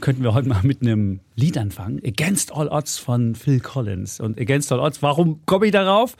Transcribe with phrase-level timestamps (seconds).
[0.00, 2.00] könnten wir heute mal mit einem Lied anfangen.
[2.04, 4.20] Against All Odds von Phil Collins.
[4.20, 6.16] Und Against All Odds, warum komme ich darauf?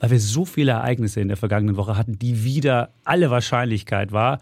[0.00, 4.38] Weil wir so viele Ereignisse in der vergangenen Woche hatten, die wieder alle Wahrscheinlichkeit war.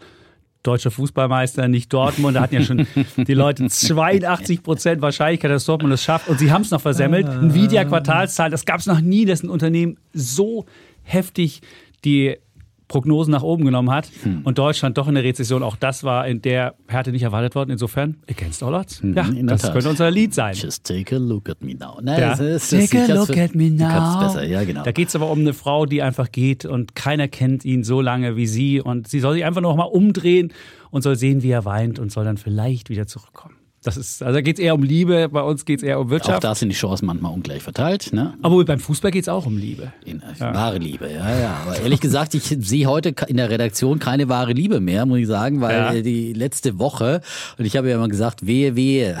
[0.63, 2.35] Deutscher Fußballmeister, nicht Dortmund.
[2.35, 6.27] Da hatten ja schon die Leute 82 Prozent Wahrscheinlichkeit, dass Dortmund es schafft.
[6.27, 7.27] Und sie haben es noch versemmelt.
[7.27, 10.65] Nvidia-Quartalszahl, das gab es noch nie, dass ein Unternehmen so
[11.03, 11.61] heftig
[12.03, 12.37] die
[12.87, 14.41] Prognosen nach oben genommen hat Hm.
[14.43, 17.69] und Deutschland doch in der Rezession, auch das war in der Härte nicht erwartet worden.
[17.71, 19.01] Insofern, against all odds.
[19.03, 19.73] Ja, in der das Tat.
[19.73, 20.55] könnte unser Lied sein.
[20.55, 21.99] Just take a look at me now.
[22.01, 22.29] Na, Ja.
[22.29, 24.19] das ist- das- Take a look at me now.
[24.21, 24.83] besser, ja genau.
[24.83, 27.99] Da geht es aber um eine Frau, die einfach geht und keiner kennt ihn so
[27.99, 30.53] lange wie sie und sie soll sich einfach noch mal umdrehen
[30.89, 33.55] und soll sehen, wie er weint und soll dann vielleicht wieder zurückkommen.
[33.87, 36.07] Das ist, also da geht es eher um Liebe, bei uns geht es eher um
[36.07, 36.43] Auch Wirtschaft.
[36.43, 38.11] da sind die Chancen manchmal ungleich verteilt.
[38.11, 38.33] Ne?
[38.41, 39.93] aber beim Fußball geht es auch um Liebe.
[40.03, 41.57] In, Wahre Liebe, ja, ja.
[41.65, 45.27] Aber ehrlich gesagt, ich sehe heute in der Redaktion keine wahre Liebe mehr, muss ich
[45.27, 46.01] sagen, weil Ja.
[46.01, 47.21] die letzte Woche,
[47.57, 49.17] und ich habe ja immer gesagt, wehe, wehe,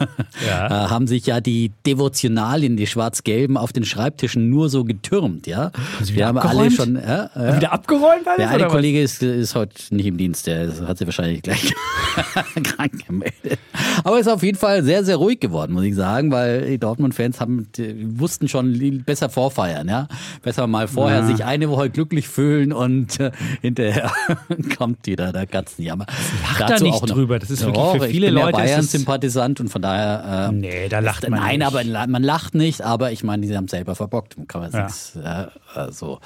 [0.46, 0.66] Ja.
[0.66, 5.70] äh, haben sich ja die Devotionalien, die Schwarz-Gelben, auf den Schreibtischen nur so getürmt, ja.
[6.02, 7.56] Wir haben alle schon, ja, ja.
[7.56, 8.38] Wieder abgeräumt alles?
[8.38, 8.68] Der eine?
[8.68, 11.74] Kollege ist, ist heute nicht im Dienst, der hat sich wahrscheinlich gleich
[12.62, 13.58] krank gemeldet.
[14.02, 17.40] Aber ist auf jeden Fall sehr, sehr ruhig geworden, muss ich sagen, weil die Dortmund-Fans
[17.40, 17.68] haben,
[18.16, 20.08] wussten schon besser vorfeiern, ja.
[20.42, 24.10] Besser mal vorher sich eine Woche glücklich fühlen und äh, hinterher
[24.78, 26.06] kommt wieder der Katzenjammer.
[26.42, 27.38] lacht da nicht drüber.
[27.38, 29.89] Das ist wirklich für ich viele bin Leute Ja Bayern-Sympathisant und von daher.
[29.96, 31.66] Äh, Nee, da lacht man Nein, nicht.
[31.66, 34.36] aber man lacht nicht, aber ich meine, die haben selber verbockt.
[34.48, 34.84] Kann man Ja.
[34.84, 35.50] nichts, ja,
[35.90, 36.18] so.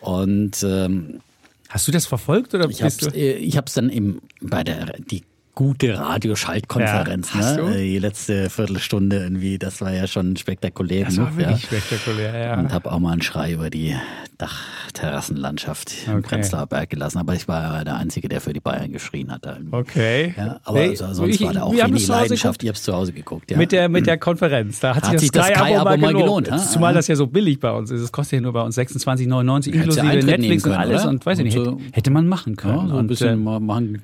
[0.00, 1.20] Und ähm,
[1.68, 3.18] Hast du das verfolgt oder ich hab's, bist du?
[3.18, 5.22] äh, ich hab's dann im, bei der, die
[5.54, 7.74] gute Radioschaltkonferenz, Ja, ne?
[7.76, 11.04] Äh, Die letzte Viertelstunde irgendwie, das war ja schon spektakulär.
[11.06, 11.78] Das war wirklich ja.
[11.78, 12.58] spektakulär, ja.
[12.58, 13.94] Und habe auch mal einen Schrei über die
[14.38, 16.22] Dachterrassenlandschaft im Okay.
[16.22, 17.18] Prenzlauer Berg gelassen.
[17.18, 19.42] Aber ich war der Einzige, der für die Bayern geschrien hat.
[19.70, 20.34] Okay.
[20.36, 22.62] Ja, aber also, sonst ich- war da auch wenig Leidenschaft.
[22.62, 23.50] Ihr habt zu Hause geguckt.
[23.50, 23.56] Ja.
[23.58, 24.80] Mit der, mit der Konferenz.
[24.80, 26.46] Da hat, Hat sich das sich das Sky-Abo Sky-Abo mal gelohnt.
[26.48, 26.60] gelohnt?
[26.70, 26.96] Zumal Ja.
[26.96, 28.00] das ja so billig bei uns ist.
[28.00, 30.74] Es kostet ja nur bei uns 26,99 Hättest du inklusive Eintritt Netflix nehmen und können,
[30.90, 31.02] alles.
[31.02, 31.10] oder?
[31.10, 32.74] Und weiß ich nicht, Und hätte, hätte man machen können.
[32.78, 34.02] ja, so ein und, bisschen äh, mal machen.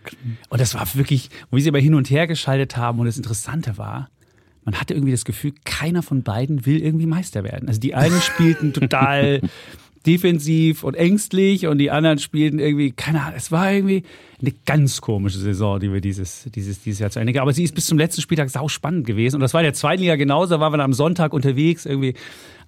[0.49, 2.99] und das war wirklich, wie sie aber hin und her geschaltet haben.
[2.99, 4.09] Und das Interessante war,
[4.65, 7.69] man hatte irgendwie das Gefühl, keiner von beiden will irgendwie Meister werden.
[7.69, 9.41] Also die einen spielten total
[10.07, 14.05] defensiv und ängstlich und die anderen spielten irgendwie, keine Ahnung, es war irgendwie
[14.41, 17.41] eine ganz komische Saison, die wir dieses, dieses, dieses Jahr zu Ende.
[17.41, 19.37] Aber sie ist bis zum letzten Spieltag sau spannend gewesen.
[19.37, 20.55] Und das war in der zweiten Liga genauso.
[20.55, 22.15] Da waren wir dann am Sonntag unterwegs, irgendwie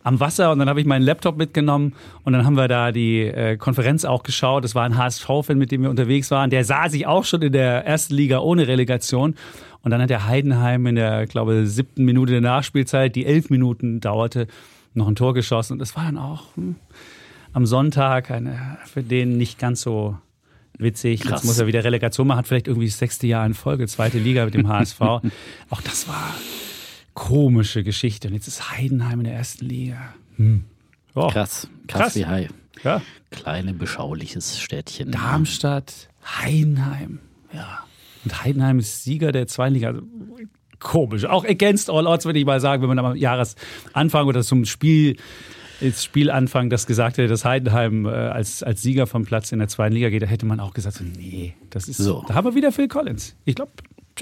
[0.02, 1.94] am Wasser und dann habe ich meinen Laptop mitgenommen
[2.24, 4.64] und dann haben wir da die äh, Konferenz auch geschaut.
[4.64, 6.50] Das war ein HSV-Fan, mit dem wir unterwegs waren.
[6.50, 9.34] Der sah sich auch schon in der ersten Liga ohne Relegation.
[9.82, 14.00] Und dann hat der Heidenheim in der, glaube siebten Minute der Nachspielzeit, die elf Minuten
[14.00, 14.46] dauerte,
[14.94, 15.74] noch ein Tor geschossen.
[15.74, 16.76] Und das war dann auch hm,
[17.52, 20.16] am Sonntag eine, für den nicht ganz so
[20.78, 21.20] witzig.
[21.20, 21.40] Krass.
[21.40, 24.18] Jetzt muss er wieder Relegation machen, hat vielleicht irgendwie das sechste Jahr in Folge, zweite
[24.18, 25.00] Liga mit dem HSV.
[25.70, 26.34] auch das war
[27.14, 28.28] komische Geschichte.
[28.28, 30.14] Und jetzt ist Heidenheim in der ersten Liga.
[30.36, 30.64] Hm.
[31.14, 32.16] Oh, Krass, krass, Krass.
[32.16, 32.48] wie Hai.
[32.84, 33.02] Ja.
[33.30, 35.10] Kleine, beschauliches Städtchen.
[35.10, 36.08] Darmstadt,
[36.40, 37.18] Heidenheim.
[37.52, 37.84] Ja.
[38.24, 39.88] Und Heidenheim ist Sieger der zweiten Liga.
[39.88, 40.02] Also,
[40.78, 41.24] komisch.
[41.26, 45.16] Auch against all odds, würde ich mal sagen, wenn man am Jahresanfang oder zum Spiel,
[45.80, 49.68] ins Spielanfang das gesagt hätte, dass Heidenheim äh, als, als Sieger vom Platz in der
[49.68, 52.24] zweiten Liga geht, da hätte man auch gesagt, so, nee, das ist So.
[52.28, 53.34] Da haben wir wieder Phil Collins.
[53.46, 53.72] Ich glaube,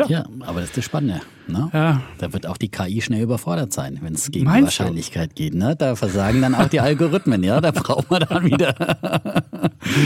[0.06, 0.18] tja.
[0.18, 1.20] Ja, aber das ist das Spannende.
[1.46, 1.70] Ne?
[1.72, 2.02] Ja.
[2.18, 4.84] Da wird auch die KI schnell überfordert sein, wenn es gegen Meinst die du?
[4.84, 5.54] Wahrscheinlichkeit geht.
[5.54, 5.74] Ne?
[5.76, 7.42] Da versagen dann auch die Algorithmen.
[7.42, 8.74] Ja, da braucht man dann wieder.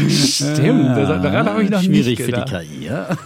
[0.08, 2.42] Stimmt, das, daran habe ich noch Schwierig nicht für die.
[2.42, 2.84] KI.
[2.86, 3.16] Ja?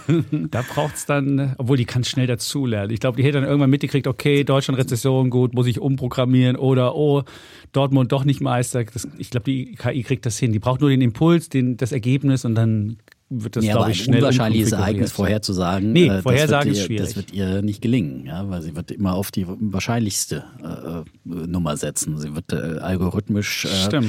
[0.49, 2.91] Da braucht es dann, obwohl die kann schnell dazulernen.
[2.91, 6.95] Ich glaube, die hätte dann irgendwann mitgekriegt, okay, Deutschland Rezession, gut, muss ich umprogrammieren oder
[6.95, 7.23] oh,
[7.71, 8.83] Dortmund doch nicht Meister.
[8.83, 10.51] Das, ich glaube, die KI kriegt das hin.
[10.51, 12.97] Die braucht nur den Impuls, den, das Ergebnis und dann
[13.29, 14.71] wird das, ja, aber glaube ein ich, schnell unwahrscheinliches.
[14.71, 15.91] Ereignis vorherzusagen.
[15.91, 17.05] Nee, äh, Vorhersagen wird ist ihr, schwierig.
[17.05, 21.47] Das wird ihr nicht gelingen, ja, weil sie wird immer auf die wahrscheinlichste äh, äh,
[21.47, 22.17] Nummer setzen.
[22.17, 24.01] Sie wird äh, algorithmisch äh,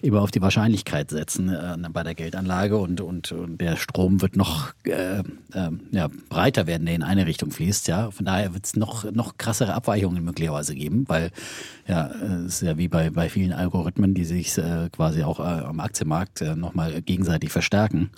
[0.00, 4.36] immer auf die Wahrscheinlichkeit setzen äh, bei der Geldanlage und, und, und der Strom wird
[4.36, 5.22] noch äh, äh,
[5.90, 7.88] ja, breiter werden, der in eine Richtung fließt.
[7.88, 11.30] Ja, von daher wird es noch noch krassere Abweichungen möglicherweise geben, weil
[11.86, 15.40] ja, äh, es ist ja wie bei bei vielen Algorithmen, die sich äh, quasi auch
[15.40, 18.10] äh, am Aktienmarkt äh, nochmal gegenseitig verstärken.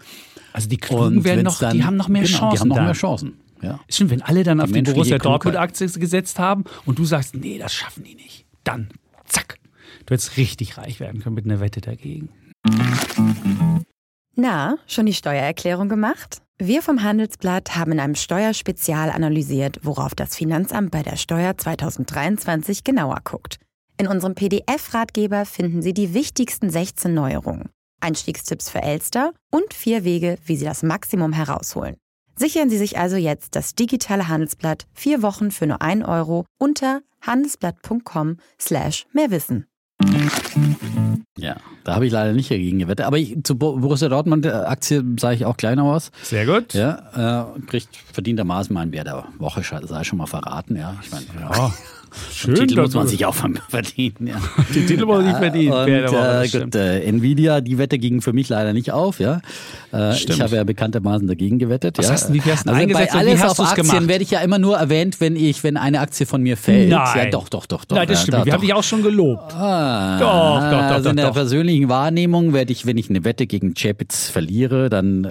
[0.54, 2.54] Also die Klugen werden noch, dann- die haben noch mehr genau, Chancen.
[2.54, 2.84] Die haben noch da.
[2.84, 3.34] mehr Chancen.
[3.60, 3.80] Ja.
[3.88, 5.18] Stimmt, wenn alle dann auf die Borussia.
[5.18, 8.46] Dortmund-Aktie gesetzt haben und du sagst, nee, das schaffen die nicht.
[8.62, 8.88] Dann,
[9.26, 9.58] zack.
[10.06, 12.28] Du hättest richtig reich werden können mit einer Wette dagegen.
[14.36, 16.38] Na, schon die Steuererklärung gemacht?
[16.58, 22.84] Wir vom Handelsblatt haben in einem Steuerspezial analysiert, worauf das Finanzamt bei der Steuer 2023
[22.84, 23.58] genauer guckt.
[23.98, 27.70] In unserem PDF-Ratgeber finden Sie die wichtigsten 16 Neuerungen,
[28.04, 31.96] Einstiegstipps für Elster und vier Wege, wie Sie das Maximum herausholen.
[32.36, 37.00] Sichern Sie sich also jetzt das digitale Handelsblatt vier Wochen für nur 1 Euro unter
[37.22, 39.66] handelsblatt.com slash mehrwissen.
[41.38, 43.06] Ja, da habe ich leider nicht dagegen gewettet.
[43.06, 46.10] Aber ich, zu Bo- Borussia Dortmund äh, Aktie sage ich auch kleiner aus.
[46.22, 46.74] Sehr gut.
[46.74, 50.76] Ja, äh, kriegt verdientermaßen meinen Wert der Woche, sei schon mal verraten.
[50.76, 51.72] Ja, ich meine, Ja,
[52.32, 52.54] schön.
[52.54, 54.26] Titel muss man sich auch verdienen.
[54.26, 54.36] Ja.
[54.74, 55.72] Den Titel muss man nicht verdienen.
[55.72, 59.20] Und, äh, gut, äh, Nvidia, die Wette ging für mich leider nicht auf.
[59.20, 59.40] Ja,
[59.92, 61.98] äh, ich habe ja bekanntermaßen dagegen gewettet.
[61.98, 62.12] Was ja.
[62.12, 64.08] hast du- wie hast du also eingesetzt bei alles hast auf Aktien gemacht?
[64.08, 66.90] werde ich ja immer nur erwähnt, wenn ich, wenn eine Aktie von mir fällt.
[66.90, 67.08] Nein.
[67.16, 67.96] Ja, doch, doch, doch, doch.
[67.96, 68.38] Nein, das ja, stimmt.
[68.38, 68.66] doch, Wir haben doch.
[68.66, 69.54] dich auch schon gelobt.
[69.54, 71.34] Ah, Doch, doch, doch, also in doch, der doch.
[71.34, 75.28] persönlichen Wahrnehmung werde ich, wenn ich eine Wette gegen Chapitz verliere, dann äh,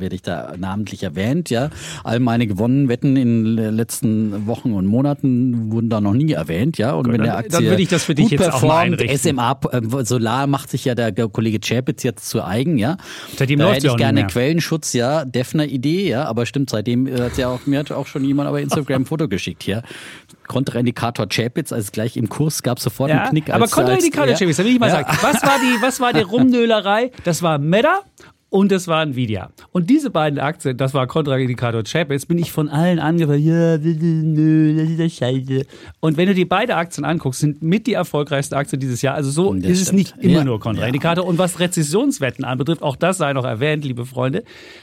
[0.00, 1.50] werde ich da namentlich erwähnt.
[1.50, 1.70] Ja,
[2.04, 6.78] all meine gewonnenen Wetten in den letzten Wochen und Monaten wurden da noch nie erwähnt.
[6.78, 8.62] Ja, und wenn dann- der dann Aktie würde ich das für dich gut jetzt auch
[8.62, 9.18] mal performt, einrichten.
[9.18, 12.78] SMA äh, Solar macht sich ja der Kollege Chapitz jetzt zu eigen.
[12.78, 12.96] Ja,
[13.36, 14.26] Seitdem da hätte ich gerne.
[14.26, 14.92] Quellenschutz.
[14.92, 16.08] Ja, Defner Idee.
[16.08, 16.70] Ja, aber stimmt.
[16.70, 19.82] Seitdem hat ja auch mir hat auch schon jemand aber Instagram ein Foto geschickt hier.
[20.46, 23.50] Kontraindikator Chapitz, also gleich im Kurs gab es sofort Ja, einen Knick.
[23.50, 24.92] aber als- Kontraindikator, als- Chevy, da will ich mal Ja.
[24.96, 27.10] sagen, was war die, was war die Rumnöhlerei?
[27.24, 28.00] Das war Meta
[28.50, 29.50] und das war Nvidia.
[29.72, 32.10] Und diese beiden Aktien, das war Kontraindikator Chap.
[32.10, 35.64] Jetzt bin ich von allen angefallen, ja, nö, das ist das Scheiße.
[36.00, 39.14] Und wenn du dir beide Aktien anguckst, sind mit die erfolgreichsten Aktien dieses Jahr.
[39.14, 40.44] Also so ist es nicht immer Ja.
[40.44, 41.24] nur Kontraindikator.
[41.24, 44.42] Und was Rezessionswetten anbetrifft, auch das sei noch erwähnt, liebe Freunde.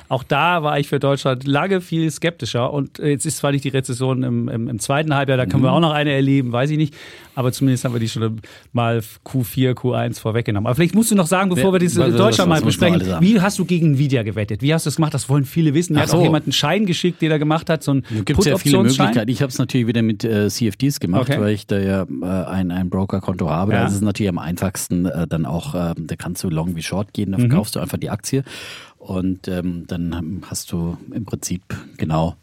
[0.09, 2.71] Auch da war ich für Deutschland lange viel skeptischer.
[2.73, 5.67] Und jetzt ist zwar nicht die Rezession im, im, im zweiten Halbjahr, da können Mhm.
[5.67, 6.93] wir auch noch eine erleben, weiß ich nicht.
[7.37, 8.41] Aber zumindest haben wir die schon
[8.73, 10.65] mal Q4, Q1 vorweggenommen.
[10.65, 13.59] Aber vielleicht musst du noch sagen, bevor wir diese was- Deutschland mal besprechen, wie hast
[13.59, 14.63] du gegen Nvidia gewettet?
[14.63, 15.13] Wie hast du das gemacht?
[15.13, 15.95] Das wollen viele wissen.
[15.97, 16.23] Ach hat auch so.
[16.23, 18.79] jemand einen Schein geschickt, den er gemacht hat, so ein Da gibt es ja viele.
[18.79, 19.29] Möglichkeiten.
[19.29, 21.39] Ich habe es natürlich wieder mit äh, CFDs gemacht, Okay.
[21.39, 23.73] weil ich da ja äh, ein, ein Broker-Konto habe.
[23.73, 23.81] Ja.
[23.81, 26.81] Da ist es natürlich am einfachsten äh, dann auch, äh, da kannst du long wie
[26.81, 27.33] short gehen, Mhm.
[27.33, 28.43] da verkaufst du einfach die Aktie
[28.97, 31.61] und ähm, dann hast du im Prinzip
[31.97, 32.35] genau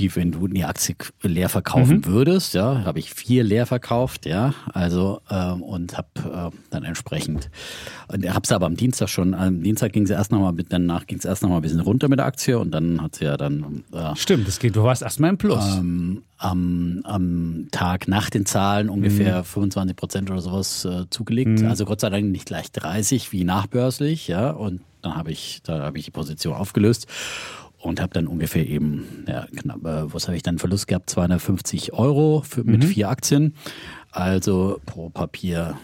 [0.00, 2.06] wie wenn du eine Aktie leer verkaufen Mhm.
[2.06, 7.50] würdest, ja, habe ich vier leer verkauft, ja, also ähm, und habe äh, dann entsprechend,
[8.08, 11.18] und habe es aber am Dienstag schon, am Dienstag ging es erst nochmal, danach ging
[11.18, 13.84] es erst nochmal ein bisschen runter mit der Aktie und dann hat sie ja dann
[13.92, 14.74] äh, Stimmt, das geht.
[14.74, 15.76] Du warst erstmal im Plus.
[15.76, 21.62] ähm, am, am Tag nach den Zahlen ungefähr 25 Prozent oder sowas äh, zugelegt.
[21.64, 24.50] Also Gott sei Dank nicht gleich 30 wie nachbörslich, ja.
[24.50, 27.06] Und dann habe ich, da habe ich die Position aufgelöst
[27.80, 31.10] und habe dann ungefähr eben, ja, knapp, äh, was habe ich dann Verlust gehabt?
[31.10, 33.54] 250 Euro für, mit vier Aktien.
[34.10, 35.76] Also pro Papier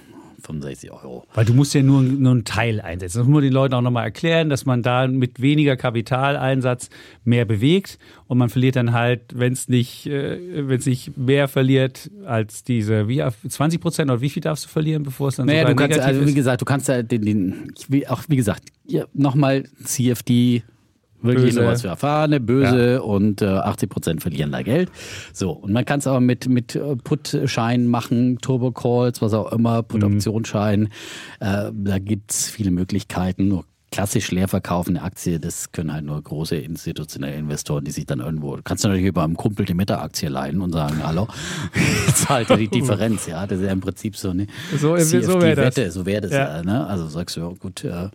[0.47, 1.25] 65 Euro.
[1.35, 3.19] Weil du musst ja nur, nur einen Teil einsetzen.
[3.19, 6.91] Das muss man den Leuten auch nochmal erklären, dass man da mit weniger Kapitaleinsatz
[7.25, 11.49] mehr bewegt und man verliert dann halt, wenn es nicht, äh, wenn es nicht mehr
[11.49, 15.47] verliert als diese, wie 20 Prozent oder wie viel darfst du verlieren, bevor es dann
[15.47, 17.73] Naja, du kannst, also wie gesagt, du kannst ja den, den
[18.09, 20.63] auch wie gesagt, ja, nochmal CFD,
[21.23, 21.61] wirklich Böse.
[21.65, 24.91] sowas für Erfahrene, böse und äh, 80 Prozent verlieren da Geld.
[25.33, 29.83] So, und man kann es aber mit, mit äh, Put-Scheinen machen, Turbo-Calls, was auch immer,
[29.83, 30.89] Put-Optionsschein.
[31.41, 33.49] Äh, da gibt's viele Möglichkeiten.
[33.49, 38.19] Nur klassisch leer verkaufende Aktie, das können halt nur große institutionelle Investoren, die sich dann
[38.21, 41.29] irgendwo, kannst du natürlich über einem Kumpel die Meta-Aktie leihen und sagen, hallo,
[42.15, 45.55] zahlt er die Differenz, ja, das ist ja im Prinzip so eine So- so wär
[45.71, 45.95] das.
[45.95, 46.57] So wäre das Ja.
[46.57, 46.63] ja.
[46.63, 46.87] ne?
[46.87, 48.09] Also sagst du, ja gut, äh,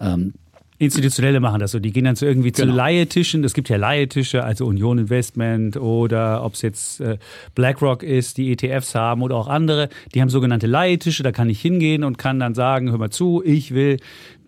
[0.00, 0.34] ähm,
[0.80, 1.78] Institutionelle machen das so.
[1.78, 2.74] Die gehen dann zu irgendwie zu Genau.
[2.74, 3.44] Leihetischen.
[3.44, 7.18] Es gibt ja Leihetische, also Union Investment oder ob es jetzt äh,
[7.54, 9.90] BlackRock ist, die ETFs haben oder auch andere.
[10.14, 11.22] Die haben sogenannte Leihetische.
[11.22, 13.98] Da kann ich hingehen und kann dann sagen, hör mal zu, ich will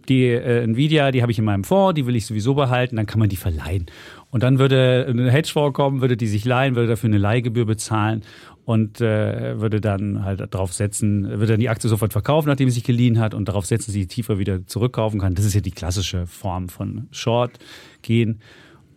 [0.09, 2.97] die äh, Nvidia, die habe ich in meinem Fonds, die will ich sowieso behalten.
[2.97, 3.87] Dann kann man die verleihen.
[4.31, 8.23] Und dann würde ein Hedgefonds kommen, würde die sich leihen, würde dafür eine Leihgebühr bezahlen
[8.65, 12.75] und äh, würde dann halt darauf setzen, würde dann die Aktie sofort verkaufen, nachdem sie
[12.75, 15.35] sich geliehen hat und darauf setzen, dass sie tiefer wieder zurückkaufen kann.
[15.35, 17.59] Das ist ja die klassische Form von Short
[18.03, 18.41] gehen.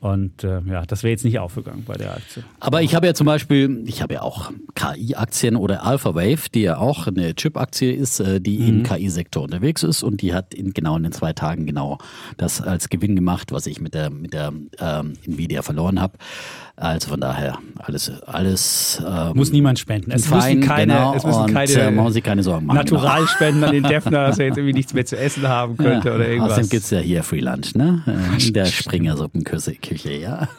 [0.02, 2.44] Und äh, ja, das wäre jetzt nicht aufgegangen bei der Aktie.
[2.60, 6.78] Aber ich habe ja zum Beispiel, ich habe ja auch KI-Aktien oder AlphaWave, die ja
[6.78, 8.68] auch eine Chip-Aktie ist, äh, die Mhm.
[8.68, 11.98] im KI-Sektor unterwegs ist und die hat in genau in den zwei Tagen genau
[12.38, 16.20] das als Gewinn gemacht, was ich mit der mit der ähm, Nvidia verloren habe.
[16.78, 20.12] Also von daher, alles, alles ähm, Muss niemand spenden.
[20.12, 22.66] Es fein, müssen keine, genau, es müssen und, keine äh, man muss sich keine Sorgen
[22.66, 22.86] machen.
[22.86, 23.02] genau.
[23.02, 26.16] Naturalspenden an den Defner, dass er jetzt irgendwie nichts mehr zu essen haben könnte ja,
[26.16, 26.52] oder irgendwas.
[26.52, 28.04] Außerdem gibt's ja hier Free Lunch, ne?
[28.46, 30.50] In der Springersuppenküche, ja.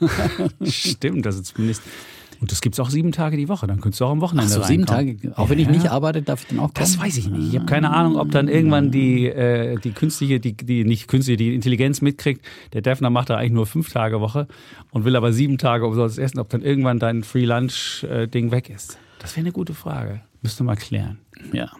[0.62, 1.82] Stimmt, also zumindest.
[2.40, 3.66] Und das gibt's auch sieben Tage die Woche.
[3.66, 4.86] Dann könntest du auch am Wochenende Ach so, sieben.
[4.86, 5.16] Tage.
[5.36, 5.72] Auch wenn ich Ja.
[5.72, 6.74] nicht arbeite, darf ich dann auch kommen?
[6.74, 7.48] Das weiß ich nicht.
[7.48, 11.36] Ich habe keine Ahnung, ob dann irgendwann die, äh, die künstliche, die, die nicht künstliche,
[11.36, 12.44] die Intelligenz mitkriegt.
[12.72, 14.46] Der Defner macht da eigentlich nur fünf Tage Woche
[14.90, 18.50] und will aber sieben Tage umsonst essen, ob dann irgendwann dein Free Lunch äh, Ding
[18.50, 18.98] weg ist.
[19.18, 20.20] Das wäre eine gute Frage.
[20.42, 21.18] Müsste mal klären.
[21.52, 21.70] Ja.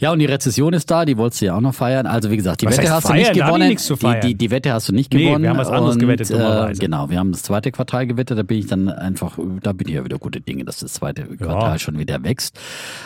[0.00, 2.06] Ja, und die Rezession ist da, die wolltest du ja auch noch feiern.
[2.06, 3.34] Also wie gesagt, die Was Wette hast feiern?
[3.34, 4.20] du nicht gewonnen.
[4.22, 5.42] die, die, die Wette hast du nicht Nee, gewonnen.
[5.42, 6.30] wir haben was anderes und, gewettet.
[6.30, 9.88] Äh, genau, wir haben das zweite Quartal gewettet, da bin ich dann einfach, da bin
[9.88, 12.58] ich ja wieder gute Dinge, dass das zweite Quartal schon wieder wächst.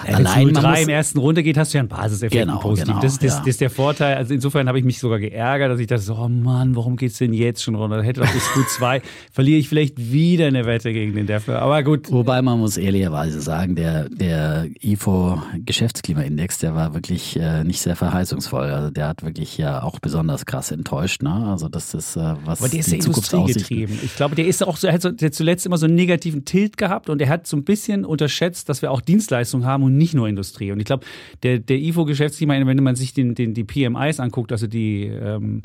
[0.06, 1.88] Ja, Wenn Allein es man 0-3 muss, im ersten Runde geht, hast du ja einen
[1.88, 2.88] Basiseffekt Genau, positiv.
[2.88, 3.38] genau, das, ist, das, ja.
[3.40, 4.16] das ist der Vorteil.
[4.16, 7.32] Also insofern habe ich mich sogar geärgert, dass ich dachte, oh Mann, warum geht's denn
[7.32, 8.02] jetzt schon runter?
[8.02, 9.00] Hätte doch bis Q2
[9.32, 11.60] verliere ich vielleicht wieder eine Wette gegen den Defner.
[11.60, 12.10] Aber gut.
[12.12, 17.96] Wobei man muss ehrlicherweise sagen, der, der IFO Geschäftsklimaindex, der war wirklich äh, nicht sehr
[17.96, 18.64] verheißungsvoll.
[18.64, 21.22] Also der hat wirklich ja auch besonders krass enttäuscht.
[21.22, 21.32] Ne?
[21.32, 23.98] Also das ist äh, was Aber der ist ja industriegetrieben.
[24.02, 26.44] Ich glaube, der ist auch so, er hat so, der zuletzt immer so einen negativen
[26.44, 29.96] Tilt gehabt und er hat so ein bisschen unterschätzt, dass wir auch Dienstleistungen haben und
[29.96, 30.70] nicht nur Industrie.
[30.72, 31.04] Und ich glaube,
[31.42, 35.62] der, der IFO-Geschäftsklima, wenn man sich den, den, die PMIs anguckt, also die ähm,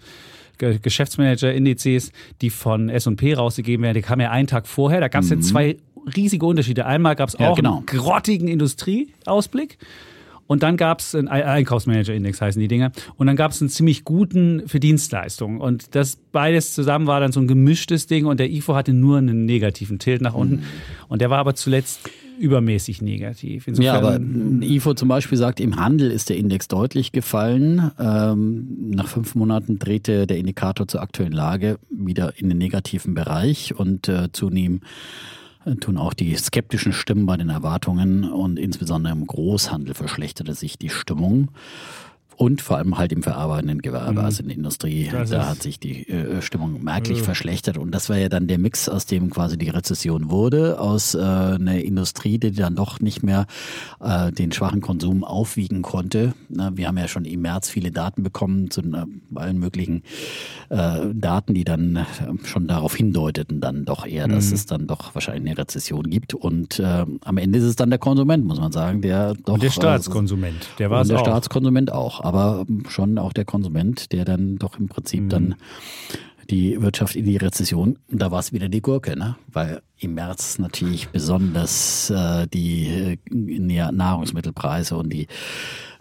[0.57, 4.99] Ge- Geschäftsmanager-Indizes, die von S&P rausgegeben werden, die kamen ja einen Tag vorher.
[4.99, 5.77] Da gab es ja zwei
[6.15, 6.85] riesige Unterschiede.
[6.85, 7.77] Einmal gab es Ja, auch genau.
[7.77, 9.77] einen grottigen Industrieausblick.
[10.49, 12.91] Und dann gab es einen Ei- Einkaufsmanager-Index, heißen die Dinger.
[13.17, 15.61] Und dann gab es einen ziemlich guten für Dienstleistungen.
[15.61, 18.25] Und das beides zusammen war dann so ein gemischtes Ding.
[18.25, 20.63] Und der IFO hatte nur einen negativen Tilt nach unten.
[21.07, 23.67] Und der war aber zuletzt übermäßig negativ.
[23.67, 24.19] Insofern, Ja, aber
[24.65, 27.91] IFO zum Beispiel sagt, im Handel ist der Index deutlich gefallen.
[27.99, 33.75] Ähm, nach fünf Monaten drehte der Indikator zur aktuellen Lage wieder in den negativen Bereich
[33.75, 34.83] und äh, zunehmend
[35.79, 40.89] tun auch die skeptischen Stimmen bei den Erwartungen und insbesondere im Großhandel verschlechterte sich die
[40.89, 41.49] Stimmung.
[42.39, 45.11] Und vor allem halt im verarbeitenden Gewerbe, also in der Industrie, Mhm.
[45.11, 47.77] Das da hat sich die äh, Stimmung merklich verschlechtert.
[47.77, 51.19] Und das war ja dann der Mix, aus dem quasi die Rezession wurde, aus äh,
[51.19, 53.45] einer Industrie, die dann doch nicht mehr
[53.99, 56.33] äh, den schwachen Konsum aufwiegen konnte.
[56.49, 59.05] Na, wir haben ja schon im März viele Daten bekommen zu äh,
[59.35, 60.03] allen möglichen
[60.69, 62.05] äh, Daten, die dann äh,
[62.45, 66.33] schon darauf hindeuteten, dann doch eher, dass es dann doch wahrscheinlich eine Rezession gibt.
[66.33, 69.63] Und äh, am Ende ist es dann der Konsument, muss man sagen, der doch und
[69.63, 71.25] der äh, Staatskonsument, der war und es der auch.
[71.25, 75.29] Staatskonsument auch, aber schon auch der Konsument, der dann doch im Prinzip Mhm.
[75.29, 75.55] dann
[76.49, 79.35] die Wirtschaft in die Rezession, und da war es wieder die Gurke, ne?
[79.51, 85.27] weil im März natürlich besonders äh, die äh, ja, Nahrungsmittelpreise und die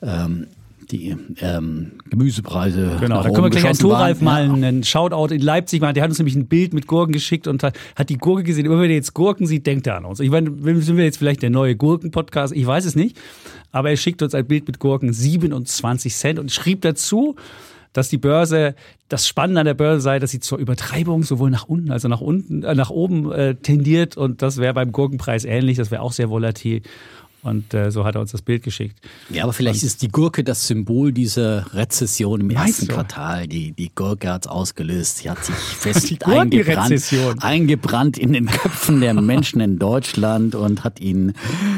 [0.01, 0.47] ähm,
[0.91, 2.97] die ähm, Gemüsepreise.
[3.01, 5.95] Genau, da können wir gleich an Thoralf mal einen Shoutout in Leipzig machen.
[5.95, 8.65] Der hat uns nämlich ein Bild mit Gurken geschickt und hat, hat die Gurke gesehen.
[8.65, 10.21] Immer wenn er jetzt Gurken sieht, denkt er an uns.
[10.21, 12.55] Ich meine, sind wir jetzt vielleicht der neue Gurken-Podcast?
[12.55, 13.19] Ich weiß es nicht.
[13.73, 16.39] Aber er schickt uns ein Bild mit Gurken 27 Cent.
[16.39, 17.37] Und schrieb dazu,
[17.93, 18.75] dass die Börse,
[19.09, 22.11] das Spannende an der Börse sei, dass sie zur Übertreibung sowohl nach unten als auch
[22.11, 24.17] nach unten, äh, nach oben äh, tendiert.
[24.17, 26.83] Und das wäre beim Gurkenpreis ähnlich, das wäre auch sehr volatil.
[27.43, 28.99] Und äh, so hat er uns das Bild geschickt.
[29.31, 32.95] Ja, aber vielleicht ist die Gurke das Symbol dieser Rezession im ersten du?
[32.95, 33.47] Quartal.
[33.47, 35.19] Die, die Gurke hat's ausgelöst.
[35.19, 40.83] Sie hat sich fest Die eingebrannt, eingebrannt in den Köpfen der Menschen in Deutschland und
[40.83, 41.33] hat ihnen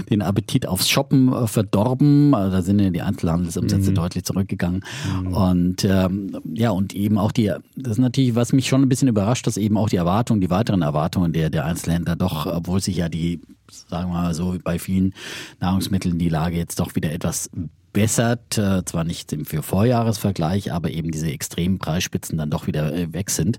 [0.09, 2.35] den Appetit aufs Shoppen äh, verdorben.
[2.35, 4.83] Also da sind ja die Einzelhandelsumsätze deutlich zurückgegangen.
[5.31, 9.09] Und ähm, ja, und eben auch die, das ist natürlich, was mich schon ein bisschen
[9.09, 12.97] überrascht, dass eben auch die Erwartungen, die weiteren Erwartungen der, der Einzelhändler doch, obwohl sich
[12.97, 13.41] ja die,
[13.71, 15.15] sagen wir mal so, bei vielen
[15.61, 17.51] Nahrungsmitteln die Lage jetzt doch wieder etwas
[17.93, 22.95] bessert, äh, zwar nicht im für Vorjahresvergleich, aber eben diese extremen Preisspitzen dann doch wieder
[22.95, 23.59] äh, weg sind,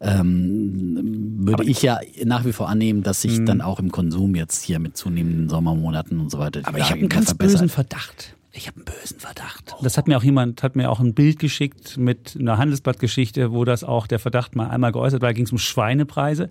[0.00, 4.62] ähm, würde ich ja nach wie vor annehmen, dass sich dann auch im Konsum jetzt
[4.62, 7.60] hier mit zunehmenden Sommermonaten und so weiter Aber ich Lage habe einen ganz verbessert.
[7.60, 8.36] bösen Verdacht.
[8.52, 9.74] Ich habe einen bösen Verdacht.
[9.82, 13.64] Das hat mir auch jemand, hat mir auch ein Bild geschickt mit einer Handelsblattgeschichte, wo
[13.64, 15.30] das auch der Verdacht mal einmal geäußert war.
[15.30, 16.48] Da ging es um Schweinepreise.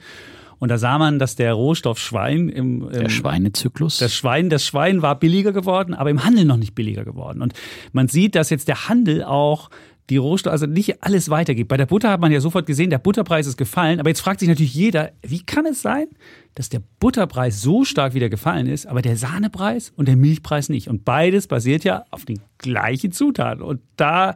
[0.60, 3.98] Und da sah man, dass der Rohstoff Schwein im, im Der Schweinezyklus.
[3.98, 7.42] das Schwein, das Schwein war billiger geworden, aber im Handel noch nicht billiger geworden.
[7.42, 7.54] Und
[7.92, 9.70] man sieht, dass jetzt der Handel auch
[10.10, 11.70] die Rohstoffe, also nicht alles weitergibt.
[11.70, 14.00] Bei der Butter hat man ja sofort gesehen, der Butterpreis ist gefallen.
[14.00, 16.08] Aber jetzt fragt sich natürlich jeder, wie kann es sein,
[16.56, 20.90] dass der Butterpreis so stark wieder gefallen ist, aber der Sahnepreis und der Milchpreis nicht?
[20.90, 23.64] Und beides basiert ja auf den gleichen Zutaten.
[23.64, 24.36] Und da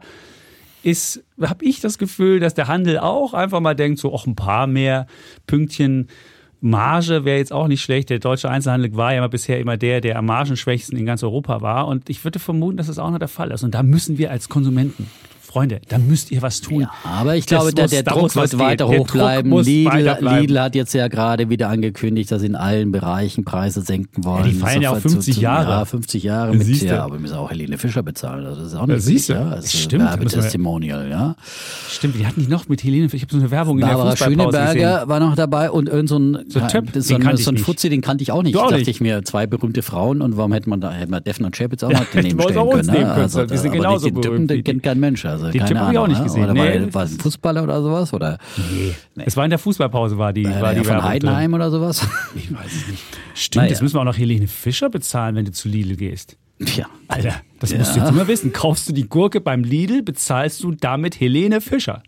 [0.82, 4.36] ist, habe ich das Gefühl, dass der Handel auch einfach mal denkt, so auch ein
[4.36, 5.06] paar mehr
[5.46, 6.08] Pünktchen
[6.60, 8.10] Marge wäre jetzt auch nicht schlecht.
[8.10, 11.86] Der deutsche Einzelhandel war ja bisher immer der, der am margenschwächsten in ganz Europa war.
[11.86, 13.62] Und ich würde vermuten, dass das auch noch der Fall ist.
[13.62, 15.08] Und da müssen wir als Konsumenten
[15.48, 16.82] Freunde, da müsst ihr was tun.
[16.82, 18.98] Ja, aber ich Das glaube, der, muss- der Druck wird weiter gehen.
[19.00, 19.50] Hoch bleiben.
[19.62, 20.18] Lidl.
[20.20, 24.44] Lidl hat jetzt ja gerade wieder angekündigt, dass sie in allen Bereichen Preise senken wollen.
[24.44, 25.70] Ja, die feiern ja auch Sofort 50 Jahre.
[25.70, 26.86] Ja, 50 Jahre mit, Siehst du.
[26.88, 28.44] ja, aber wir müssen auch Helene Fischer bezahlen.
[28.44, 29.32] Also Das ist auch nicht siehst du.
[29.32, 29.44] ja.
[29.56, 31.34] Das stimmt, da müssen wir- Testimonial, ja.
[31.90, 34.16] Stimmt, die hatten nicht noch mit Helene, ich habe so eine Werbung Barbara in der
[34.24, 35.08] Schöneberger gesehen.
[35.08, 37.44] war noch dabei und irgend so ein, So ein Typ, so den ein, kannte ich
[37.46, 37.64] so ein nicht.
[37.64, 38.54] Fuzzi, den kannte ich auch nicht.
[38.54, 38.88] Du auch dachte nicht.
[38.88, 41.82] ich mir, zwei berühmte Frauen und warum hätte man da, hätte man Defner und Chapitz
[41.82, 42.86] auch noch daneben stellen können.
[42.86, 43.04] nehmen ne?
[43.14, 45.24] können, Also, wir sind genauso berühmt den kennt kein Mensch.
[45.38, 46.24] Also Den keine Typ habe ich auch nicht ne?
[46.24, 46.44] gesehen.
[46.44, 46.80] Oder Nee.
[46.86, 48.12] war, war es ein Fußballer oder sowas?
[48.12, 48.38] Oder
[49.16, 51.04] Es war in der Fußballpause, war die, äh, war die von Werbung.
[51.08, 52.06] Heidenheim oder sowas?
[52.34, 53.02] Ich weiß es nicht.
[53.34, 53.70] Stimmt, Naja.
[53.70, 56.36] jetzt müssen wir auch noch Helene Fischer bezahlen, wenn du zu Lidl gehst.
[56.64, 56.86] Tja.
[57.06, 58.52] Alter, das musst du jetzt immer wissen.
[58.52, 62.02] Kaufst du die Gurke beim Lidl, bezahlst du damit Helene Fischer.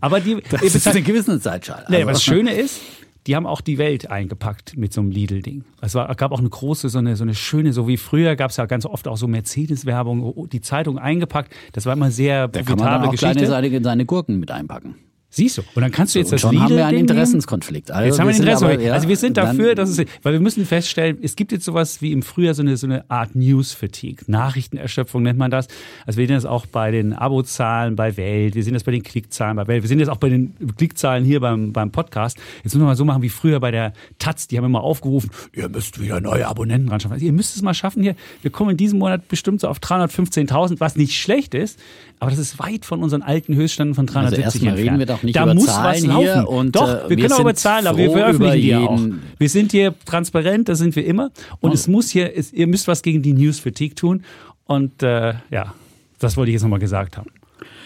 [0.00, 1.84] Aber die, Das ist eine Gewissenszeitschale.
[1.88, 2.80] nee, Also- das Schöne ist,
[3.26, 5.64] die haben auch die Welt eingepackt mit so einem Lidl-Ding.
[5.80, 8.50] Es war, gab auch eine große, so eine, so eine schöne, so wie früher gab
[8.50, 11.52] es ja ganz oft auch so Mercedes-Werbung, die Zeitung eingepackt.
[11.72, 13.50] Das war immer sehr Da kann man dann profitable auch kleine Geschichte.
[13.50, 14.96] seine, seine Gurken mit einpacken.
[15.34, 15.62] Siehst du?
[15.74, 16.98] Und dann kannst du jetzt Und das schon haben wir einen.
[16.98, 17.90] Interessenskonflikt.
[17.90, 18.62] Also Jetzt haben wir Rest.
[18.62, 21.64] aber, ja, also wir sind dafür, dass es, weil wir müssen feststellen, es gibt jetzt
[21.64, 24.24] sowas wie im Frühjahr so eine, so eine Art News-Fatigue.
[24.26, 25.68] Nachrichtenerschöpfung nennt man das.
[26.04, 29.02] Also wir sehen das auch bei den Abozahlen bei Welt, wir sehen das bei den
[29.02, 32.36] Klickzahlen bei Welt, wir sehen das auch bei den Klickzahlen hier beim, beim Podcast.
[32.56, 35.30] Jetzt müssen wir mal so machen wie früher bei der Taz, die haben immer aufgerufen,
[35.54, 37.14] ihr müsst wieder neue Abonnenten ran schaffen.
[37.14, 38.16] Also ihr müsst es mal schaffen hier.
[38.42, 41.78] Wir kommen in diesem Monat bestimmt so auf 315.000, was nicht schlecht ist,
[42.22, 44.98] aber das ist weit von unseren alten Höchstständen von 370 Also erstmal reden entfernt.
[45.00, 46.22] wir doch nicht da über muss Zahlen was laufen.
[46.22, 49.00] hier und, Doch, äh, wir wir können auch über Zahlen, aber wir veröffentlichen die auch.
[49.38, 51.32] Wir sind hier transparent, das sind wir immer.
[51.58, 54.22] Und es muss hier, es, ihr müsst was gegen die News-Fatigue tun.
[54.66, 55.74] Und äh, ja,
[56.20, 57.28] das wollte ich jetzt nochmal gesagt haben.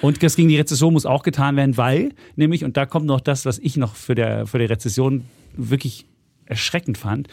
[0.02, 3.23] Und das gegen die Rezession muss auch getan werden, weil nämlich, und da kommt noch
[3.23, 5.25] das, was ich noch für, der, für die Rezession
[5.57, 6.05] wirklich
[6.45, 7.28] erschreckend fand,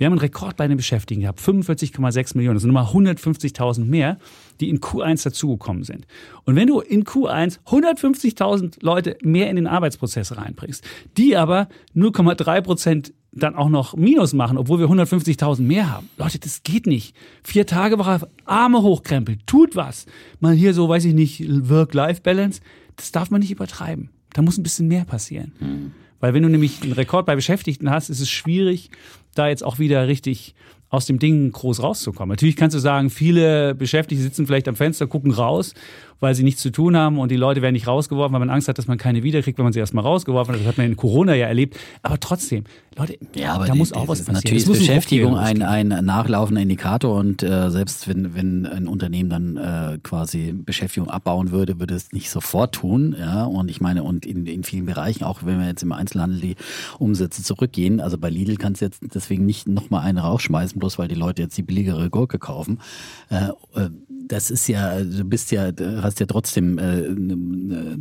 [0.00, 2.54] wir haben einen Rekord bei den Beschäftigten gehabt, 45,6 Millionen.
[2.54, 4.16] Das sind nochmal 150.000 mehr,
[4.58, 6.06] die in Q1 dazugekommen sind.
[6.44, 10.82] Und wenn du in Q1 150.000 Leute mehr in den Arbeitsprozess reinbringst,
[11.18, 16.08] die aber 0,3 Prozent dann auch noch Minus machen, obwohl wir 150.000 mehr haben.
[16.16, 17.14] Leute, das geht nicht.
[17.42, 20.06] Vier Tage Woche, Arme hochkrempeln, tut was.
[20.40, 22.62] Mal hier so, weiß ich nicht, Work-Life-Balance.
[22.96, 24.08] Das darf man nicht übertreiben.
[24.32, 25.52] Da muss ein bisschen mehr passieren.
[26.20, 28.90] Weil wenn du nämlich einen Rekord bei Beschäftigten hast, ist es schwierig,
[29.34, 30.54] da jetzt auch wieder richtig
[30.90, 32.30] aus dem Ding groß rauszukommen.
[32.30, 35.72] Natürlich kannst du sagen, viele Beschäftigte sitzen vielleicht am Fenster, gucken raus,
[36.20, 38.68] weil sie nichts zu tun haben und die Leute werden nicht rausgeworfen, weil man Angst
[38.68, 40.60] hat, dass man keine wiederkriegt, wenn man sie erstmal rausgeworfen hat.
[40.60, 41.78] Das hat man in Corona ja erlebt.
[42.02, 42.64] Aber trotzdem,
[42.96, 44.34] Leute, Ja, aber da die, muss auch was passieren.
[44.34, 48.86] Natürlich Es ist einen Beschäftigung ein, ein nachlaufender Indikator und äh, selbst wenn, wenn ein
[48.86, 53.16] Unternehmen dann äh, quasi Beschäftigung abbauen würde, würde es nicht sofort tun.
[53.18, 56.40] Ja, und ich meine, und in, in vielen Bereichen, auch wenn wir jetzt im Einzelhandel
[56.40, 56.56] die
[56.98, 61.08] Umsätze zurückgehen, also bei Lidl kannst du jetzt deswegen nicht nochmal eine rausschmeißen, bloß weil
[61.08, 62.80] die Leute jetzt die billigere Gurke kaufen.
[63.30, 63.90] Äh, äh,
[64.30, 67.96] das ist ja, du bist ja, du hast ja trotzdem, äh, äh,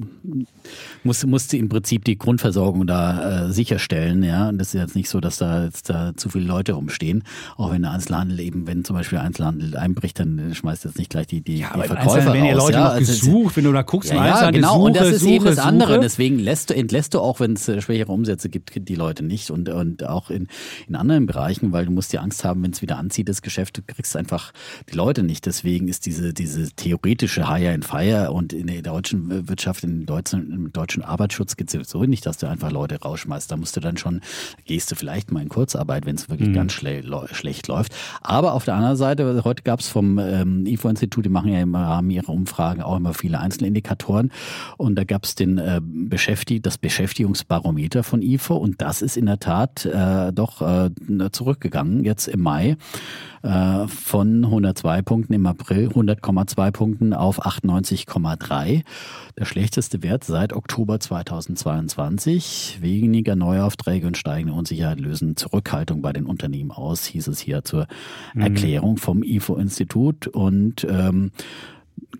[1.03, 4.49] musst, musst du im Prinzip die Grundversorgung da äh, sicherstellen, ja.
[4.49, 7.23] Und das ist jetzt nicht so, dass da jetzt da zu viele Leute rumstehen.
[7.57, 11.25] Auch wenn der Einzelhandel eben, wenn zum Beispiel Einzelhandel einbricht, dann schmeißt jetzt nicht gleich
[11.25, 12.63] die, die, Ja, die Verkäufer ja raus.
[12.63, 12.89] Leute ja.
[12.89, 14.75] Also es- gesucht, wenn du da guckst, ja, ja, genau.
[14.75, 15.93] Suche, und das ist Suche, eben das andere.
[15.93, 16.01] Suche.
[16.01, 19.49] Deswegen lässt du, entlässt du auch, wenn es schwächere Umsätze gibt, die Leute nicht.
[19.49, 20.47] Und, und auch in,
[20.87, 23.77] in anderen Bereichen, weil du musst dir Angst haben, wenn es wieder anzieht, das Geschäft,
[23.77, 24.51] du kriegst einfach
[24.91, 25.45] die Leute nicht.
[25.47, 30.51] Deswegen ist diese, diese theoretische Hire and Fire und in der deutschen Wirtschaft, in deutschen,
[30.51, 33.51] im deutschen Arbeitsschutz geht es sowieso nicht, dass du einfach Leute rausschmeißt.
[33.51, 34.21] Da musst du dann schon,
[34.65, 36.33] gehst du vielleicht mal in Kurzarbeit, wenn es Mhm.
[36.33, 37.93] wirklich ganz schle schlecht läuft.
[38.21, 41.75] Aber auf der anderen Seite, heute gab es vom ähm, IFO-Institut, die machen ja im
[41.75, 44.31] Rahmen ihrer Umfragen auch immer viele Einzelindikatoren.
[44.77, 49.25] Und da gab es den äh, Beschäftig das Beschäftigungsbarometer von IFO und das ist in
[49.25, 50.89] der Tat äh, doch äh,
[51.31, 52.77] zurückgegangen jetzt im Mai
[53.41, 58.83] äh, von 102 Punkten im April, 100,2 Punkten auf 98,3.
[59.37, 62.79] Der schlechteste Wert seit Oktober 2022.
[62.81, 67.87] Weniger Neuaufträge und steigende Unsicherheit lösen Zurückhaltung bei den Unternehmen aus, hieß es hier zur
[68.35, 70.27] Erklärung vom IFO-Institut.
[70.27, 71.31] Und ähm,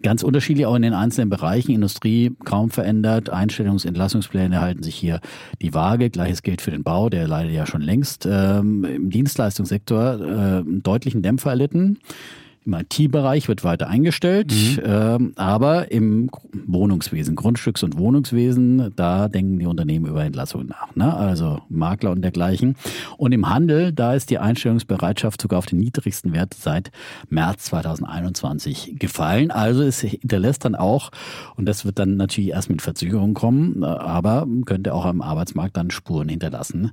[0.01, 1.71] Ganz unterschiedlich auch in den einzelnen Bereichen.
[1.71, 3.33] Industrie kaum verändert.
[3.33, 5.19] Einstellungs- und Entlassungspläne halten sich hier
[5.61, 6.09] die Waage.
[6.09, 10.23] Gleiches gilt für den Bau, der leider ja schon längst ähm, im Dienstleistungssektor äh,
[10.59, 11.99] einen deutlichen Dämpfer erlitten.
[12.69, 14.53] Im IT-Bereich wird weiter eingestellt,
[14.84, 16.29] ähm, aber im
[16.67, 20.95] Wohnungswesen, Grundstücks- und Wohnungswesen, da denken die Unternehmen über Entlassungen nach.
[20.95, 21.12] Ne?
[21.12, 22.75] Also Makler und dergleichen.
[23.17, 26.91] Und im Handel, da ist die Einstellungsbereitschaft sogar auf den niedrigsten Wert seit
[27.29, 29.49] März 2021 gefallen.
[29.49, 31.10] Also es hinterlässt dann auch,
[31.55, 35.75] und das wird dann natürlich erst mit Verzögerung kommen, äh, aber könnte auch am Arbeitsmarkt
[35.75, 36.91] dann Spuren hinterlassen,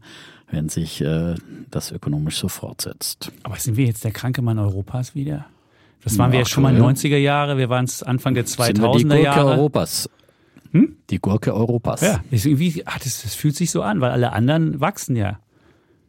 [0.51, 1.35] wenn sich äh,
[1.71, 3.31] das ökonomisch so fortsetzt.
[3.43, 5.45] Aber sind wir jetzt der kranke Mann Europas wieder?
[6.05, 6.91] Das waren wir ja Ach, schon mal cool.
[6.93, 9.51] 90er Jahre, wir waren es Anfang der Sind wir die 2000er Gurke Jahre.
[9.51, 10.09] Europas.
[11.11, 12.01] Die Gurke Europas.
[12.03, 15.39] Ja, ist irgendwie, ah, das, das fühlt sich so an, weil alle anderen wachsen ja.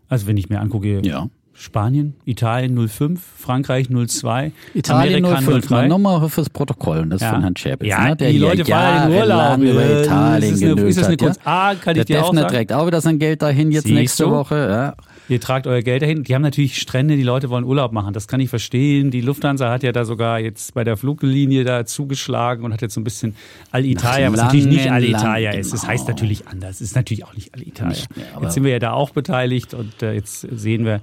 [0.09, 1.27] Also wenn ich mir angucke, Ja.
[1.53, 5.87] Spanien, Italien 05, Frankreich 02, Italien Amerika 05, 03.
[5.87, 7.31] Nochmal fürs Protokoll, und das Ja.
[7.31, 7.87] von Herrn Schäpitz.
[7.87, 9.57] Ja, ne, der die Leute fahren in Urlaub.
[9.59, 11.27] über das Italien ist eine- genötigt ist das eine hat, ja.
[11.27, 11.41] Kunst?
[11.45, 12.47] Ah, kann ich der dir auch sagen.
[12.47, 14.31] trägt auch wieder sein Geld dahin jetzt Siehst nächste du?
[14.31, 14.55] Woche.
[14.55, 14.95] Ja.
[15.29, 16.23] Ihr tragt euer Geld dahin.
[16.23, 18.13] Die haben natürlich Strände, die Leute wollen Urlaub machen.
[18.13, 19.11] Das kann ich verstehen.
[19.11, 22.93] Die Lufthansa hat ja da sogar jetzt bei der Fluglinie da zugeschlagen und hat jetzt
[22.93, 23.35] so ein bisschen
[23.71, 25.73] Alitalia, was natürlich nicht Alitalia ist.
[25.73, 26.75] Das heißt natürlich anders.
[26.75, 27.89] Es ist natürlich auch nicht Alitalia.
[27.89, 31.01] Nicht mehr, aber- jetzt sind wir ja da auch beteiligt und äh, jetzt sehen wir,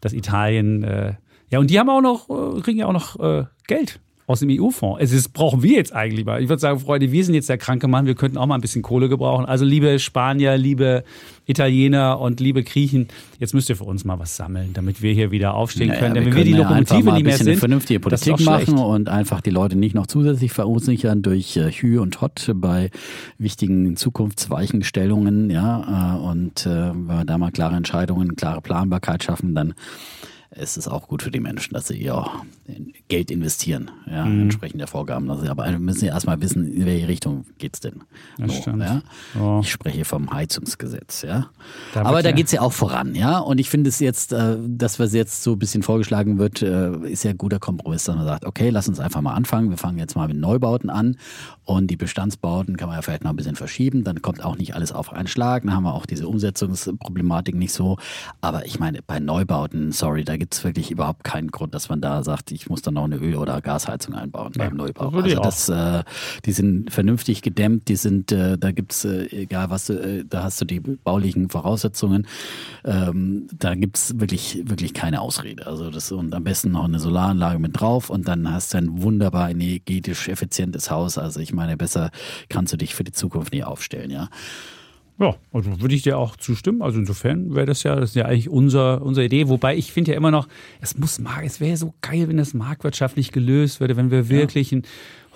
[0.00, 1.14] dass Italien, äh,
[1.50, 4.00] ja, und die haben auch noch, äh, kriegen ja auch noch äh, Geld
[4.32, 5.00] aus dem EU-Fonds.
[5.00, 6.42] Also das brauchen wir jetzt eigentlich mal.
[6.42, 8.60] Ich würde sagen, Freunde, wir sind jetzt der kranke Mann, wir könnten auch mal ein
[8.60, 9.44] bisschen Kohle gebrauchen.
[9.44, 11.04] Also liebe Spanier, liebe
[11.46, 15.30] Italiener und liebe Griechen, jetzt müsst ihr für uns mal was sammeln, damit wir hier
[15.30, 16.14] wieder aufstehen Naja, können.
[16.14, 18.00] Denn wir wenn wir die ja Lokomotive mal nicht ein mehr bisschen sind, eine vernünftige
[18.00, 22.50] Politik machen und einfach die Leute nicht noch zusätzlich verunsichern durch äh, Hü und Hot
[22.54, 22.90] bei
[23.38, 29.54] wichtigen Zukunftsweichenstellungen, ja, äh, und äh, wenn wir da mal klare Entscheidungen, klare Planbarkeit schaffen,
[29.54, 29.74] dann
[30.54, 32.24] ist es auch gut für die Menschen, dass sie ihr
[33.08, 34.42] Geld investieren, ja, Mhm.
[34.42, 35.30] entsprechend der Vorgaben.
[35.30, 38.02] Also, aber wir müssen ja erstmal wissen, in welche Richtung geht's denn.
[38.38, 38.82] Das stimmt.
[38.82, 39.02] ja?
[39.34, 39.60] Ja.
[39.60, 41.46] Ich spreche vom Heizungsgesetz, ja.
[41.94, 43.38] Damit aber da ja- geht's ja auch voran, ja.
[43.38, 46.96] Und ich finde es jetzt, äh, das, was jetzt so ein bisschen vorgeschlagen wird, äh,
[47.08, 49.70] ist ja ein guter Kompromiss, dass man sagt, okay, lass uns einfach mal anfangen.
[49.70, 51.16] Wir fangen jetzt mal mit Neubauten an
[51.64, 54.04] und die Bestandsbauten kann man ja vielleicht noch ein bisschen verschieben.
[54.04, 55.62] Dann kommt auch nicht alles auf einen Schlag.
[55.62, 57.98] Dann haben wir auch diese Umsetzungsproblematik nicht so.
[58.40, 62.24] Aber ich meine, bei Neubauten, sorry, da gibt's wirklich überhaupt keinen Grund, dass man da
[62.24, 65.10] sagt, ich muss dann noch eine Öl- oder Gasheizung einbauen beim Neubau.
[65.10, 66.04] das Also das, äh,
[66.44, 70.60] die sind vernünftig gedämmt, die sind, äh, da gibt's äh, egal was, äh, da hast
[70.60, 72.26] du die baulichen Voraussetzungen.
[72.84, 75.66] Ähm, da gibt's wirklich, wirklich keine Ausrede.
[75.66, 79.02] Also das und am besten noch eine Solaranlage mit drauf und dann hast du ein
[79.02, 81.18] wunderbar energetisch effizientes Haus.
[81.18, 82.10] Also ich meine, besser
[82.48, 84.28] kannst du dich für die Zukunft nie aufstellen, ja.
[85.18, 86.82] Ja, also würde ich dir auch zustimmen.
[86.82, 89.48] Also insofern wäre das ja, das ist ja eigentlich unser, unsere Idee.
[89.48, 90.48] Wobei ich finde ja immer noch,
[90.80, 94.82] es muss es wäre so geil, wenn das marktwirtschaftlich gelöst würde, wenn wir wirklich einen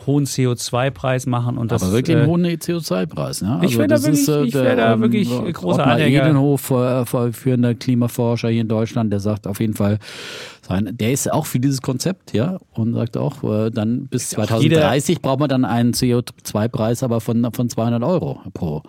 [0.07, 1.83] hohen CO2-Preis machen und das.
[1.83, 3.43] Aber wirklich äh, einen hohen CO2-Preis.
[3.43, 3.61] Ne?
[3.65, 6.25] Ich wär da wirklich- ich wär da wirklich großer Ottmar Anhänger.
[6.25, 9.99] Edenhof, äh, führender Klimaforscher hier in Deutschland, der sagt auf jeden Fall,
[10.67, 14.39] sein, der ist auch für dieses Konzept, ja, und sagt auch, äh, dann bis ja
[14.39, 18.83] auch jeder- 2030 braucht man dann einen CO2-Preis, aber von, von 200 Euro pro.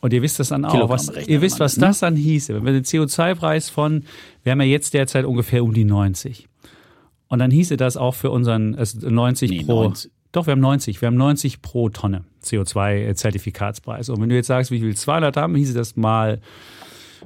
[0.00, 0.88] Und ihr wisst das dann auch.
[0.88, 1.86] Was, ihr wisst, was das, ne?
[1.86, 2.54] das dann hieße.
[2.54, 4.02] Wenn wir den CO2-Preis von,
[4.42, 6.48] wir haben ja jetzt derzeit ungefähr um die 90.
[7.28, 9.84] Und dann hieße das auch für unseren also 90 Nee, pro.
[9.84, 10.10] 90.
[10.32, 11.00] Doch, wir haben 90.
[11.00, 14.08] Wir haben 90 pro Tonne CO2-Zertifikatspreis.
[14.08, 16.40] Und wenn du jetzt sagst, wie viel 200 haben, hieße das mal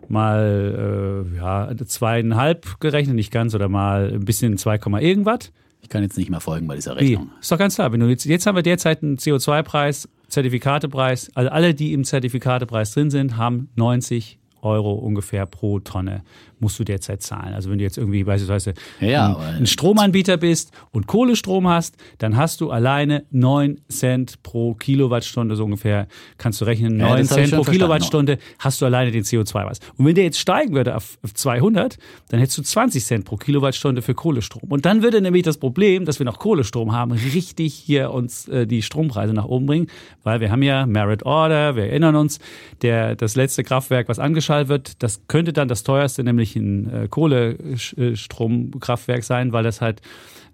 [0.08, 5.52] mal äh, ja zweieinhalb gerechnet, nicht ganz, oder mal ein bisschen 2, irgendwas.
[5.82, 7.14] Ich kann jetzt nicht mehr folgen bei dieser Wie?
[7.14, 7.30] Rechnung.
[7.40, 7.92] Ist doch ganz klar.
[7.92, 11.30] Wenn du jetzt, jetzt haben wir derzeit einen CO2-Preis, Zertifikatepreis.
[11.34, 16.22] Also alle, die im Zertifikatepreis drin sind, haben 90 Euro ungefähr pro Tonne
[16.60, 17.54] musst du derzeit zahlen.
[17.54, 21.96] Also wenn du jetzt irgendwie beispielsweise Ja, ja, ein, ein Stromanbieter bist und Kohlestrom hast,
[22.18, 26.06] dann hast du alleine 9 Cent pro Kilowattstunde, so ungefähr
[26.38, 27.70] kannst du rechnen, Ja, 9 das hab ich Cent pro.
[27.70, 29.80] Kilowattstunde hast du alleine den CO2-Preis.
[29.96, 33.36] Und wenn der jetzt steigen würde auf auf 200, dann hättest du 20 Cent pro
[33.36, 34.70] Kilowattstunde für Kohlestrom.
[34.70, 38.66] Und dann würde nämlich das Problem, dass wir noch Kohlestrom haben, richtig hier uns äh,
[38.66, 39.86] die Strompreise nach oben bringen,
[40.22, 42.38] weil wir haben ja Merit Order, wir erinnern uns,
[42.82, 47.08] der, das letzte Kraftwerk, was angeschaltet wird, das könnte dann das teuerste, nämlich ein äh,
[47.08, 50.02] Kohlestromkraftwerk sein, weil das halt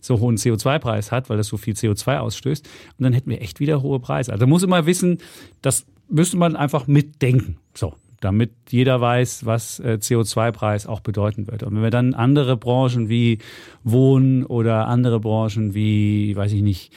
[0.01, 2.67] so hohen CO2-Preis hat, weil das so viel CO2 ausstößt.
[2.99, 4.33] Und dann hätten wir echt wieder hohe Preise.
[4.33, 5.19] Also muss immer wissen,
[5.61, 7.59] das müsste man einfach mitdenken.
[7.75, 11.63] So, damit jeder weiß, was äh, CO2-Preis auch bedeuten wird.
[11.63, 13.39] Und wenn wir dann andere Branchen wie
[13.85, 16.93] Wohnen oder andere Branchen wie, weiß ich nicht,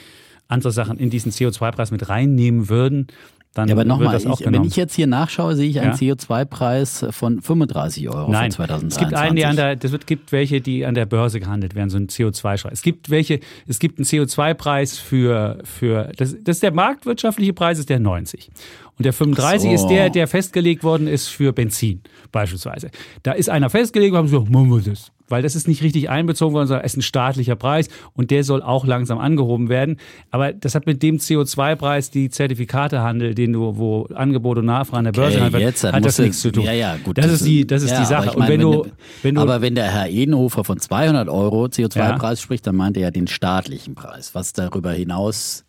[0.48, 3.08] andere Sachen in diesen CO2-Preis mit reinnehmen würden,
[3.56, 6.14] dann Ja, aber nochmal, wenn ich jetzt hier nachschaue, sehe ich einen Ja.
[6.14, 8.92] CO2-Preis von 35 Euro Nein, für 2023.
[8.92, 11.74] es gibt einen, die an der, das wird, gibt welche, die an der Börse gehandelt
[11.74, 12.74] werden, so ein CO2-Preis.
[12.74, 17.80] Es gibt welche, es gibt einen CO2-Preis für, für, das, das ist der marktwirtschaftliche Preis,
[17.80, 18.50] ist der 90.
[18.98, 19.88] Und der 35 Ach ist so.
[19.90, 22.92] der, der festgelegt worden ist für Benzin, beispielsweise.
[23.24, 25.12] Da ist einer festgelegt worden, haben sie gesagt, machen wir das.
[25.28, 28.44] Weil das ist nicht richtig einbezogen worden, sondern es ist ein staatlicher Preis und der
[28.44, 29.98] soll auch langsam angehoben werden.
[30.32, 35.06] Aber das hat mit dem CO2-Preis, die Zertifikatehandel, den du, wo Angebot und Nachfrage an
[35.06, 36.64] der Börse Okay, jetzt, dann hat das nichts zu tun.
[36.64, 37.18] Ja, ja, gut.
[37.18, 38.38] Das, ist die, das ist ja, die aber Sache.
[38.38, 38.86] und meine, wenn du,
[39.24, 43.04] wenn du, aber wenn der Herr Edenhofer von 200 Euro CO2-Preis spricht, dann meint er
[43.04, 45.66] ja den staatlichen Preis, was darüber hinaus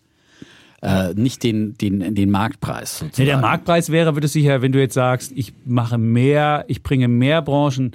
[0.83, 3.27] äh, nicht den, den, den Marktpreis Ja, sozusagen.
[3.27, 7.09] der Marktpreis wäre, würde es sicher, wenn du jetzt sagst, ich mache mehr, ich bringe
[7.09, 7.93] mehr Branchen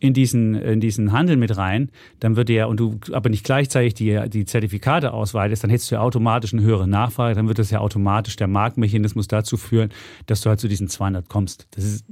[0.00, 3.94] in diesen, in diesen Handel mit rein, dann wird der, und du aber nicht gleichzeitig
[3.94, 7.70] die, die Zertifikate ausweitest, dann hättest du ja automatisch eine höhere Nachfrage, dann wird das
[7.70, 9.90] ja automatisch der Marktmechanismus dazu führen,
[10.26, 11.68] dass du halt zu diesen 200 kommst.
[11.72, 12.04] Das ist,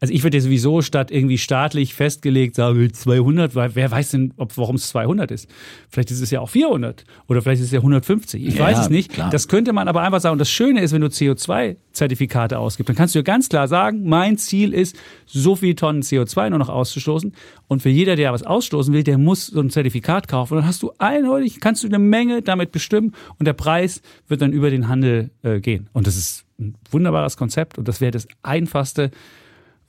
[0.00, 4.34] also ich würde ja sowieso statt irgendwie staatlich festgelegt sagen, 200, weil wer weiß denn,
[4.36, 5.48] ob, warum es 200 ist.
[5.88, 8.46] Vielleicht ist es ja auch 400 oder vielleicht ist es ja 150.
[8.46, 9.10] Ich Ja, weiß es nicht.
[9.12, 9.30] klar.
[9.30, 10.32] Das könnte man aber einfach sagen.
[10.32, 14.04] Und das Schöne ist, wenn du CO2-Zertifikate ausgibst, dann kannst du ja ganz klar sagen,
[14.08, 17.32] mein Ziel ist, so viel Tonnen CO2 nur noch auszustoßen.
[17.68, 20.54] Und für jeder, der was ausstoßen will, der muss so ein Zertifikat kaufen.
[20.54, 24.42] Und dann hast du eindeutig, kannst du eine Menge damit bestimmen und der Preis wird
[24.42, 25.88] dann über den Handel äh, gehen.
[25.92, 29.10] Und das ist ein wunderbares Konzept und das wäre das einfachste,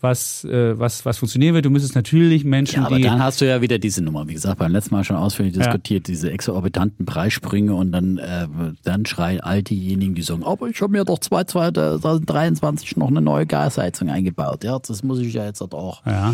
[0.01, 1.65] was, äh, was, was funktionieren wird.
[1.65, 4.33] Du müsstest natürlich Menschen, Ja, aber die dann hast du ja wieder diese Nummer, wie
[4.33, 5.63] gesagt, beim letzten Mal schon ausführlich Ja.
[5.63, 8.47] diskutiert, diese exorbitanten Preissprünge und dann, äh,
[8.83, 13.45] dann schreien all diejenigen, die sagen, aber ich habe mir doch 2023 noch eine neue
[13.45, 14.63] Gasheizung eingebaut.
[14.63, 16.33] Ja, das muss ich ja jetzt auch ja.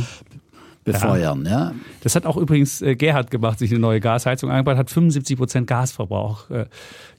[0.85, 1.45] Befeuern.
[1.45, 1.73] Ja.
[2.01, 5.67] Das hat auch übrigens äh, Gerhard gemacht, sich eine neue Gasheizung eingebaut, hat 75 Prozent
[5.67, 6.65] Gasverbrauch äh,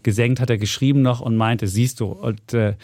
[0.02, 2.06] gesenkt, hat er geschrieben noch und meinte, siehst du.
[2.06, 2.74] Und, äh,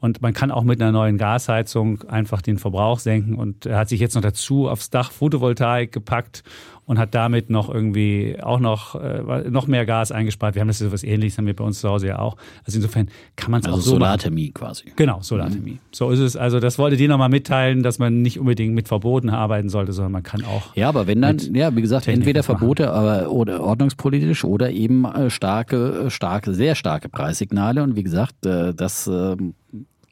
[0.00, 3.34] und man kann auch mit einer neuen Gasheizung einfach den Verbrauch senken.
[3.34, 6.42] Und er hat sich jetzt noch dazu aufs Dach Photovoltaik gepackt
[6.90, 10.56] und hat damit noch irgendwie auch noch, äh, noch mehr Gas eingespart.
[10.56, 12.36] Wir haben das so was ähnliches, haben wir bei uns zu Hause ja auch.
[12.66, 14.00] Also insofern kann man es Also auch so machen.
[14.00, 14.86] Solarthermie quasi.
[14.96, 15.78] Genau, Solarthermie.
[15.92, 16.36] So ist es.
[16.36, 20.10] Also das wollte dir nochmal mitteilen, dass man nicht unbedingt mit Verboten arbeiten sollte, sondern
[20.10, 20.74] man kann auch.
[20.74, 22.58] Ja, aber wenn dann, ja, wie gesagt, Technik entweder machen.
[22.58, 27.84] Verbote aber, oder ordnungspolitisch oder eben äh, starke, äh, starke, sehr starke Preissignale.
[27.84, 29.54] Und wie gesagt, äh, das ähm,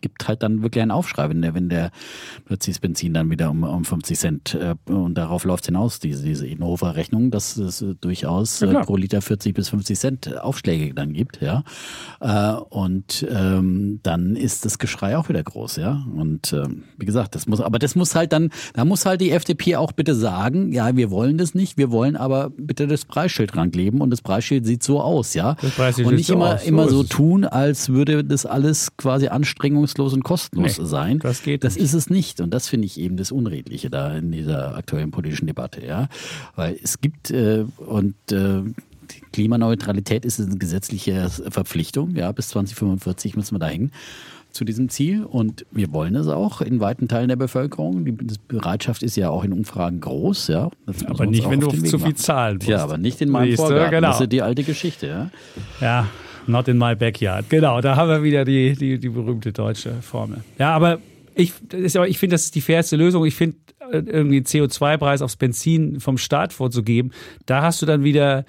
[0.00, 1.90] gibt halt dann wirklich einen Aufschrei, wenn der, wenn der
[2.44, 6.24] plötzlich das Benzin dann wieder um, um 50 Cent äh, und darauf läuft hinaus, diese,
[6.24, 10.94] diese Innova-Rechnung, dass es äh, durchaus Ja, äh, pro Liter 40 bis 50 Cent Aufschläge
[10.94, 11.64] dann gibt, ja.
[12.20, 16.04] Äh, und ähm, dann ist das Geschrei auch wieder groß, ja.
[16.14, 19.30] Und ähm, wie gesagt, das muss, aber das muss halt dann, da muss halt die
[19.30, 23.56] FDP auch bitte sagen, ja, wir wollen das nicht, wir wollen aber bitte das Preisschild
[23.56, 25.56] rankleben und das Preisschild sieht so aus, ja.
[25.76, 29.28] Das und nicht so immer, so immer so tun, als würde das alles quasi
[29.88, 31.18] anstrengungslos und kostenlos Nee, sein.
[31.18, 31.84] das geht Das nicht.
[31.84, 32.40] ist es nicht.
[32.40, 36.08] Und das finde ich eben das Unredliche da in dieser aktuellen politischen Debatte, ja.
[36.56, 38.62] Weil es gibt äh, und äh,
[39.32, 43.90] Klimaneutralität ist eine gesetzliche Verpflichtung, ja, bis 2045 müssen wir dahin
[44.50, 48.04] zu diesem Ziel und wir wollen es auch in weiten Teilen der Bevölkerung.
[48.04, 48.16] Die
[48.48, 50.70] Bereitschaft ist ja auch in Umfragen groß, ja.
[51.06, 52.68] Aber nicht, wenn du zu viel zahlen musst.
[52.68, 53.90] Ja, aber nicht in meinem Vorgarten.
[53.90, 54.08] genau.
[54.08, 55.30] Das ist die alte Geschichte, ja.
[55.80, 56.06] Ja,
[56.48, 57.48] not in my backyard.
[57.48, 60.42] Genau, da haben wir wieder die, die, die berühmte deutsche Formel.
[60.58, 60.98] Ja, aber
[61.34, 63.24] ich, ich finde, das ist die fairste Lösung.
[63.24, 63.56] Ich finde,
[63.92, 67.12] äh, irgendwie einen CO2-Preis aufs Benzin vom Staat vorzugeben,
[67.46, 68.44] da hast du dann wieder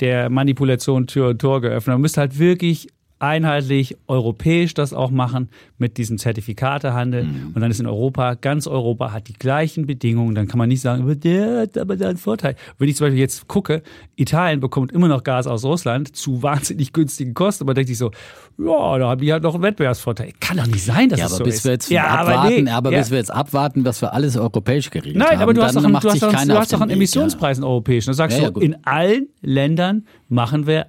[0.00, 1.94] der Manipulation Tür und Tor geöffnet.
[1.94, 2.88] Man müsste halt wirklich
[3.20, 7.24] einheitlich europäisch das auch machen mit diesem Zertifikatehandel.
[7.24, 7.52] Mhm.
[7.54, 10.34] Und dann ist in Europa, ganz Europa hat die gleichen Bedingungen.
[10.34, 12.56] Dann kann man nicht sagen, aber der hat aber da einen Vorteil.
[12.78, 13.82] Wenn ich zum Beispiel jetzt gucke,
[14.16, 17.64] Italien bekommt immer noch Gas aus Russland zu wahnsinnig günstigen Kosten.
[17.64, 18.10] Aber denke ich so,
[18.58, 20.32] ja, da haben die halt noch einen Wettbewerbsvorteil.
[20.40, 21.64] Kann doch nicht sein, dass Ja, aber so bis ist.
[21.64, 23.00] wir jetzt ja, abwarten, aber, nee, ja.
[23.02, 25.30] bis wir jetzt abwarten, was wir alles europäisch geregelt haben.
[25.30, 27.64] Nein, aber du hast doch dann einen, du hast einen- du hast einen Emissionspreis in
[27.64, 28.08] europäischen.
[28.10, 30.86] Da sagst Ja, ja, du, in allen Ländern machen wir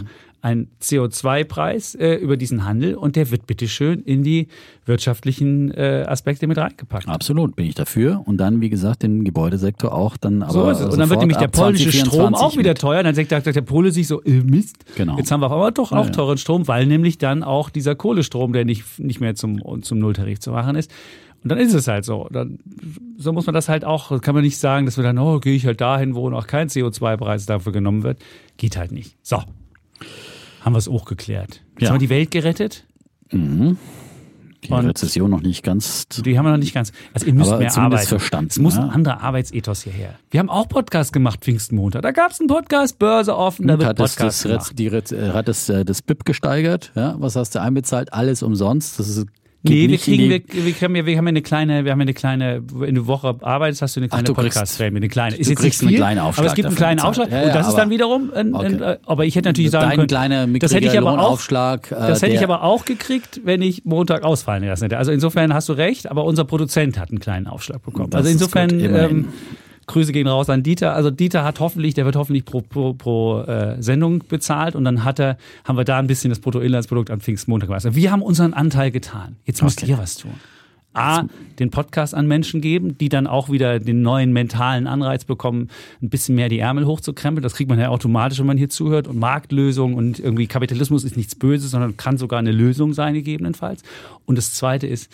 [0.00, 0.06] Mhm.
[0.42, 4.48] Einen CO2-Preis äh, über diesen Handel und der wird bitteschön in die
[4.86, 7.08] wirtschaftlichen äh, Aspekte mit reingepackt.
[7.08, 8.22] Absolut, bin ich dafür.
[8.24, 10.92] Und dann, wie gesagt, den Gebäudesektor auch dann aber So ist es.
[10.92, 12.78] Und dann wird nämlich der polnische Strom 2024 auch wieder mit.
[12.78, 13.02] teuer.
[13.02, 15.16] Dann sagt, sagt der Pole sich so, äh, Mist, Genau.
[15.18, 16.12] jetzt haben wir einmal doch auch ja.
[16.12, 20.40] teuren Strom, weil nämlich dann auch dieser Kohlestrom, der nicht, nicht mehr zum, zum Nulltarif
[20.40, 20.90] zu machen ist.
[21.42, 22.28] Und dann ist es halt so.
[22.30, 22.58] Dann,
[23.16, 25.54] so muss man das halt auch, kann man nicht sagen, dass wir dann, oh, gehe
[25.54, 28.18] ich halt dahin, wo noch kein CO2-Preis dafür genommen wird.
[28.56, 29.16] Geht halt nicht.
[29.22, 29.42] So.
[30.60, 31.62] Haben wir es auch geklärt.
[31.72, 31.88] Jetzt Ja.
[31.88, 32.84] haben wir die Welt gerettet.
[33.32, 36.06] Die Und- Rezession noch nicht ganz.
[36.08, 36.92] Die haben wir noch nicht ganz.
[37.14, 38.06] Also ihr müsst mehr arbeiten.
[38.06, 38.92] verstanden, Es muss ein ja.
[38.92, 40.14] anderer Arbeitsethos hierher.
[40.30, 42.02] Wir haben auch Podcast gemacht, Pfingstmontag.
[42.02, 44.78] Da gab es einen Podcast, Börse offen, da Und wird Podcast das, gemacht.
[44.78, 46.92] die, äh, hat es äh, das BIP gesteigert?
[46.94, 47.14] Ja?
[47.18, 48.12] Was hast du einbezahlt?
[48.12, 48.98] Alles umsonst?
[48.98, 49.26] Das ist,
[49.62, 51.92] geht Nee, wir in kriegen, wir, wir, haben ja, wir haben ja eine kleine, wir
[51.92, 55.08] haben eine kleine, wenn du Woche arbeitest, hast du eine kleine du kriegst- Podcast-Prämie, eine
[55.08, 55.36] kleine.
[55.36, 57.00] Ist du jetzt kriegst nicht einen viel, kleinen aber Aufschlag es gibt einen kleinen.
[57.00, 58.92] Aufschlag Ja, und ja, das ist dann aber- wiederum, ein, ein, Okay.
[58.92, 61.50] äh, aber ich hätte natürlich sagen können, kleiner das hätte ich aber auch, äh,
[61.90, 64.96] das hätte ich der- aber auch gekriegt, wenn ich Montag ausfallen lassen hätte.
[64.98, 68.10] Also insofern hast du recht, aber unser Produzent hat einen kleinen Aufschlag bekommen.
[68.10, 69.28] Das also insofern ähm,
[69.90, 70.94] Grüße gehen raus an Dieter.
[70.94, 75.04] Also Dieter hat hoffentlich, der wird hoffentlich pro, pro, pro äh, Sendung bezahlt und dann
[75.04, 77.84] hat er, haben wir da ein bisschen das Bruttoinlandsprodukt am Pfingstmontag gemacht.
[77.84, 79.36] Also wir haben unseren Anteil getan.
[79.44, 79.92] Jetzt müsst Okay.
[79.92, 80.32] ihr was tun.
[80.92, 81.22] A,
[81.60, 85.68] den Podcast an Menschen geben, die dann auch wieder den neuen mentalen Anreiz bekommen,
[86.02, 87.44] ein bisschen mehr die Ärmel hochzukrempeln.
[87.44, 89.06] Das kriegt man ja automatisch, wenn man hier zuhört.
[89.06, 93.84] Und Marktlösung und irgendwie Kapitalismus ist nichts Böses, sondern kann sogar eine Lösung sein, gegebenenfalls.
[94.26, 95.12] Und das Zweite ist,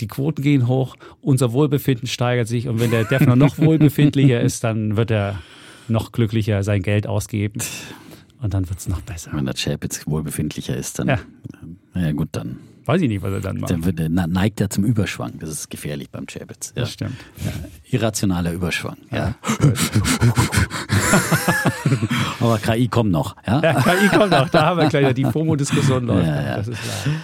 [0.00, 4.64] die Quoten gehen hoch, unser Wohlbefinden steigert sich und wenn der Defner noch wohlbefindlicher ist,
[4.64, 5.38] dann wird er
[5.88, 7.60] noch glücklicher sein Geld ausgeben
[8.42, 9.30] und dann wird es noch besser.
[9.34, 11.18] Wenn der Chapitz wohlbefindlicher ist, dann, Ja.
[11.94, 13.70] naja gut, dann, Weiß ich nicht, was er dann macht.
[13.70, 15.38] dann wird, neigt er zum Überschwang.
[15.38, 16.74] Das ist gefährlich beim Chapitz.
[16.76, 16.82] Ja.
[16.82, 17.16] Das stimmt.
[17.90, 18.98] Irrationaler Überschwang.
[19.10, 19.36] Ja.
[22.40, 23.36] Aber KI kommt noch.
[23.46, 23.60] Ja?
[23.62, 26.26] Ja, KI kommt noch, da haben wir gleich die FOMO-Diskussion läuft.
[26.26, 26.56] Ja, ja.
[26.56, 27.14] Das ist klar.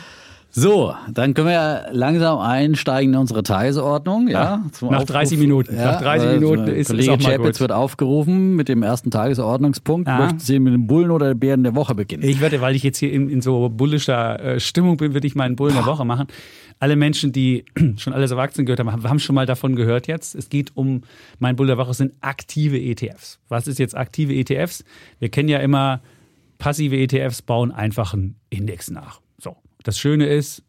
[0.52, 4.26] So, dann können wir ja langsam einsteigen in unsere Tagesordnung.
[4.28, 5.76] Ja, zum nach 30 Minuten.
[5.76, 9.10] Nach 30 äh, Minuten ist- ist Kollege auch mal Chapitz wird aufgerufen mit dem ersten
[9.12, 10.08] Tagesordnungspunkt.
[10.08, 10.18] Ja.
[10.18, 12.24] Möchten Sie mit dem Bullen oder den Bären der Woche beginnen?
[12.24, 15.36] Ich werde, weil ich jetzt hier in, in so bullischer äh, Stimmung bin, würde ich
[15.36, 16.26] meinen Bullen der Woche machen.
[16.80, 17.64] Alle Menschen, die
[17.96, 20.34] schon alles Erwachsenen gehört haben, haben schon mal davon gehört jetzt.
[20.34, 21.02] Es geht um,
[21.38, 23.38] mein Bull der Woche sind aktive ETFs.
[23.48, 24.84] Was ist jetzt aktive ETFs?
[25.20, 26.00] Wir kennen ja immer,
[26.58, 29.20] passive ETFs bauen einfach einen Index nach.
[29.82, 30.62] Das Schöne ist,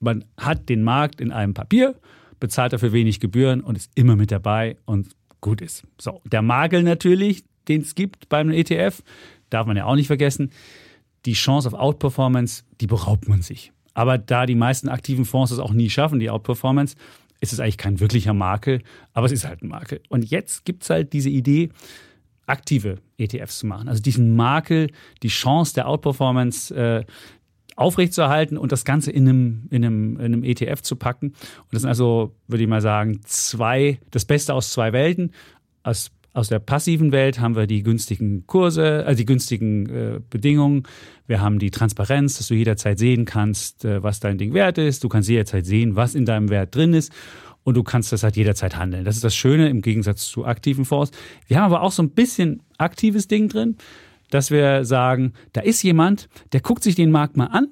[0.00, 1.94] man hat den Markt in einem Papier,
[2.38, 5.84] bezahlt dafür wenig Gebühren und ist immer mit dabei und gut ist.
[6.00, 9.02] So, der Makel natürlich, den es gibt beim ETF,
[9.50, 10.50] darf man ja auch nicht vergessen.
[11.26, 13.72] Die Chance auf Outperformance, die beraubt man sich.
[13.92, 16.96] Aber da die meisten aktiven Fonds es auch nie schaffen, die Outperformance,
[17.40, 20.00] ist es eigentlich kein wirklicher Makel, aber es ist halt ein Makel.
[20.08, 21.70] Und jetzt gibt es halt diese Idee,
[22.46, 23.88] aktive ETFs zu machen.
[23.88, 24.90] Also diesen Makel,
[25.22, 27.04] die Chance der Outperformance äh,
[27.80, 31.28] aufrechtzuerhalten und das Ganze in einem, in, einem, in einem ETF zu packen.
[31.28, 35.32] Und das sind also, würde ich mal sagen, zwei, das Beste aus zwei Welten.
[35.82, 40.82] Aus, aus der passiven Welt haben wir die günstigen Kurse, also die günstigen äh, Bedingungen.
[41.26, 45.02] Wir haben die Transparenz, dass du jederzeit sehen kannst, äh, was dein Ding wert ist.
[45.02, 47.12] Du kannst jederzeit sehen, was in deinem Wert drin ist.
[47.62, 49.04] Und du kannst das halt jederzeit handeln.
[49.04, 51.12] Das ist das Schöne im Gegensatz zu aktiven Fonds.
[51.46, 53.76] Wir haben aber auch so ein bisschen aktives Ding drin
[54.30, 57.68] dass wir sagen, da ist jemand, der guckt sich den Markt mal an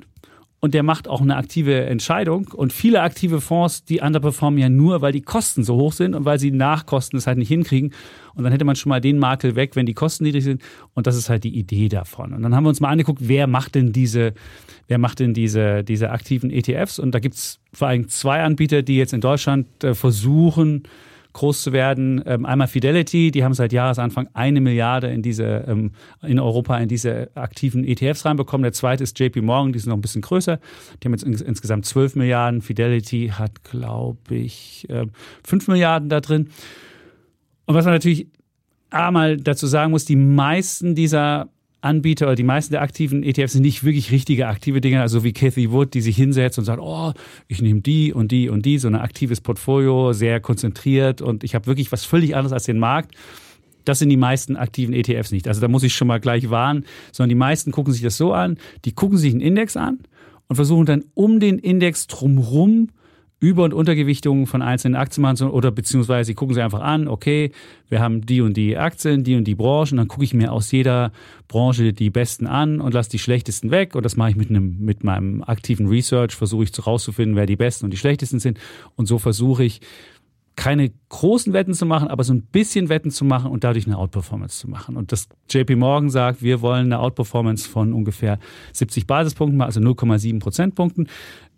[0.60, 2.48] und der macht auch eine aktive Entscheidung.
[2.48, 6.24] Und viele aktive Fonds, die underperformen ja nur, weil die Kosten so hoch sind und
[6.24, 7.92] weil sie Nachkosten es halt nicht hinkriegen.
[8.34, 10.62] Und dann hätte man schon mal den Makel weg, wenn die Kosten niedrig sind.
[10.94, 12.32] Und das ist halt die Idee davon.
[12.32, 14.34] Und dann haben wir uns mal angeguckt, wer macht denn diese,
[14.88, 16.98] wer macht denn diese, diese aktiven ETFs?
[16.98, 20.82] Und da gibt es vor allem zwei Anbieter, die jetzt in Deutschland äh, versuchen,
[21.38, 22.20] groß zu werden.
[22.26, 26.88] Ähm, einmal Fidelity, die haben seit Jahresanfang eine Milliarde in diese, ähm, in Europa in
[26.88, 28.64] diese aktiven ETFs reinbekommen.
[28.64, 30.58] Der zweite ist JP Morgan, die sind noch ein bisschen größer.
[31.00, 32.60] Die haben jetzt ins, insgesamt 12 Milliarden.
[32.60, 35.12] Fidelity hat, glaube ich, ähm,
[35.44, 36.48] 5 Milliarden da drin.
[37.66, 38.26] Und was man natürlich
[38.90, 41.48] einmal dazu sagen muss, die meisten dieser
[41.80, 45.32] Anbieter oder die meisten der aktiven ETFs sind nicht wirklich richtige aktive Dinge, also wie
[45.32, 47.12] Cathy Wood, die sich hinsetzt und sagt, oh,
[47.46, 51.54] ich nehme die und die und die, so ein aktives Portfolio, sehr konzentriert und ich
[51.54, 53.14] habe wirklich was völlig anderes als den Markt.
[53.84, 55.48] Das sind die meisten aktiven ETFs nicht.
[55.48, 58.32] Also da muss ich schon mal gleich warnen, sondern die meisten gucken sich das so
[58.32, 60.00] an, die gucken sich einen Index an
[60.48, 62.88] und versuchen dann um den Index drumherum
[63.40, 67.52] über- und Untergewichtungen von einzelnen Aktien machen oder beziehungsweise sie gucken sich einfach an, okay,
[67.88, 70.72] wir haben die und die Aktien, die und die Branchen, dann gucke ich mir aus
[70.72, 71.12] jeder
[71.46, 73.94] Branche die besten an und lasse die schlechtesten weg.
[73.94, 77.56] Und das mache ich mit einem mit meinem aktiven Research, versuche ich rauszufinden, wer die
[77.56, 78.58] besten und die schlechtesten sind.
[78.96, 79.80] Und so versuche ich
[80.58, 83.96] keine großen Wetten zu machen, aber so ein bisschen Wetten zu machen und dadurch eine
[83.96, 84.96] Outperformance zu machen.
[84.96, 88.40] Und das JP Morgan sagt, wir wollen eine Outperformance von ungefähr
[88.72, 91.08] 70 Basispunkten, also 0,7 Prozentpunkten.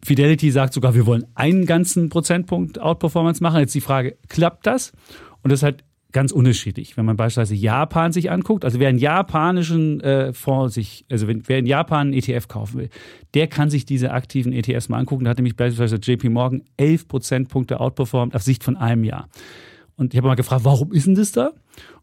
[0.05, 3.61] Fidelity sagt sogar, wir wollen einen ganzen Prozentpunkt Outperformance machen.
[3.61, 4.93] Jetzt die Frage, klappt das?
[5.43, 6.97] Und das ist halt ganz unterschiedlich.
[6.97, 11.47] Wenn man beispielsweise Japan sich anguckt, also wer einen japanischen äh, Fonds sich, also wenn,
[11.49, 12.91] wer in Japan einen ETF kaufen will,
[13.35, 15.25] der kann sich diese aktiven ETFs mal angucken.
[15.25, 19.29] Da hat nämlich beispielsweise JP Morgan 11 Prozentpunkte outperformt auf Sicht von einem Jahr.
[19.97, 21.53] Und ich habe mal gefragt, warum ist denn das da?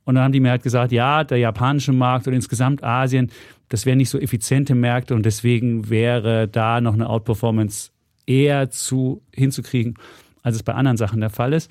[0.05, 3.31] Und dann haben die mir halt gesagt, ja, der japanische Markt und insgesamt Asien,
[3.69, 7.91] das wären nicht so effiziente Märkte und deswegen wäre da noch eine Outperformance
[8.25, 9.95] eher zu hinzukriegen,
[10.43, 11.69] als es bei anderen Sachen der Fall ist.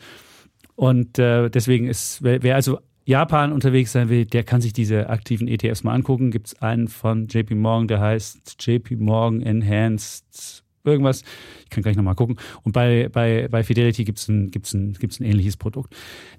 [0.77, 5.09] Und äh, deswegen ist, wer, wer also Japan unterwegs sein will, der kann sich diese
[5.09, 6.31] aktiven ETFs mal angucken.
[6.31, 11.23] Gibt es einen von JP Morgan, der heißt JP Morgan Enhanced irgendwas.
[11.65, 12.37] Ich kann gleich nochmal gucken.
[12.62, 15.95] Und bei, bei, bei Fidelity gibt es ein, gibt's ein, gibt's ein ähnliches Produkt.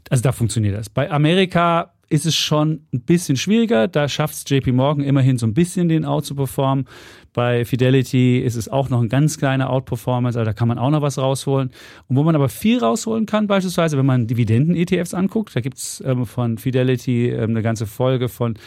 [0.10, 0.90] Also da funktioniert das.
[0.90, 3.88] Bei Amerika ist es schon ein bisschen schwieriger.
[3.88, 6.86] Da schafft es JP Morgan immerhin so ein bisschen den Out zu performen.
[7.34, 10.90] Bei Fidelity ist es auch noch ein ganz kleiner Outperformance, also da kann man auch
[10.90, 11.70] noch was rausholen.
[12.08, 16.02] Und wo man aber viel rausholen kann, beispielsweise, wenn man Dividenden-ETFs anguckt, da gibt es
[16.06, 18.58] ähm, von Fidelity ähm, eine ganze Folge von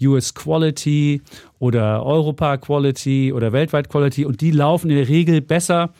[0.00, 1.22] US Quality
[1.58, 5.92] oder Europa Quality oder weltweit Quality und die laufen in der Regel besser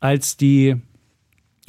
[0.00, 0.76] als die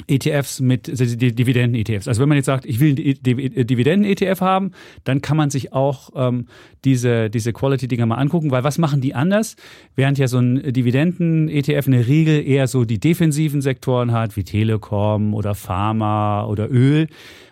[0.06, 2.08] ETFs mit also Dividenden-ETFs.
[2.08, 4.72] Also wenn man jetzt sagt, ich will einen Dividenden-ETF haben,
[5.04, 6.46] dann kann man sich auch ähm,
[6.84, 9.56] diese, diese Quality-Dinger mal angucken, weil was machen die anders?
[9.96, 14.44] Während ja so ein Dividenden-ETF in der Regel eher so die defensiven Sektoren hat, wie
[14.44, 17.08] Telekom oder Pharma oder Öl,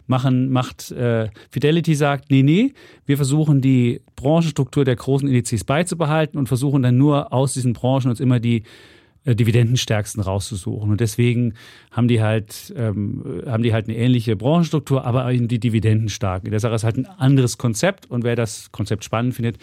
[0.08, 2.72] machen, macht äh, Fidelity sagt, nee, nee,
[3.06, 8.10] wir versuchen die Branchenstruktur der großen Indizes beizubehalten und versuchen dann nur aus diesen Branchen
[8.10, 8.64] uns immer die
[9.34, 10.90] Dividendenstärksten rauszusuchen.
[10.90, 11.54] Und deswegen
[11.90, 16.44] haben die halt, ähm, haben die halt eine ähnliche Branchenstruktur, aber eben die Dividenden stark.
[16.44, 19.58] In der Sache ist halt ein anderes Konzept und wer das Konzept spannend findet,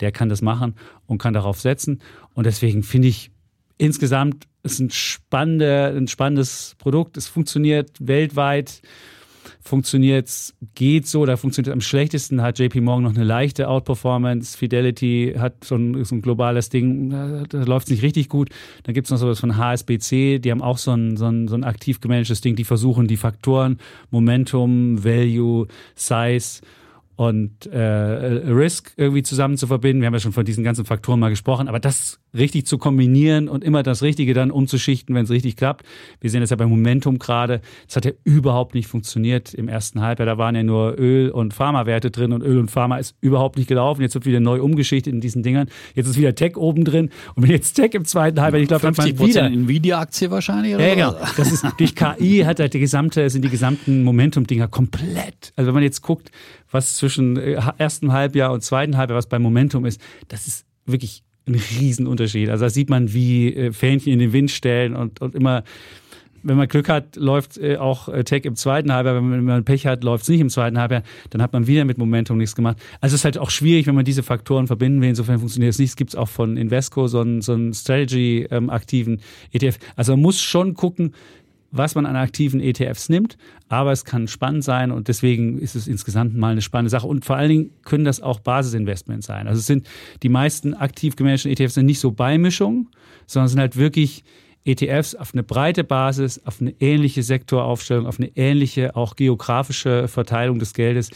[0.00, 0.74] der kann das machen
[1.06, 2.00] und kann darauf setzen.
[2.34, 3.30] Und deswegen finde ich
[3.78, 7.16] insgesamt ist ein, spannende, ein spannendes Produkt.
[7.16, 8.82] Es funktioniert weltweit
[9.68, 10.28] funktioniert
[10.74, 15.62] geht so, da funktioniert am schlechtesten, hat JP Morgan noch eine leichte Outperformance, Fidelity hat
[15.64, 18.50] so ein, so ein globales Ding, da läuft es nicht richtig gut.
[18.82, 21.54] Dann gibt es noch sowas von HSBC, die haben auch so ein, so, ein, so
[21.54, 23.78] ein aktiv gemanagtes Ding, die versuchen die Faktoren
[24.10, 26.62] Momentum, Value, Size
[27.16, 30.00] und äh, Risk irgendwie zusammen zu verbinden.
[30.02, 33.48] Wir haben ja schon von diesen ganzen Faktoren mal gesprochen, aber das richtig zu kombinieren
[33.48, 35.84] und immer das Richtige dann umzuschichten, wenn es richtig klappt.
[36.20, 37.60] Wir sehen das ja beim Momentum gerade.
[37.86, 40.26] Das hat ja überhaupt nicht funktioniert im ersten Halbjahr.
[40.26, 43.68] Da waren ja nur Öl- und Pharmawerte drin und Öl und Pharma ist überhaupt nicht
[43.68, 44.02] gelaufen.
[44.02, 45.68] Jetzt wird wieder neu umgeschichtet in diesen Dingern.
[45.94, 48.82] Jetzt ist wieder Tech oben drin und wenn jetzt Tech im zweiten Halbjahr, ich glaube,
[48.82, 50.74] dann man wieder Nvidia-Aktie wahrscheinlich.
[50.74, 51.14] Oder ja, genau.
[51.36, 55.52] Das ist durch KI hat halt die gesamte sind die gesamten Momentum-Dinger komplett.
[55.56, 56.30] Also wenn man jetzt guckt,
[56.70, 61.22] was zwischen äh, ersten Halbjahr und zweiten Halbjahr, was beim Momentum ist, das ist wirklich
[61.48, 62.48] ein Riesenunterschied.
[62.50, 65.64] Also da sieht man, wie äh, Fähnchen in den Wind stellen und, und immer,
[66.42, 69.16] wenn man Glück hat, läuft äh, auch Tech im zweiten Halbjahr.
[69.16, 71.02] Wenn man Pech hat, läuft es nicht im zweiten Halbjahr.
[71.30, 72.78] Dann hat man wieder mit Momentum nichts gemacht.
[73.00, 75.08] Also es ist halt auch schwierig, wenn man diese Faktoren verbinden will.
[75.08, 75.90] Insofern funktioniert es nicht.
[75.90, 79.20] Es gibt auch von Invesco so einen, so einen Strategy-aktiven ähm,
[79.52, 79.78] ETF.
[79.96, 81.12] Also man muss schon gucken,
[81.70, 83.36] was man an aktiven ETFs nimmt,
[83.68, 87.06] aber es kann spannend sein und deswegen ist es insgesamt mal eine spannende Sache.
[87.06, 89.46] Und vor allen Dingen können das auch Basisinvestments sein.
[89.46, 89.86] Also es sind
[90.22, 92.88] die meisten aktiv gemanagten ETFs sind nicht so Beimischungen,
[93.26, 94.24] sondern sind halt wirklich
[94.64, 100.58] ETFs auf eine breite Basis, auf eine ähnliche Sektoraufstellung, auf eine ähnliche auch geografische Verteilung
[100.58, 101.10] des Geldes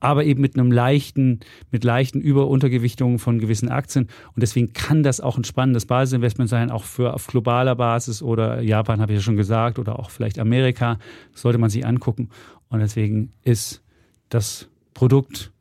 [0.00, 1.40] aber eben mit einem leichten,
[1.70, 4.08] mit leichten Über-Untergewichtungen von gewissen Aktien.
[4.34, 8.60] Und deswegen kann das auch ein spannendes Basisinvestment sein, auch für auf globaler Basis oder
[8.60, 10.98] Japan, habe ich ja schon gesagt, oder auch vielleicht Amerika.
[11.34, 12.30] sollte man sich angucken.
[12.68, 13.82] Und deswegen ist
[14.28, 15.52] das Produkt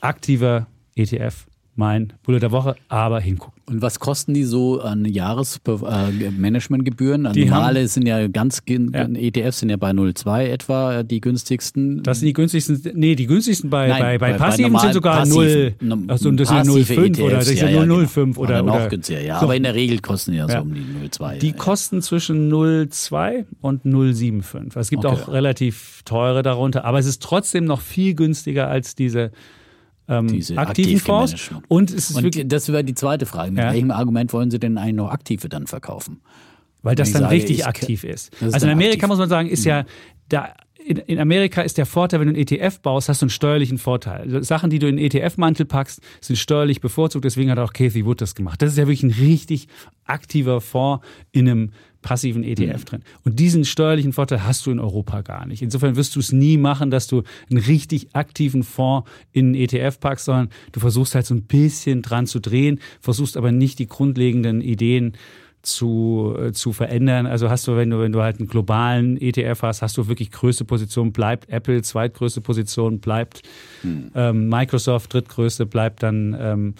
[0.00, 1.46] aktiver ETF
[1.76, 3.56] mein Bulle der Woche, aber hingucken.
[3.68, 7.32] Und was kosten die so an Jahresmanagementgebühren?
[7.32, 9.08] Die normale sind ja ganz, ja.
[9.08, 12.04] ETFs sind ja bei 0,2 etwa die günstigsten.
[12.04, 14.94] Das sind die günstigsten, nee, die günstigsten bei, Nein, bei, bei, bei passiven bei sind
[14.94, 18.40] sogar passiv, 0, also das sind 0,5 oder das ja, ja 0,05 genau.
[18.40, 19.40] oder, oder noch günstiger, ja.
[19.40, 19.46] So.
[19.46, 21.38] Aber in der Regel kosten die ja, so um die 0,2.
[21.38, 24.66] Die kosten zwischen 0,2 und 0,75.
[24.66, 25.22] Also es gibt okay.
[25.22, 29.32] auch relativ teure darunter, aber es ist trotzdem noch viel günstiger als diese
[30.08, 31.50] ähm, Diese aktiven Fonds.
[31.68, 33.50] Und, es ist und das wäre die zweite Frage.
[33.50, 33.72] Mit ja.
[33.72, 36.20] welchem Argument wollen Sie denn eigentlich noch aktive dann verkaufen?
[36.82, 38.32] Weil das dann sage, richtig aktiv ist.
[38.34, 39.08] ist also in Amerika aktiv.
[39.08, 39.70] muss man sagen, ist mhm.
[39.70, 39.84] ja
[40.28, 40.52] da
[40.86, 44.44] in, Amerika ist der Vorteil, wenn du einen ETF baust, hast du einen steuerlichen Vorteil.
[44.44, 47.24] Sachen, die du in den ETF-Mantel packst, sind steuerlich bevorzugt.
[47.24, 48.62] Deswegen hat auch Kathy Wood das gemacht.
[48.62, 49.66] Das ist ja wirklich ein richtig
[50.04, 51.72] aktiver Fonds in einem
[52.06, 52.84] passiven ETF mhm.
[52.84, 53.02] drin.
[53.24, 55.60] Und diesen steuerlichen Vorteil hast du in Europa gar nicht.
[55.60, 59.98] Insofern wirst du es nie machen, dass du einen richtig aktiven Fonds in einen ETF
[59.98, 63.88] packst, sondern du versuchst halt so ein bisschen dran zu drehen, versuchst aber nicht die
[63.88, 65.14] grundlegenden Ideen
[65.62, 67.26] zu, äh, zu verändern.
[67.26, 70.30] Also hast du, wenn du, wenn du halt einen globalen ETF hast, hast du wirklich
[70.30, 73.42] größte Position, bleibt Apple, zweitgrößte Position, bleibt
[73.82, 74.12] hm.
[74.14, 76.74] ähm, Microsoft, drittgrößte, bleibt dann ähm,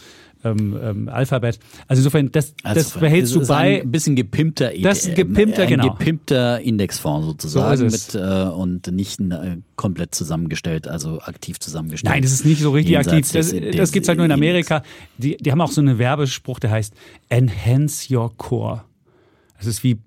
[0.50, 1.58] ähm, ähm, Alphabet.
[1.88, 3.82] Also insofern, das, also das behältst du bei.
[3.82, 4.82] Ein bisschen gepimpter ETF.
[4.82, 5.90] Das ist ein gepimpter, ein genau.
[5.90, 12.12] gepimpter Indexfonds sozusagen so mit, äh, und nicht äh, komplett zusammengestellt, also aktiv zusammengestellt.
[12.12, 13.30] Nein, das ist nicht so richtig aktiv.
[13.32, 14.82] Das, das gibt es halt nur in Amerika.
[15.18, 16.94] Die, die haben auch so einen Werbespruch, der heißt
[17.28, 18.82] Enhance Your Core.
[19.58, 19.98] Das ist wie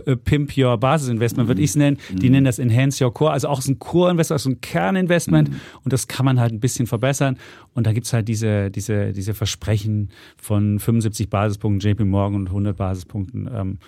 [0.00, 1.98] Pimp Your Basisinvestment, würde ich es nennen.
[2.10, 2.32] Die mhm.
[2.32, 5.50] nennen das Enhance Your Core, also auch so ein Core-Investment, also ein Kerninvestment.
[5.50, 5.60] Mhm.
[5.84, 7.36] Und das kann man halt ein bisschen verbessern.
[7.74, 12.46] Und da gibt es halt diese, diese, diese Versprechen von 75 Basispunkten JP Morgan und
[12.48, 13.78] 100 Basispunkten ähm,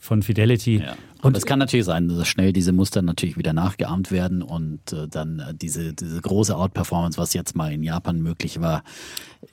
[0.00, 0.78] von Fidelity.
[0.78, 0.96] Ja.
[1.22, 5.08] Und es kann natürlich sein, dass schnell diese Muster natürlich wieder nachgeahmt werden und äh,
[5.08, 8.84] dann äh, diese, diese große Outperformance, was jetzt mal in Japan möglich war,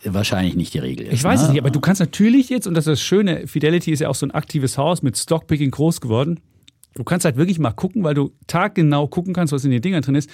[0.04, 1.14] wahrscheinlich nicht die Regel ist.
[1.14, 1.46] Ich weiß ne?
[1.46, 4.10] es nicht, aber du kannst natürlich jetzt, und das ist das Schöne, Fidelity ist ja
[4.10, 6.40] auch so ein aktives Haus mit Stockpicking groß geworden.
[6.96, 10.02] Du kannst halt wirklich mal gucken, weil du taggenau gucken kannst, was in den Dingern
[10.02, 10.30] drin ist,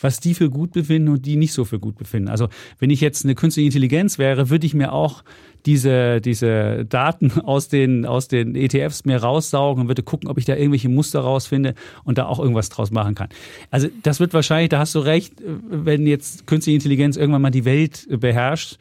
[0.00, 2.28] was die für gut befinden und die nicht so für gut befinden.
[2.28, 2.48] Also
[2.78, 5.22] wenn ich jetzt eine künstliche Intelligenz wäre, würde ich mir auch
[5.66, 10.46] diese, diese Daten aus den, aus den ETFs mir raussaugen und würde gucken, ob ich
[10.46, 13.28] da irgendwelche Muster rausfinde und da auch irgendwas draus machen kann.
[13.70, 15.34] Also das wird wahrscheinlich, da hast du recht,
[15.68, 18.78] wenn jetzt künstliche Intelligenz irgendwann mal die Welt beherrscht,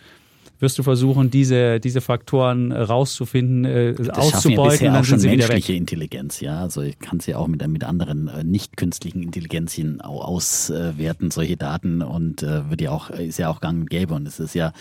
[0.60, 5.20] wirst du versuchen, diese, diese Faktoren äh, rauszufinden, äh, Das auszubeuten ja dann auch schon
[5.20, 5.78] sie menschliche weg.
[5.80, 6.60] Intelligenz, ja.
[6.62, 11.32] Also ich kann es ja auch mit, mit anderen äh, nicht künstlichen Intelligenzien au- auswerten,
[11.32, 14.14] solche Daten und äh, wird ja auch, ist ja auch gang und gäbe.
[14.14, 14.72] Und es ist ja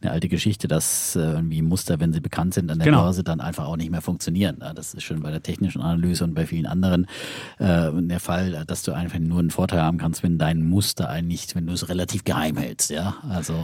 [0.00, 3.02] eine alte Geschichte, dass äh, irgendwie Muster, wenn sie bekannt sind an der Genau.
[3.04, 4.56] Börse, dann einfach auch nicht mehr funktionieren.
[4.74, 7.06] Das ist schon bei der technischen Analyse und bei vielen anderen
[7.58, 11.46] äh, der Fall, dass du einfach nur einen Vorteil haben kannst, wenn dein Muster eigentlich,
[11.54, 13.16] wenn du es relativ geheim hältst, ja.
[13.28, 13.54] Also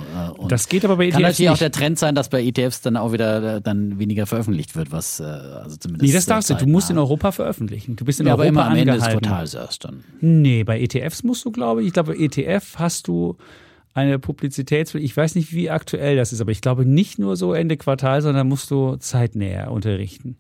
[0.49, 3.13] Das geht aber bei ETFs natürlich auch der Trend sein, dass bei ETFs dann auch
[3.13, 6.07] wieder äh, dann weniger veröffentlicht wird, was äh, also zumindest.
[6.07, 6.55] Nee, das darfst du.
[6.55, 6.99] Du musst in.
[6.99, 7.97] Europa veröffentlichen.
[7.97, 9.05] Du bist in ja, aber Europa immer am Ende des.
[9.05, 10.05] Quartals erst dann.
[10.21, 13.37] Nee, bei ETFs musst du, glaube ich, ich glaube, bei ETF hast du
[13.95, 15.05] eine Publizitätspflicht.
[15.05, 18.23] Ich weiß nicht, wie aktuell das ist, aber ich glaube nicht nur so Ende Quartal,
[18.23, 20.37] sondern musst du zeitnäher unterrichten.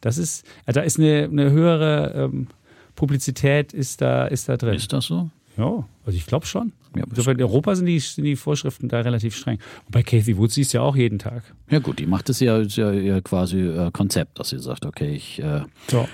[0.00, 2.48] Das ist, äh, da ist eine, eine höhere ähm,
[2.94, 4.74] Publizität ist da, ist da drin.
[4.74, 5.30] Ist das so?
[5.56, 6.72] Ja, also ich glaube schon.
[6.96, 9.58] Ja, Insofern in Europa sind die, sind die Vorschriften da relativ streng.
[9.86, 11.42] Und bei Kathy Wood siehst du ja auch jeden Tag.
[11.70, 15.14] Ja gut, die macht es ja, ja ihr quasi äh, Konzept, dass sie sagt, okay,
[15.14, 16.06] ich äh, So.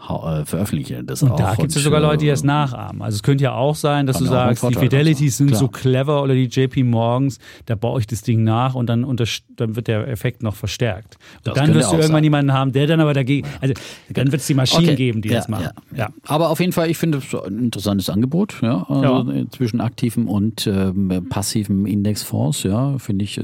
[0.00, 1.36] hau- äh, veröffentliche das Und auch.
[1.36, 3.02] da gibt es ja sogar Leute, die das nachahmen.
[3.02, 5.80] Also es könnte ja auch sein, dass du ja sagst, die Fidelities sind so Klar.
[5.82, 9.24] clever oder die JP Morgans, da baue ich das Ding nach und dann, unter,
[9.60, 11.16] dann wird der Effekt noch verstärkt.
[11.38, 12.24] Und Das dann wirst du irgendwann sein.
[12.24, 13.74] jemanden haben, der dann aber dagegen, also
[14.10, 14.96] dann wird es die Maschinen Okay.
[14.96, 15.68] geben, die ja, das machen.
[15.92, 16.08] Ja, ja.
[16.26, 18.84] Aber auf jeden Fall, ich finde es ein interessantes Angebot, ja.
[18.88, 19.44] Also Ja.
[19.50, 23.42] zwischen aktiven und ähm, passiven Indexfonds, ja, finde ich äh,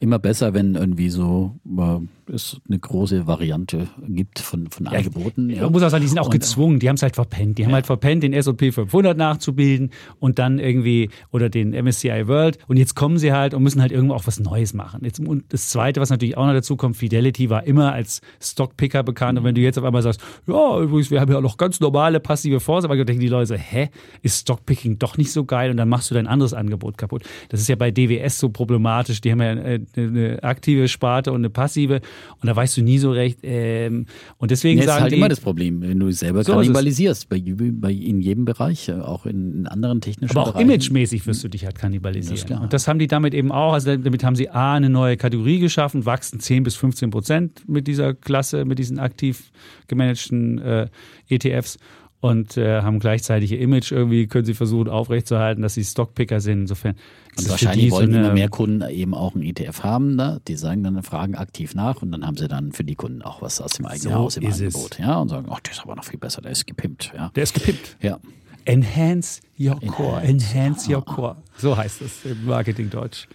[0.00, 5.48] immer besser, wenn irgendwie so äh, es eine große Variante gibt von, von Angeboten.
[5.48, 7.58] Man muss auch sagen, die sind auch Und- gezwungen, die haben es halt verpennt.
[7.58, 12.58] Die haben halt verpennt, den S&P 500 nachzubilden und dann irgendwie, oder den MSCI World
[12.66, 15.00] und jetzt kommen sie halt und müssen halt irgendwo auch was Neues machen.
[15.04, 19.02] Jetzt, und das Zweite, was natürlich auch noch dazu kommt, Fidelity war immer als Stockpicker
[19.02, 21.56] bekannt und wenn du jetzt auf einmal sagst, ja, übrigens, wir haben ja auch noch
[21.56, 23.88] ganz normale passive Fonds, aber denken die Leute so, hä,
[24.22, 27.22] ist Stockpicking doch nicht so geil und dann machst du dein anderes Angebot kaputt.
[27.48, 31.40] Das ist ja bei DWS so problematisch, die haben ja äh, eine aktive Sparte und
[31.40, 32.00] eine passive
[32.40, 34.06] und da weißt du nie so recht ähm,
[34.38, 37.28] und deswegen ist sagen halt die, immer das Problem, wenn du selber So ist kannibalisierst,
[37.28, 40.70] bei, bei, in jedem Bereich, äh, auch in, in anderen technischen Aber auch Bereichen.
[40.70, 42.36] imagemäßig wirst du dich halt kannibalisieren.
[42.36, 42.62] Das ist.
[42.62, 43.72] Und das haben die damit eben auch.
[43.72, 47.86] Also damit haben sie A, eine neue Kategorie geschaffen, wachsen 10 bis 15 Prozent mit
[47.86, 49.50] dieser Klasse, mit diesen aktiv
[49.88, 50.88] gemanagten äh,
[51.28, 51.78] ETFs
[52.20, 56.62] und äh, haben gleichzeitig ihr Image irgendwie, können sie versuchen aufrechtzuerhalten, dass sie Stockpicker sind.
[56.62, 56.94] Insofern
[57.36, 60.40] Und wahrscheinlich so wollen eine, immer mehr Kunden eben auch einen ETF haben, ne?
[60.48, 63.42] die sagen dann, fragen aktiv nach und dann haben sie dann für die Kunden auch
[63.42, 64.58] was aus dem eigenen So Haus im es.
[64.58, 64.98] Angebot.
[64.98, 67.12] Ja, und sagen, ach, der ist aber noch viel besser, der ist gepimpt.
[67.14, 67.96] Ja, Der ist gepimpt.
[68.00, 68.18] ja.
[68.66, 70.22] Enhance your core.
[70.22, 70.96] Enhance, Enhance ja.
[70.96, 71.36] your core.
[71.58, 73.26] So heißt es im Marketingdeutsch.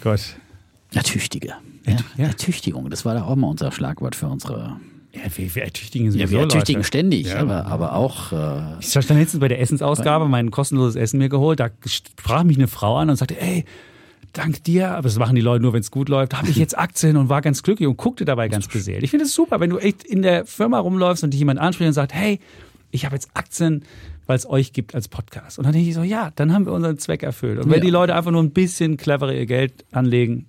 [0.00, 0.34] Gott.
[0.94, 1.54] Ertüchtige.
[1.86, 2.26] Ja, ja.
[2.26, 4.76] Ertüchtigung, das war da auch mal unser Schlagwort für unsere.
[5.12, 6.86] Ja, wir, wir ertüchtigen Ja, sowieso wir ertüchtigen Leute.
[6.88, 7.36] ständig, Ja.
[7.40, 8.32] aber, aber auch.
[8.32, 11.60] Äh, Ich stand letztens bei der Essensausgabe, mein kostenloses Essen mir geholt.
[11.60, 13.64] Da sprach mich eine Frau an und sagte, ey,
[14.32, 16.76] dank dir, aber das machen die Leute nur, wenn es gut läuft, habe ich jetzt
[16.76, 19.04] Aktien und war ganz glücklich und guckte dabei ganz beseelt.
[19.04, 21.86] Ich finde es super, wenn du echt in der Firma rumläufst und dich jemand anspricht
[21.86, 22.40] und sagt, hey,
[22.90, 23.84] ich habe jetzt Aktien,
[24.26, 25.58] weil es euch gibt als Podcast.
[25.58, 27.58] Und dann denke ich so, ja, dann haben wir unseren Zweck erfüllt.
[27.58, 27.84] Und wenn Ja.
[27.84, 30.46] die Leute einfach nur ein bisschen cleverer ihr Geld anlegen,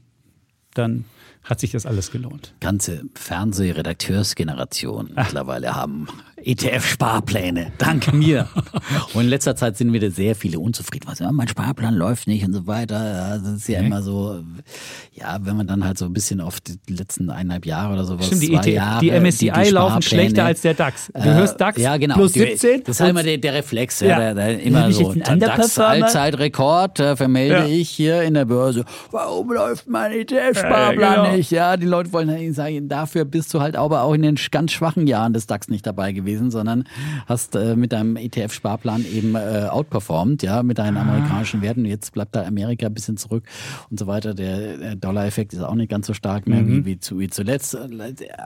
[0.78, 1.06] dann
[1.44, 2.54] hat sich das alles gelohnt.
[2.60, 6.08] ganze Fernsehredakteursgeneration mittlerweile haben
[6.46, 7.72] ETF-Sparpläne.
[7.78, 8.48] Dank mir.
[9.14, 11.08] Und in letzter Zeit sind wieder sehr viele unzufrieden.
[11.08, 12.96] Was, ja, mein Sparplan läuft nicht und so weiter.
[12.96, 14.42] Ja, Das ist ja immer so,
[15.14, 18.28] ja, wenn man dann halt so ein bisschen auf die letzten eineinhalb Jahre oder sowas.
[18.28, 21.12] Stimmt, die, zwei ETF Jahre, die MSCI laufen Sparpläne, schlechter als der DAX.
[21.14, 22.16] Du äh, hörst DAX ja, genau.
[22.16, 22.84] plus Die- 17.
[22.84, 24.00] Das ist halt immer der, der Reflex.
[24.02, 24.20] Ja.
[24.20, 25.14] Der, der immer so.
[25.14, 25.80] DAX?
[25.80, 28.86] Allzeitrekord äh, vermelde ich hier in der Börse.
[29.12, 31.36] Warum läuft mein ETF-Sparplan Äh, genau.
[31.36, 31.52] nicht?
[31.52, 35.08] Ja, die Leute wollen sagen, dafür bist du halt aber auch in den ganz schwachen
[35.08, 36.86] Jahren des DAX nicht dabei gewesen, sondern
[37.26, 41.86] hast äh, mit deinem ETF-Sparplan eben äh, outperformed, ja, mit deinen amerikanischen Werten.
[41.86, 43.44] Jetzt bleibt da Amerika ein bisschen zurück
[43.90, 44.34] und so weiter.
[44.34, 47.78] Der, der Dollar-Effekt ist auch nicht ganz so stark mehr wie, wie, zu, wie zuletzt.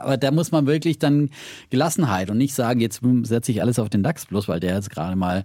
[0.02, 1.30] Aber da muss man wirklich dann
[1.70, 4.90] Gelassenheit und nicht sagen, jetzt setze ich alles auf den DAX bloß, weil der jetzt
[4.90, 5.44] gerade mal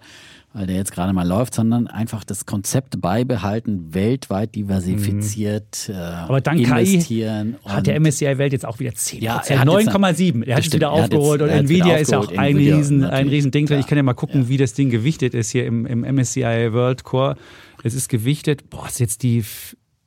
[0.56, 6.39] weil der jetzt gerade mal läuft, sondern einfach das Konzept beibehalten, weltweit diversifiziert, äh, Aber
[6.39, 7.58] dank investieren.
[7.62, 10.43] KI hat der MSCI Welt jetzt auch wieder 10 Ja, er hat jetzt- 9,7.
[10.43, 13.03] Er hat es wieder er aufgeholt jetzt- und Nvidia ist ja auch ein Nvidia, riesen,
[13.03, 13.68] ein riesen Ding.
[13.68, 16.72] Ja, Ich kann ja mal gucken, wie das Ding gewichtet ist hier im, im MSCI
[16.72, 17.36] World Core.
[17.84, 19.43] Es ist gewichtet, boah, ist jetzt die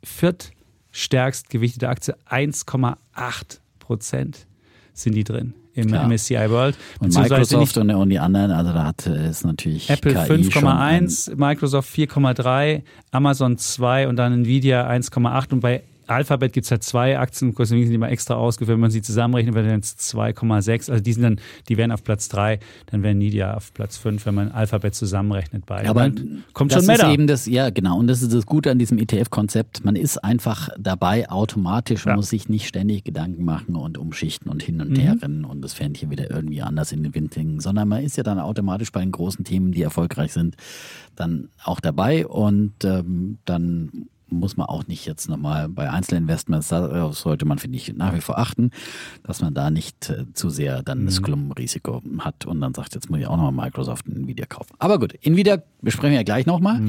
[0.02, 4.46] viertstärkst gewichtete Aktie, 1,8 Prozent
[4.94, 6.06] sind die drin im Klar.
[6.08, 6.76] MSCI World.
[7.00, 10.50] Und Microsoft nicht- und, und die anderen, also da hat äh, ist natürlich Apple KI
[10.50, 16.64] schon ein- 5,1, Microsoft 4,3, Amazon 2 und dann Nvidia 1,8 und bei Alphabet gibt
[16.64, 18.74] es halt zwei Aktienkurse, die sind immer extra ausgeführt.
[18.74, 20.90] Wenn man sie zusammenrechnet, wäre dann 2,6.
[20.90, 24.24] Also die sind dann, die wären auf Platz 3, dann wäre Nvidia auf Platz 5,
[24.26, 25.66] wenn man Alphabet zusammenrechnet.
[25.66, 25.88] Beide.
[25.88, 28.46] Aber Dann kommt das schon mehr ist eben das, ja genau, und das ist das
[28.46, 29.84] Gute an diesem ETF-Konzept.
[29.84, 32.16] Man ist einfach dabei automatisch und Ja.
[32.16, 35.74] muss sich nicht ständig Gedanken machen und umschichten und hin und her rennen und das
[35.74, 39.00] Fähnchen wieder irgendwie anders in den Wind hängen, sondern man ist ja dann automatisch bei
[39.00, 40.56] den großen Themen, die erfolgreich sind,
[41.16, 47.16] dann auch dabei und ähm, dann muss man auch nicht jetzt nochmal bei Einzelinvestments, darauf
[47.16, 48.70] sollte man, finde ich, nach wie vor achten,
[49.22, 53.10] dass man da nicht äh, zu sehr dann das Klumpenrisiko hat und dann sagt, jetzt
[53.10, 54.74] muss ich auch nochmal Microsoft und Nvidia kaufen.
[54.78, 56.80] Aber gut, Nvidia besprechen wir ja gleich nochmal.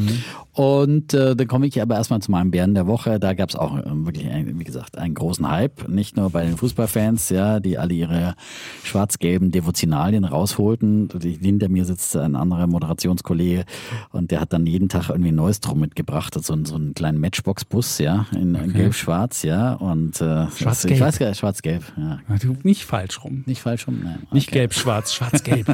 [0.54, 3.20] Und äh, dann komme ich aber erstmal zu meinem Bären der Woche.
[3.20, 5.88] Da gab es auch ähm, wirklich, ein, wie gesagt, einen großen Hype.
[5.88, 8.36] Nicht nur bei den Fußballfans, ja, die alle ihre
[8.84, 11.10] schwarz-gelben Devotionalien rausholten.
[11.22, 13.66] Hinter mir sitzt ein anderer Moderationskollege
[14.12, 16.34] und der hat dann jeden Tag irgendwie ein neues drum mitgebracht.
[16.34, 19.74] So, so einen kleinen Matchbox-Bus, ja, in, in gelb-schwarz, ja.
[19.74, 20.96] Und äh, Schwarz-gelb.
[20.96, 22.20] Ich weiß gar nicht, schwarz-gelb, ja.
[22.42, 23.44] Du, nicht falsch rum.
[23.46, 24.24] Nicht falsch rum, nein.
[24.32, 24.60] Nicht Okay.
[24.62, 25.68] gelb-schwarz, schwarz-gelb.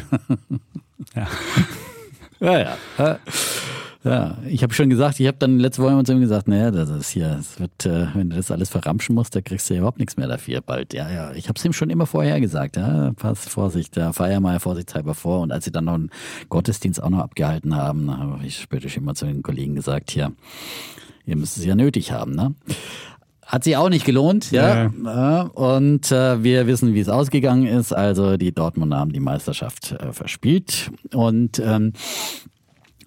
[1.15, 1.27] ja.
[2.41, 2.77] Ja, ja.
[2.97, 3.19] Ja,
[4.03, 6.89] Ja, ich habe schon gesagt, ich habe dann letzte Woche zu ihm gesagt, naja, das
[6.89, 9.79] ist hier, es wird, äh, wenn du das alles verramschen musst, da kriegst du ja
[9.79, 10.93] überhaupt nichts mehr dafür bald.
[10.93, 14.41] Ja, ja, ich habe es ihm schon immer vorher gesagt, ja, pass Vorsicht, ja, feier
[14.41, 15.39] mal vorsichtshalber vor.
[15.39, 16.11] Und als sie dann noch einen
[16.49, 20.33] Gottesdienst auch noch abgehalten haben, habe ich später schon mal zu den Kollegen gesagt, hier,
[21.25, 22.55] ihr müsst es ja nötig haben, ne?
[23.45, 24.91] Hat sich auch nicht gelohnt, ja.
[25.03, 25.41] ja.
[25.41, 27.93] Und äh, wir wissen, wie es ausgegangen ist.
[27.93, 30.89] Also die Dortmunder haben die Meisterschaft äh, verspielt.
[31.13, 32.54] Und ähm, ähm, äh,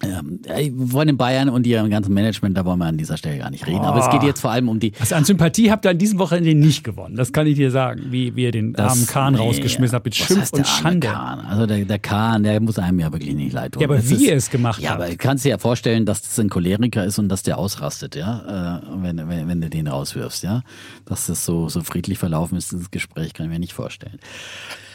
[0.01, 3.49] wir wollen in Bayern und ihrem ganzen Management, da wollen wir an dieser Stelle gar
[3.49, 3.81] nicht reden.
[3.81, 4.93] Aber es geht jetzt vor allem um die.
[4.99, 7.15] Also an Sympathie habt ihr an diesem Wochenende nicht gewonnen.
[7.15, 10.05] Das kann ich dir sagen, wie, wie ihr den das- armen Kahn nee, rausgeschmissen habt
[10.05, 11.07] mit Schimpf und Schande.
[11.07, 11.39] Kahn?
[11.41, 13.81] Also der, der Kahn, der muss einem ja wirklich nicht leid tun.
[13.81, 15.01] Ja, aber Das wie ist- ihr es gemacht Ja, habt.
[15.01, 18.15] aber du kannst dir ja vorstellen, dass das ein Choleriker ist und dass der ausrastet,
[18.15, 20.63] ja, äh, wenn, wenn, wenn du den rauswirfst, ja.
[21.05, 24.19] Dass das so, so friedlich verlaufen ist, dieses Gespräch, kann ich mir nicht vorstellen.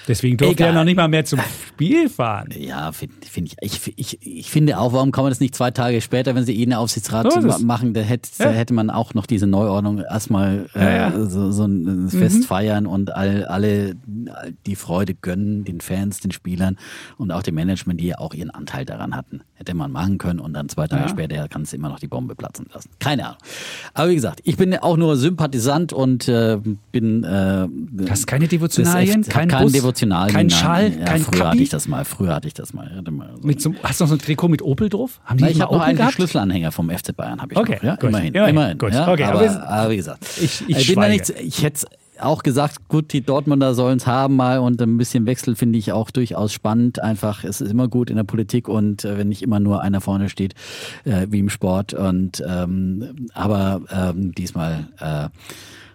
[0.07, 0.69] Deswegen durfte Egal.
[0.69, 2.49] er noch nicht mal mehr zum Spiel fahren.
[2.59, 4.19] Ja, finde find ich, ich, ich.
[4.45, 6.75] Ich finde auch, warum kann man das nicht zwei Tage später, wenn sie eh einen
[6.75, 7.61] Aufsichtsrat So es.
[7.61, 8.47] machen, da hätte, Ja.
[8.47, 11.17] da hätte man auch noch diese Neuordnung erstmal äh, Ja, Mhm.
[11.23, 11.27] ja.
[11.27, 13.97] so, so ein Fest feiern und all, alle
[14.67, 16.77] die Freude gönnen, den Fans, den Spielern
[17.17, 19.41] und auch dem Management, die ja auch ihren Anteil daran hatten.
[19.55, 22.35] Hätte man machen können und dann zwei Tage später kannst du immer noch die Bombe
[22.35, 22.91] platzen lassen.
[22.99, 23.39] Keine Ahnung.
[23.95, 26.59] Aber wie gesagt, ich bin auch nur Sympathisant und äh,
[26.93, 27.25] bin.
[27.25, 30.51] Äh, Das ist keine Devotionalien, echt- kein kein Bus, Devotionalien, kein nein.
[30.59, 31.49] Schal, ja, kein Früher Kappi?
[31.51, 32.05] hatte ich das mal.
[32.05, 32.90] Früher hatte ich das mal.
[32.90, 35.20] Ich so Mit so, hast du noch so ein Trikot mit Opel drauf?
[35.24, 36.14] Haben die na, ich habe noch Opel einen gehabt?
[36.14, 37.82] Schlüsselanhänger vom FC Bayern, habe ich Okay, noch.
[37.82, 37.97] Ja?
[37.97, 38.09] gut.
[38.11, 38.78] Immerhin, Immerhin, immerhin.
[38.78, 38.92] gut.
[38.92, 39.11] Ja?
[39.12, 41.12] Okay, aber, aber aber, wie gesagt, Ich- ich bin da schweige.
[41.12, 41.86] nicht, ich hätte
[42.20, 45.90] auch gesagt, gut, die Dortmunder sollen es haben mal und ein bisschen Wechsel finde ich
[45.92, 47.03] auch durchaus spannend.
[47.03, 50.01] Einfach, es ist immer gut in der Politik und äh, wenn nicht immer nur einer
[50.01, 50.55] vorne steht,
[51.05, 51.92] äh, wie im Sport.
[51.92, 55.28] Und ähm, aber ähm, diesmal äh,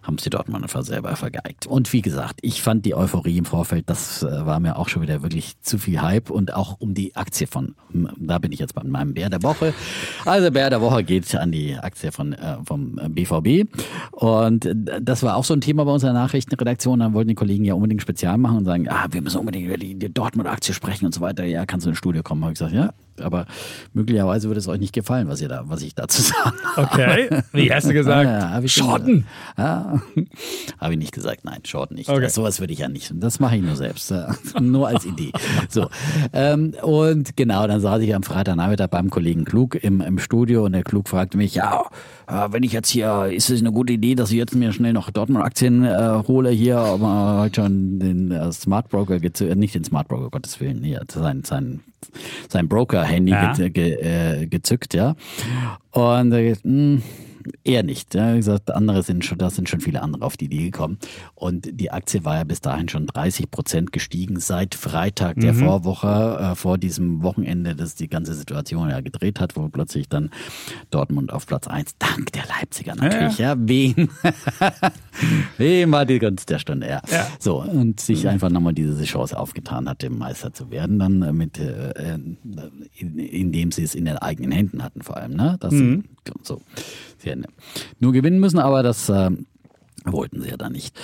[0.03, 1.67] haben es die Dortmunder einfach selber vergeigt.
[1.67, 5.01] Und wie gesagt, ich fand die Euphorie im Vorfeld, das äh, war mir auch schon
[5.01, 7.75] wieder wirklich zu viel Hype und auch um die Aktie von,
[8.17, 9.73] da bin ich jetzt bei meinem Bär der Woche.
[10.25, 13.69] Also Bär der Woche geht an die Aktie von äh, vom BVB
[14.11, 16.99] und äh, das war auch so ein Thema bei unserer Nachrichtenredaktion.
[16.99, 19.77] Dann wollten die Kollegen ja unbedingt Spezial machen und sagen, ah, wir müssen unbedingt über
[19.77, 21.45] die, die Dortmund-Aktie sprechen und so weiter.
[21.45, 22.43] Ja, kannst du ins Studio kommen?
[22.43, 23.45] Habe ich gesagt, ja, aber
[23.93, 26.53] möglicherweise würde es euch nicht gefallen, was ihr da, was ich dazu sage.
[26.75, 27.29] Okay.
[27.53, 28.25] Wie hast du gesagt?
[28.25, 29.15] Ja, schon Schotten.
[29.15, 29.57] gesagt.
[29.57, 30.01] Ja,
[30.79, 32.09] habe ich nicht gesagt, nein, Short nicht.
[32.09, 32.29] Okay.
[32.29, 33.11] Sowas würde ich ja nicht.
[33.15, 34.11] Das mache ich nur selbst.
[34.11, 34.35] ja.
[34.59, 35.31] nur als Idee.
[35.69, 35.89] So.
[36.33, 40.73] Ähm, und genau, dann saß ich am Freitagnachmittag beim Kollegen Klug im, im Studio und
[40.73, 41.83] der Klug fragte mich, ja,
[42.27, 44.93] äh, wenn ich jetzt hier, ist es eine gute Idee, dass ich jetzt mir schnell
[44.93, 49.83] noch Dortmund-Aktien äh, hole hier, aber heute schon den äh, Smart Broker, äh, nicht den
[49.83, 51.81] Smart Broker, Gottes Willen, nee, sein, sein,
[52.49, 53.53] sein Broker-Handy Ja.
[53.53, 55.15] ge ge äh, gezückt, ja.
[55.91, 57.01] Und äh, mh,
[57.63, 58.13] eher nicht.
[58.13, 58.33] Ja.
[58.33, 60.97] Wie gesagt, andere sind schon, da sind schon viele andere auf die Idee gekommen.
[61.35, 66.39] Und die Aktie war ja bis dahin schon 30 Prozent gestiegen seit Freitag der Vorwoche,
[66.39, 70.29] äh, vor diesem Wochenende, das die ganze Situation ja gedreht hat, wo plötzlich dann
[70.91, 73.55] Dortmund auf Platz eins dank der Leipziger natürlich, ja.
[73.57, 74.09] Wem?
[75.57, 77.01] Wem war die Gunst der Stunde, ja.
[77.09, 77.27] Ja.
[77.39, 81.33] So, und sich einfach nochmal diese Chance aufgetan hat, dem Meister zu werden, dann äh,
[81.33, 82.15] mit, äh,
[82.95, 85.57] in, indem sie es in den eigenen Händen hatten vor allem, ne?
[85.59, 85.73] Das,
[86.43, 86.61] so.
[87.19, 87.45] Sie hätten
[87.99, 89.29] nur gewinnen müssen, aber das äh,
[90.05, 90.97] wollten sie ja dann nicht.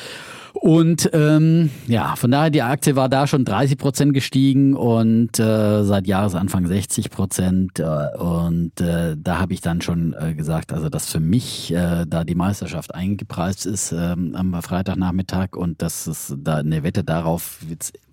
[0.61, 5.83] Und ähm, ja, von daher, die Aktie war da schon 30 Prozent gestiegen und äh,
[5.83, 7.79] seit Jahresanfang 60 Prozent.
[7.79, 12.05] Äh, und äh, da habe ich dann schon äh, gesagt, also dass für mich äh,
[12.07, 17.59] da die Meisterschaft eingepreist ist äh, am Freitagnachmittag und dass es da eine Wette darauf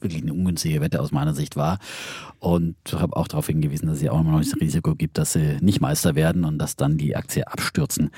[0.02, 1.78] wirklich eine ungünstige Wette aus meiner Sicht war.
[2.40, 5.34] Und habe auch darauf hingewiesen, dass es ja auch immer noch das Risiko gibt, dass
[5.34, 8.10] sie nicht Meister werden und dass dann die Aktie abstürzen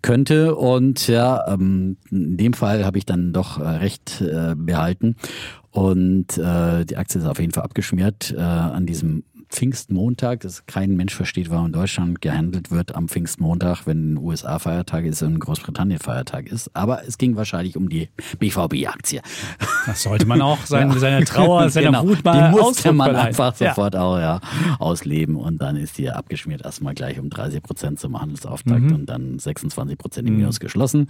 [0.00, 0.54] könnte.
[0.54, 5.16] Und ja, ähm, in dem Fall habe ich dann doch recht äh, behalten.
[5.70, 9.24] Und äh, die Aktie ist auf jeden Fall abgeschmiert äh, an diesem
[9.54, 14.18] Pfingstmontag, dass kein Mensch versteht, warum in Deutschland gehandelt wird am Pfingstmontag, wenn in den
[14.24, 16.74] USA Feiertag ist und in Großbritannien Feiertag ist.
[16.74, 18.08] Aber es ging wahrscheinlich um die
[18.40, 19.22] BVB-Aktie.
[19.86, 22.04] Das sollte man auch seine, seine Trauer, seine genau.
[22.06, 23.26] Wut mal Die musste man verleihen.
[23.28, 23.68] einfach Ja.
[23.70, 24.40] sofort auch ja,
[24.80, 28.94] ausleben und dann ist die abgeschmiert erstmal gleich um 30 Prozent zum Handelsauftakt Mhm.
[28.94, 31.08] und dann 26 Prozent im Minus geschlossen.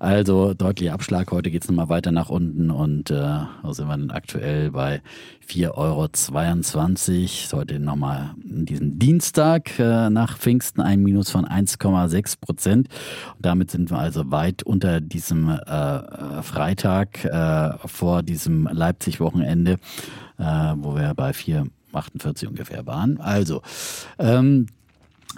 [0.00, 1.30] Also deutlicher Abschlag.
[1.30, 3.38] Heute geht's nochmal weiter nach unten und äh,
[3.70, 5.02] sind wir dann aktuell bei
[5.48, 7.60] 4,22 Euro.
[7.60, 12.88] Heute nochmal diesen Dienstag äh, nach Pfingsten ein Minus von 1,6 Prozent.
[13.38, 19.76] Damit sind wir also weit unter diesem äh, Freitag äh, vor diesem Leipzig-Wochenende,
[20.38, 23.18] wo wir bei 4,48 ungefähr waren.
[23.20, 23.62] Also,
[24.18, 24.66] ähm,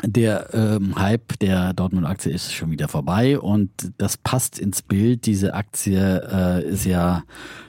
[0.05, 5.27] der ähm, Hype der Dortmund-Aktie ist schon wieder vorbei und das passt ins Bild.
[5.27, 7.25] Diese Aktie äh, ist ja,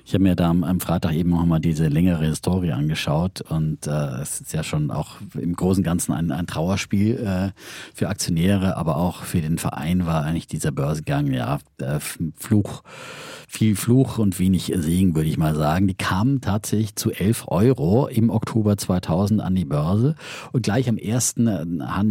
[0.05, 3.87] ich habe mir da am, am Freitag eben noch mal diese längere Historie angeschaut und
[3.87, 7.59] äh, es ist ja schon auch im Großen und Ganzen ein, ein Trauerspiel äh,
[7.93, 11.99] für Aktionäre, aber auch für den Verein war eigentlich dieser Börsengang ja äh,
[12.37, 12.83] Fluch,
[13.47, 15.87] viel Fluch und wenig Segen, würde ich mal sagen.
[15.87, 20.15] Die kamen tatsächlich zu 11 Euro im Oktober 2000 an die Börse
[20.51, 21.65] und gleich am ersten äh,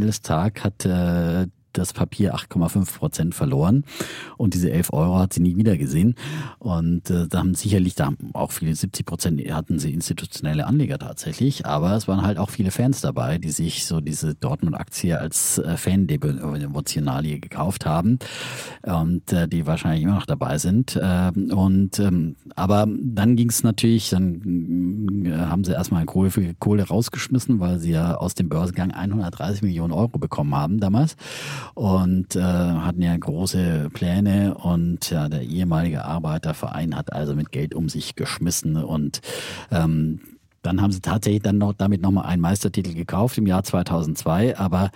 [0.09, 3.85] Handelstag hat äh, das Papier 8,5 Prozent verloren
[4.37, 6.15] und diese 11 Euro hat sie nie wieder gesehen.
[6.59, 10.99] Und äh, da haben sicherlich, da haben auch viele, 70 Prozent hatten sie institutionelle Anleger
[10.99, 15.59] tatsächlich, aber es waren halt auch viele Fans dabei, die sich so diese Dortmund-Aktie als
[15.59, 18.19] äh, Fan-Devotionalie gekauft haben
[18.83, 20.99] und äh, die wahrscheinlich immer noch dabei sind.
[21.01, 26.89] Ähm, und ähm, aber dann ging es natürlich, dann äh, haben sie erstmal Kohle, Kohle
[26.89, 31.17] rausgeschmissen, weil sie ja aus dem Börsengang 130 Millionen Euro bekommen haben damals
[31.75, 34.55] und äh, hatten ja große Pläne.
[34.55, 38.77] Und ja, der ehemalige Arbeiterverein hat also mit Geld um sich geschmissen.
[38.77, 39.21] Und
[39.71, 40.21] ähm,
[40.63, 44.91] dann haben sie tatsächlich dann noch damit nochmal einen Meistertitel gekauft im Jahr 2002, aber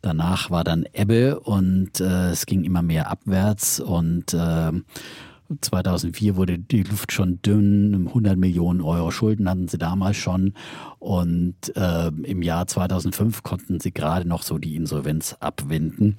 [0.00, 1.40] danach war dann Ebbe.
[1.40, 3.80] Und äh, es ging immer mehr abwärts.
[3.80, 4.72] Und äh,
[5.60, 10.54] 2004 wurde die Luft schon dünn, 100 Millionen Euro Schulden hatten sie damals schon
[10.98, 16.16] und äh, im Jahr 2005 konnten sie gerade noch so die Insolvenz abwenden.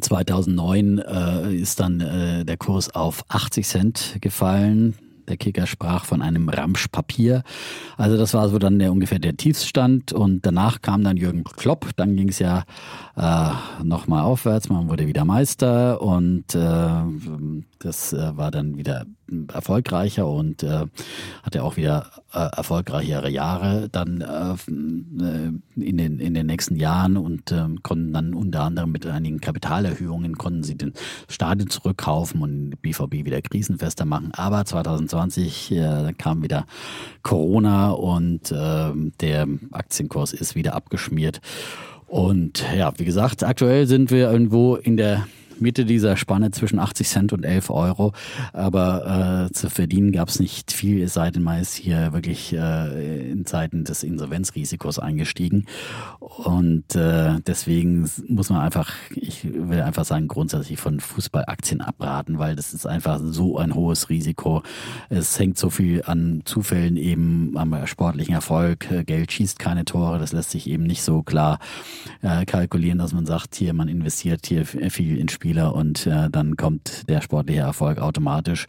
[0.00, 4.94] 2009 äh, ist dann äh, der Kurs auf 80 Cent gefallen.
[5.28, 7.42] Der Kicker sprach von einem Ramschpapier.
[7.96, 11.90] Also das war so dann der ungefähr der Tiefstand und danach kam dann Jürgen Klopp.
[11.96, 12.64] Dann ging es ja
[13.16, 14.68] äh, nochmal aufwärts.
[14.68, 16.88] Man wurde wieder Meister und äh,
[17.78, 19.06] das äh, war dann wieder
[19.52, 20.86] erfolgreicher und äh,
[21.42, 27.50] hatte auch wieder äh, erfolgreichere Jahre dann äh, in, den, in den nächsten Jahren und
[27.52, 30.92] äh, konnten dann unter anderem mit einigen Kapitalerhöhungen konnten sie den
[31.28, 34.32] Stadion zurückkaufen und BVB wieder krisenfester machen.
[34.34, 34.64] Aber
[35.14, 36.66] 2020 äh, kam wieder
[37.22, 38.90] Corona und äh,
[39.20, 41.40] der Aktienkurs ist wieder abgeschmiert.
[42.06, 45.26] Und ja, wie gesagt, aktuell sind wir irgendwo in der
[45.58, 48.12] Mitte dieser Spanne zwischen 80 Cent und 11 Euro.
[48.52, 52.52] Aber äh, zu verdienen gab es nicht viel, es sei denn, man ist hier wirklich
[52.52, 55.66] äh, in Zeiten des Insolvenzrisikos eingestiegen.
[56.20, 62.56] Und äh, deswegen muss man einfach, ich will einfach sagen, grundsätzlich von Fußballaktien abraten, weil
[62.56, 64.62] das ist einfach so ein hohes Risiko.
[65.08, 68.86] Es hängt so viel an Zufällen eben am sportlichen Erfolg.
[69.06, 71.58] Geld schießt keine Tore, das lässt sich eben nicht so klar
[72.22, 76.56] äh, kalkulieren, dass man sagt, hier, man investiert hier viel in Spieler und äh, dann
[76.56, 78.64] kommt der sportliche Erfolg automatisch.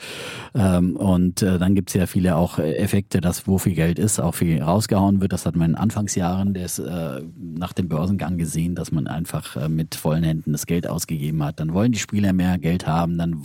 [0.53, 4.19] Ähm, und äh, dann gibt es ja viele auch Effekte, dass wo viel Geld ist,
[4.19, 5.32] auch viel rausgehauen wird.
[5.32, 9.69] Das hat man in Anfangsjahren des, äh, nach dem Börsengang gesehen, dass man einfach äh,
[9.69, 11.61] mit vollen Händen das Geld ausgegeben hat.
[11.61, 13.41] Dann wollen die Spieler mehr Geld haben, dann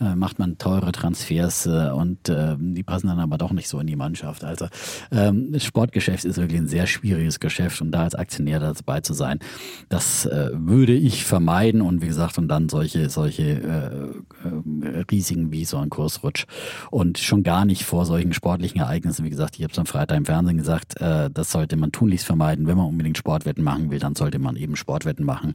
[0.00, 3.86] äh, macht man teure Transfers äh, und die passen dann aber doch nicht so in
[3.86, 4.44] die Mannschaft.
[4.44, 4.66] Also
[5.10, 9.14] ähm, das Sportgeschäft ist wirklich ein sehr schwieriges Geschäft und da als Aktionär dabei zu
[9.14, 9.40] sein,
[9.88, 15.52] das würde ich vermeiden und wie gesagt, und dann dann solche, solche äh, äh, Risiken
[15.52, 16.46] wie so ein Kursrutsch.
[16.90, 19.24] Und schon gar nicht vor solchen sportlichen Ereignissen.
[19.24, 22.26] Wie gesagt, ich habe es am Freitag im Fernsehen gesagt, äh, das sollte man tunlichst
[22.26, 22.66] vermeiden.
[22.66, 25.54] Wenn man unbedingt Sportwetten machen will, dann sollte man eben Sportwetten machen,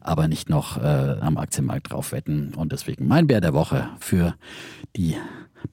[0.00, 2.54] aber nicht noch äh, am Aktienmarkt drauf wetten.
[2.54, 4.34] Und deswegen mein Bär der Woche für
[4.96, 5.16] die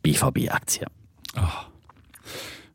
[0.03, 0.88] BVB-Aktie.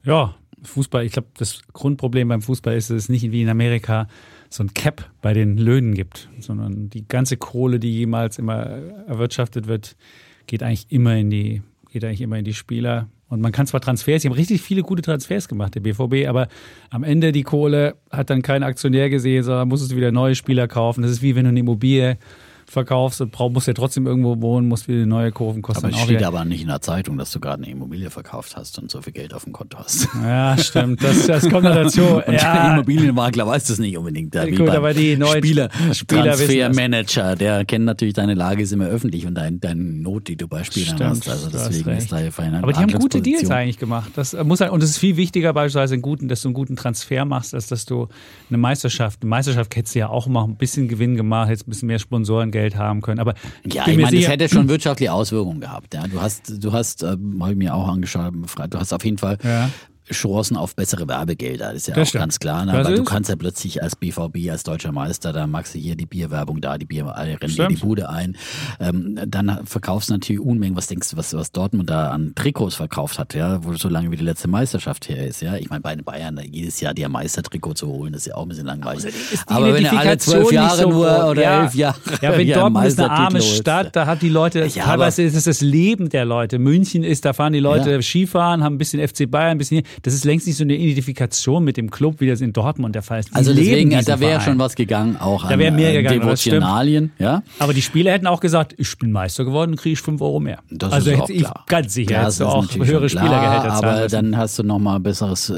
[0.04, 4.08] Ja, Fußball, ich glaube, das Grundproblem beim Fußball ist, es nicht wie in Amerika
[4.54, 8.64] so ein Cap bei den Löhnen gibt, sondern die ganze Kohle, die jemals immer
[9.06, 9.96] erwirtschaftet wird,
[10.46, 13.08] geht eigentlich immer in die, geht eigentlich immer in die Spieler.
[13.28, 16.46] Und man kann zwar Transfers, sie haben richtig viele gute Transfers gemacht, der BVB, aber
[16.90, 20.68] am Ende die Kohle hat dann kein Aktionär gesehen, sondern muss es wieder neue Spieler
[20.68, 21.02] kaufen.
[21.02, 22.18] Das ist wie wenn du eine Immobilie
[22.66, 25.86] verkaufst musst ja trotzdem irgendwo wohnen, musst wieder neue Kurven kosten.
[25.86, 28.78] Aber es steht aber nicht in der Zeitung, dass du gerade eine Immobilie verkauft hast
[28.78, 30.08] und so viel Geld auf dem Konto hast.
[30.22, 31.02] Ja, stimmt.
[31.02, 32.02] Das, das kommt dazu.
[32.24, 34.34] Und der ja, Immobilienmakler weiß das nicht unbedingt.
[34.34, 36.24] Da, Gut, aber die neuen Spieler, Spieler.
[36.24, 40.48] Transfermanager, der kennt natürlich deine Lage, ist immer öffentlich und dein, deine Not, die du
[40.48, 41.28] bei Spielern Stimmt, hast.
[41.28, 44.12] Also deswegen ist da ja feine aber die haben gute Deals eigentlich gemacht.
[44.16, 46.76] Das muss halt, und es ist viel wichtiger beispielsweise, einen guten, dass du einen guten
[46.76, 48.08] Transfer machst, als dass du
[48.48, 49.22] eine Meisterschaft.
[49.22, 51.98] Eine Meisterschaft hättest du ja auch mal ein bisschen Gewinn gemacht, hättest ein bisschen mehr
[52.54, 53.20] Sponsorengeld haben können.
[53.20, 53.34] Aber
[53.64, 55.94] Ja, ich meine, das hätte schon wirtschaftliche Auswirkungen gehabt.
[55.94, 56.06] Ja.
[56.06, 59.38] Du hast, du hast, ähm, habe ich mir auch angeschaut, du hast auf jeden Fall
[59.42, 59.70] Ja.
[60.12, 61.68] Chancen auf bessere Werbegelder.
[61.68, 62.22] Das ist ja Das auch stimmt.
[62.22, 62.64] ganz klar.
[62.66, 62.72] Ne?
[62.72, 65.96] Das Weil du kannst ja plötzlich als BVB, als deutscher Meister, da magst du hier
[65.96, 67.70] die Bierwerbung da, die Bier, alle rennen dir Stimmt.
[67.70, 68.36] die Bude ein.
[68.80, 70.76] Ähm, dann verkaufst du natürlich Unmengen.
[70.76, 74.10] Was denkst du, was, was Dortmund da an Trikots verkauft hat, ja, wo so lange
[74.10, 75.56] wie die letzte Meisterschaft her ist, ja.
[75.56, 78.42] Ich meine, bei den Bayern jedes Jahr dir Meistertrikot zu holen, das ist ja auch
[78.42, 79.04] ein bisschen langweilig.
[79.04, 81.62] die Aber wenn du alle zwölf Jahre so nur oder ja.
[81.62, 84.84] elf Jahre Ja, wenn hier Dortmund ist eine arme Stadt, da hat die Leute, Ja,
[84.84, 86.58] teilweise aber- ist es das Leben der Leute.
[86.58, 88.02] München ist, da fahren die Leute Ja.
[88.02, 91.64] Skifahren, haben ein bisschen FC Bayern, ein bisschen, das ist längst nicht so eine Identifikation
[91.64, 93.30] mit dem Club, wie das in Dortmund der Fall ist.
[93.30, 96.42] Die Also deswegen, da wäre schon was gegangen, auch Da an mehr äh, gegangen, das.
[96.42, 97.42] Devotionalien, ja.
[97.58, 100.58] Aber die Spieler hätten auch gesagt, ich bin Meister geworden, kriege ich 5 Euro mehr.
[100.70, 101.64] Das also ist auch ich klar.
[101.66, 104.10] ganz sicher Ja, hättest du das auch höhere Spielergehälter Aber müssen.
[104.12, 105.54] dann hast du nochmal besseres äh,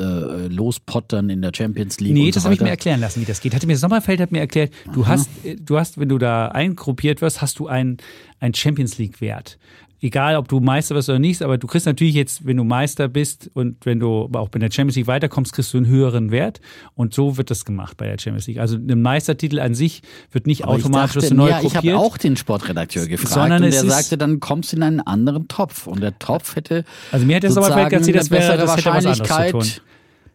[0.49, 2.13] Lospottern in der Champions League.
[2.15, 3.55] Nee, das so habe ich mir erklären lassen, wie das geht.
[3.55, 7.21] Hatte mir Sommerfeld hat mir erklärt, du hast, äh, du hast, wenn du da eingruppiert
[7.21, 7.99] wirst, hast du einen,
[8.41, 9.59] einen Champions League Wert.
[10.01, 13.09] Egal, ob du Meister wirst oder nicht, aber du kriegst natürlich jetzt, wenn du Meister
[13.09, 16.31] bist und wenn du aber auch bei der Champions League weiterkommst, kriegst du einen höheren
[16.31, 16.61] Wert.
[16.95, 18.59] Und so wird das gemacht bei der Champions League.
[18.59, 21.97] Also ein Meistertitel an sich wird nicht Aber automatisch dachte, du neu ja, ich habe
[21.97, 25.87] auch den Sportredakteur gefragt Sondern und der sagte, dann kommst du in einen anderen Topf
[25.87, 28.89] und der Topf hätte Also mir hat der Sommerfeld sozusagen erzählt, das, wäre, das hätte
[28.89, 29.87] was anderes zu tun.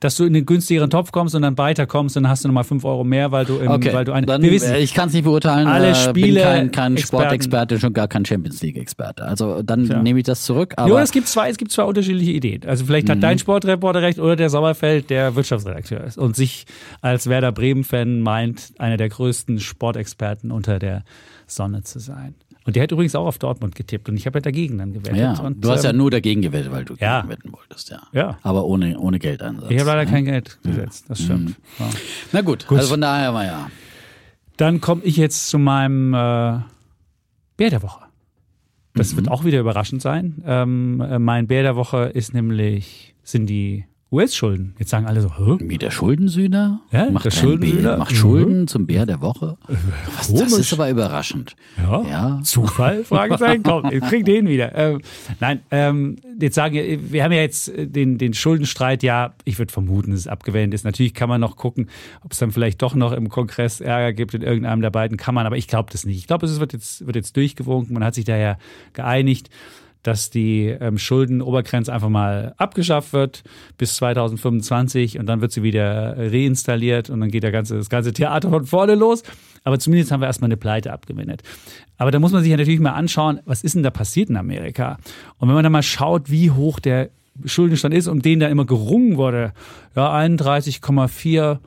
[0.01, 2.63] Dass du in den günstigeren Topf kommst und dann weiterkommst und dann hast du nochmal
[2.65, 4.93] 5 Euro mehr, weil du, im, Okay, weil du ein, dann, wir wissen, äh, ich
[4.93, 5.67] kann es nicht beurteilen.
[5.67, 6.97] alle äh, Spiele, bin kein, kein.
[6.97, 9.23] Sportexperte, schon gar kein Champions League Experte.
[9.23, 10.01] Also dann Tja.
[10.01, 10.73] nehme ich das zurück.
[10.75, 12.63] Aber Jo, es gibt zwei, es gibt zwei unterschiedliche Ideen.
[12.65, 13.11] Also vielleicht Mhm.
[13.13, 16.65] hat dein Sportreporter recht oder der Sommerfeld, der Wirtschaftsredakteur ist und sich
[17.01, 21.03] als Werder Bremen-Fan meint, einer der größten Sportexperten unter der
[21.47, 22.33] Sonne zu sein.
[22.71, 25.17] Und der hat übrigens auch auf Dortmund getippt und ich habe ja dagegen dann gewettet.
[25.17, 27.27] ja, und, du hast ja ähm, nur dagegen gewählt, weil du ja.
[27.27, 27.99] wetten wolltest, ja.
[28.13, 28.37] Ja.
[28.43, 29.69] Aber ohne, ohne Geldeinsatz.
[29.69, 30.09] Ich habe leider ne?
[30.09, 31.57] kein Geld gesetzt, das stimmt.
[31.79, 31.89] Ja.
[32.31, 32.77] Na gut, Gut.
[32.77, 33.69] also von daher war ja.
[34.55, 36.61] Dann komme ich jetzt zu meinem äh,
[37.57, 38.05] Bär der Woche.
[38.93, 40.41] Das wird auch wieder überraschend sein.
[40.45, 44.73] Ähm, äh, mein Bär der Woche ist nämlich, sind die US-Schulden.
[44.77, 45.57] Jetzt sagen alle so, Hä?
[45.61, 46.81] Wie der Schuldensühner?
[46.91, 47.81] Ja, macht der Schuldensühner.
[47.91, 48.15] Bär, macht Mhm.
[48.15, 49.57] Schulden zum Bär der Woche.
[50.17, 51.55] Was, das ist aber überraschend.
[51.77, 52.01] Ja.
[52.03, 52.39] Ja.
[52.43, 53.03] Zufall?
[53.05, 53.63] Fragezeichen.
[53.63, 54.75] Komm, ich krieg den wieder.
[54.75, 55.01] Ähm,
[55.39, 59.71] nein, ähm, jetzt sagen wir, wir haben ja jetzt den, den Schuldenstreit, ja, ich würde
[59.71, 60.83] vermuten, dass es abgewendet ist.
[60.83, 61.89] Natürlich kann man noch gucken,
[62.23, 65.45] ob es dann vielleicht doch noch im Kongress Ärger gibt in irgendeinem der beiden Kammern,
[65.45, 66.17] aber ich glaube das nicht.
[66.17, 67.93] Ich glaube, es wird jetzt, wird jetzt durchgewunken.
[67.93, 68.57] Man hat sich daher
[68.91, 69.49] geeinigt
[70.03, 73.43] dass die ähm, Schuldenobergrenze einfach mal abgeschafft wird
[73.77, 78.13] bis 2025 und dann wird sie wieder reinstalliert und dann geht der ganze, das ganze
[78.13, 79.23] Theater von vorne los.
[79.63, 81.43] Aber zumindest haben wir erstmal eine Pleite abgewendet.
[81.97, 84.37] Aber da muss man sich ja natürlich mal anschauen, was ist denn da passiert in
[84.37, 84.97] Amerika?
[85.37, 87.09] Und wenn man dann mal schaut, wie hoch der
[87.45, 89.53] Schuldenstand ist, um den da immer gerungen wurde,
[89.95, 91.59] ja, 31,4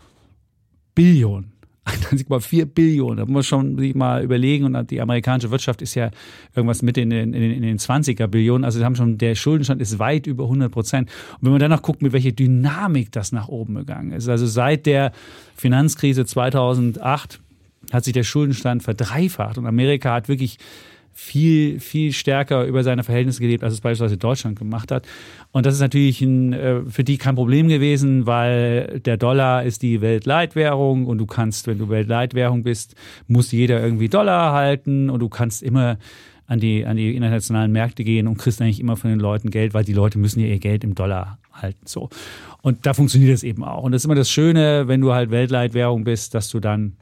[0.94, 1.53] Billionen.
[1.86, 3.18] 31,4 Billionen.
[3.18, 4.64] Da muss man schon sich mal überlegen.
[4.64, 6.10] Und die amerikanische Wirtschaft ist ja
[6.54, 8.64] irgendwas mit in den, in den, in den 20er Billionen.
[8.64, 11.10] Also haben schon, der Schuldenstand ist weit über 100 Prozent.
[11.34, 14.28] Und wenn man danach guckt, mit welcher Dynamik das nach oben gegangen ist.
[14.28, 15.12] Also seit der
[15.56, 17.40] Finanzkrise 2008
[17.92, 19.58] hat sich der Schuldenstand verdreifacht.
[19.58, 20.58] Und Amerika hat wirklich
[21.14, 25.06] viel, viel stärker über seine Verhältnisse gelebt, als es beispielsweise Deutschland gemacht hat.
[25.52, 29.82] Und das ist natürlich ein, äh, für die kein Problem gewesen, weil der Dollar ist
[29.82, 32.96] die Weltleitwährung und du kannst, wenn du Weltleitwährung bist,
[33.28, 35.98] muss jeder irgendwie Dollar halten und du kannst immer
[36.46, 39.72] an die, an die internationalen Märkte gehen und kriegst eigentlich immer von den Leuten Geld,
[39.72, 41.86] weil die Leute müssen ja ihr Geld im Dollar halten.
[41.86, 42.10] So.
[42.60, 43.84] Und da funktioniert es eben auch.
[43.84, 46.96] Und das ist immer das Schöne, wenn du halt Weltleitwährung bist, dass du dann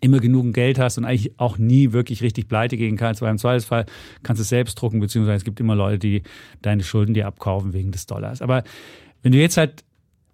[0.00, 3.38] immer genug Geld hast und eigentlich auch nie wirklich richtig pleite gehen kannst, weil im
[3.38, 3.86] Zweifelsfall
[4.22, 6.22] kannst du es selbst drucken, beziehungsweise es gibt immer Leute, die
[6.62, 8.42] deine Schulden dir abkaufen wegen des Dollars.
[8.42, 8.64] Aber
[9.22, 9.84] wenn du jetzt halt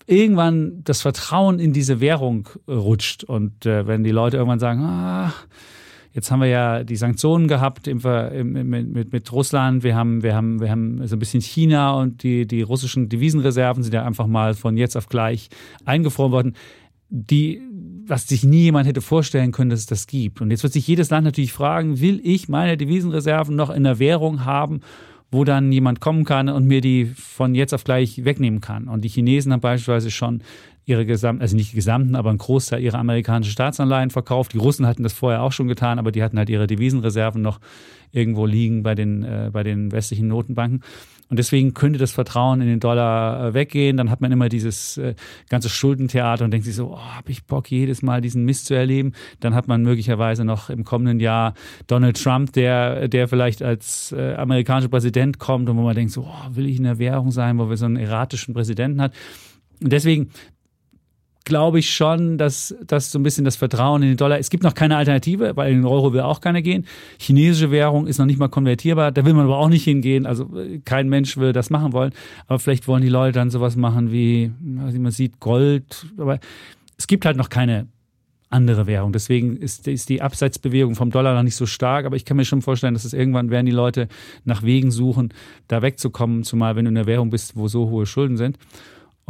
[0.06, 5.32] irgendwann das Vertrauen in diese Währung rutscht und äh, wenn die Leute irgendwann sagen, ah,
[6.12, 9.84] Jetzt haben wir ja die Sanktionen gehabt im, im, mit, mit, mit, Russland.
[9.84, 13.84] Wir haben, wir, haben, wir haben so ein bisschen China und die, die russischen Devisenreserven
[13.84, 15.50] sind ja einfach mal von jetzt auf gleich
[15.84, 16.56] eingefroren worden.
[17.10, 17.62] Die,
[18.10, 20.40] was sich nie jemand hätte vorstellen können, dass es das gibt.
[20.40, 23.98] Und jetzt wird sich jedes Land natürlich fragen, will ich meine Devisenreserven noch in der
[23.98, 24.80] Währung haben,
[25.30, 28.88] wo dann jemand kommen kann und mir die von jetzt auf gleich wegnehmen kann.
[28.88, 30.42] Und die Chinesen haben beispielsweise schon
[30.86, 34.54] ihre gesamten, also nicht die gesamten, aber einen Großteil ihrer amerikanischen Staatsanleihen verkauft.
[34.54, 37.60] Die Russen hatten das vorher auch schon getan, aber die hatten halt ihre Devisenreserven noch
[38.10, 40.82] irgendwo liegen bei den, äh, bei den westlichen Notenbanken.
[41.30, 43.96] Und deswegen könnte das Vertrauen in den Dollar äh, weggehen.
[43.96, 45.14] Dann hat man immer dieses äh,
[45.48, 48.74] ganze Schuldentheater und denkt sich so, oh, habe ich Bock, jedes Mal diesen Mist zu
[48.74, 49.12] erleben.
[49.38, 51.54] Dann hat man möglicherweise noch im kommenden Jahr
[51.86, 56.22] Donald Trump, der, der vielleicht als äh, amerikanischer Präsident kommt und wo man denkt so,
[56.22, 59.14] oh, will ich in der Währung sein, wo wir so einen erratischen Präsidenten hat.
[59.80, 60.30] Und deswegen
[61.50, 64.62] glaube ich schon, dass, dass so ein bisschen das Vertrauen in den Dollar, es gibt
[64.62, 66.86] noch keine Alternative, weil in den Euro will auch keiner gehen.
[67.18, 70.26] Chinesische Währung ist noch nicht mal konvertierbar, da will man aber auch nicht hingehen.
[70.26, 70.48] Also
[70.84, 72.12] kein Mensch will das machen wollen.
[72.46, 76.06] Aber vielleicht wollen die Leute dann sowas machen wie, wie man sieht, Gold.
[76.16, 76.38] Aber
[76.96, 77.88] es gibt halt noch keine
[78.48, 79.12] andere Währung.
[79.12, 82.44] Deswegen ist, ist die Abseitsbewegung vom Dollar noch nicht so stark, aber ich kann mir
[82.44, 84.06] schon vorstellen, dass es irgendwann werden die Leute
[84.44, 85.34] nach Wegen suchen,
[85.66, 88.56] da wegzukommen, zumal wenn du in der Währung bist, wo so hohe Schulden sind.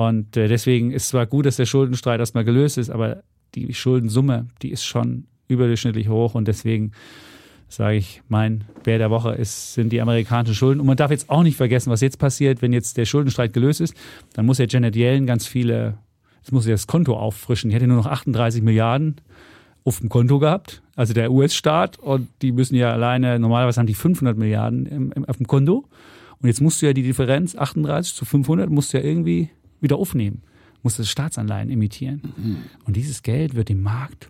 [0.00, 3.22] Und äh, deswegen ist zwar gut, dass der Schuldenstreit erstmal gelöst ist, aber
[3.54, 6.92] die Schuldensumme, die ist schon überdurchschnittlich hoch und deswegen
[7.68, 10.80] sage ich, mein Bär der Woche ist, sind die amerikanischen Schulden.
[10.80, 13.82] Und man darf jetzt auch nicht vergessen, was jetzt passiert, wenn jetzt der Schuldenstreit gelöst
[13.82, 13.94] ist,
[14.32, 15.98] dann muss ja Janet Yellen ganz viele,
[16.38, 17.68] jetzt muss sie das Konto auffrischen.
[17.68, 19.16] Die hätte nur noch 38 Milliarden
[19.84, 23.92] auf dem Konto gehabt, also der US-Staat, und die müssen ja alleine, normalerweise haben die
[23.92, 25.84] 500 Milliarden im, im, auf dem Konto.
[26.40, 29.50] Und jetzt musst du ja die Differenz, 38 zu 500, musst du ja irgendwie
[29.80, 30.42] wieder aufnehmen,
[30.82, 32.22] muss das Staatsanleihen imitieren.
[32.36, 32.56] Mhm.
[32.84, 34.28] Und dieses Geld wird dem Markt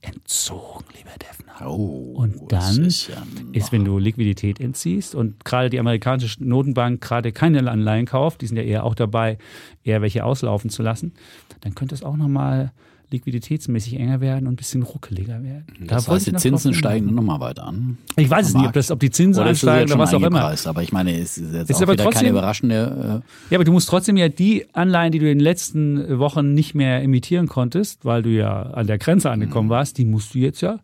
[0.00, 1.68] entzogen, lieber Defner.
[1.68, 7.00] Oh, und dann ist, ja ist, wenn du Liquidität entziehst und gerade die amerikanische Notenbank
[7.00, 9.38] gerade keine Anleihen kauft, die sind ja eher auch dabei,
[9.84, 11.12] eher welche auslaufen zu lassen,
[11.60, 12.72] dann könnte es auch nochmal
[13.10, 15.64] liquiditätsmäßig enger werden und ein bisschen ruckeliger werden.
[15.86, 17.98] Das da heißt, die Zinsen steigen dann nochmal weiter an.
[18.16, 20.54] Ich weiß es nicht, ob, das, ob die Zinsen oder ansteigen oder was auch immer.
[20.66, 23.22] Aber ich meine, es ist jetzt ist auch aber trotzdem, keine überraschende...
[23.24, 26.54] Äh ja, aber du musst trotzdem ja die Anleihen, die du in den letzten Wochen
[26.54, 29.72] nicht mehr emittieren konntest, weil du ja an der Grenze angekommen mhm.
[29.72, 30.78] warst, die musst du jetzt ja,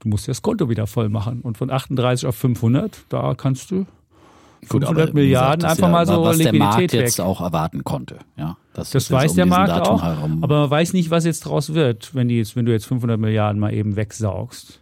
[0.00, 1.40] du musst ja das Konto wieder voll machen.
[1.40, 3.86] Und von 38 auf 500, da kannst du
[4.64, 7.00] 500 Gut, Milliarden gesagt, einfach ja, mal so was Liquidität der Markt weg.
[7.00, 8.18] jetzt auch erwarten konnte.
[8.36, 10.44] Ja, das, das weiß um der Markt Datum auch, herum.
[10.44, 13.18] aber man weiß nicht, was jetzt draus wird, wenn, die jetzt, wenn du jetzt 500
[13.18, 14.80] Milliarden mal eben wegsaugst.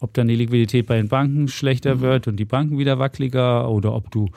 [0.00, 2.00] Ob dann die Liquidität bei den Banken schlechter mhm.
[2.00, 4.30] wird und die Banken wieder wackeliger oder ob du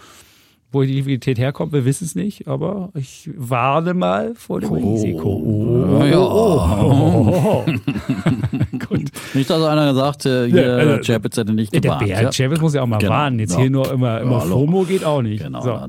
[0.76, 4.94] wo die Liquidität herkommt, wir wissen es nicht, aber ich warne mal vor dem oh.
[4.94, 5.30] Risiko.
[5.30, 6.20] Oh, ja.
[6.20, 7.66] Oh.
[8.88, 9.10] Gut.
[9.34, 12.02] Nicht, dass einer gesagt äh, hier ja, also, Chapitz hätte nicht gewarnt.
[12.02, 12.32] Der Bär ja.
[12.32, 13.12] Chapitz muss ja auch mal genau.
[13.12, 13.40] warnen.
[13.40, 13.60] Jetzt ja.
[13.60, 15.44] hier nur immer, immer ja, FOMO geht auch nicht.
[15.44, 15.62] Genau.
[15.62, 15.80] So.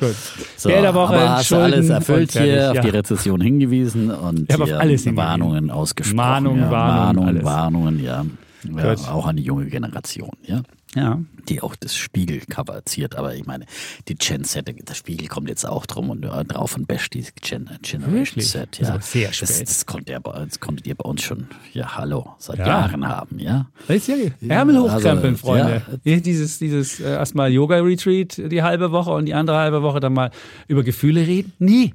[0.00, 0.16] Gut.
[0.56, 4.50] So, Bär der Woche, aber hast du alles erfüllt hier, auf die Rezession hingewiesen und
[4.50, 6.16] ich auf alles Warnungen ausgesprochen.
[6.16, 8.24] Mahnungen, Warnungen, Warnungen, Warnungen, ja.
[8.64, 10.62] Ja, auch an die junge Generation, ja.
[10.94, 11.20] Ja.
[11.48, 13.16] Die auch das Spiegelcover ziert.
[13.16, 13.64] Aber ich meine,
[14.08, 17.24] die Gen Z, der Spiegel kommt jetzt auch drum und äh, drauf und basht die
[17.40, 18.48] Gen, Generation Wirklich?
[18.50, 18.78] Z.
[18.78, 18.96] Ja.
[18.96, 19.48] Das sehr spät.
[19.48, 22.66] Das, das, konnte ihr, das konntet ihr bei uns schon, ja, hallo, seit ja.
[22.66, 23.66] Jahren haben, ja.
[23.88, 24.16] Das ist ja,
[24.48, 25.82] Ärmel hochkrempeln, also, Freunde.
[26.04, 26.16] Ja.
[26.16, 30.30] Dieses, dieses äh, erstmal Yoga-Retreat die halbe Woche und die andere halbe Woche dann mal
[30.68, 31.52] über Gefühle reden.
[31.58, 31.94] Nee,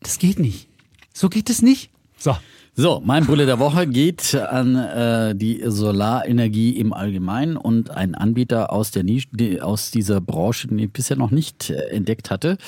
[0.00, 0.68] das geht nicht.
[1.12, 1.90] So geht es nicht.
[2.16, 2.36] So.
[2.78, 8.70] So, mein Bulle der Woche geht an äh, die Solarenergie im Allgemeinen und ein Anbieter
[8.70, 12.58] aus der Nische, die, aus dieser Branche, den ich bisher noch nicht äh, entdeckt hatte,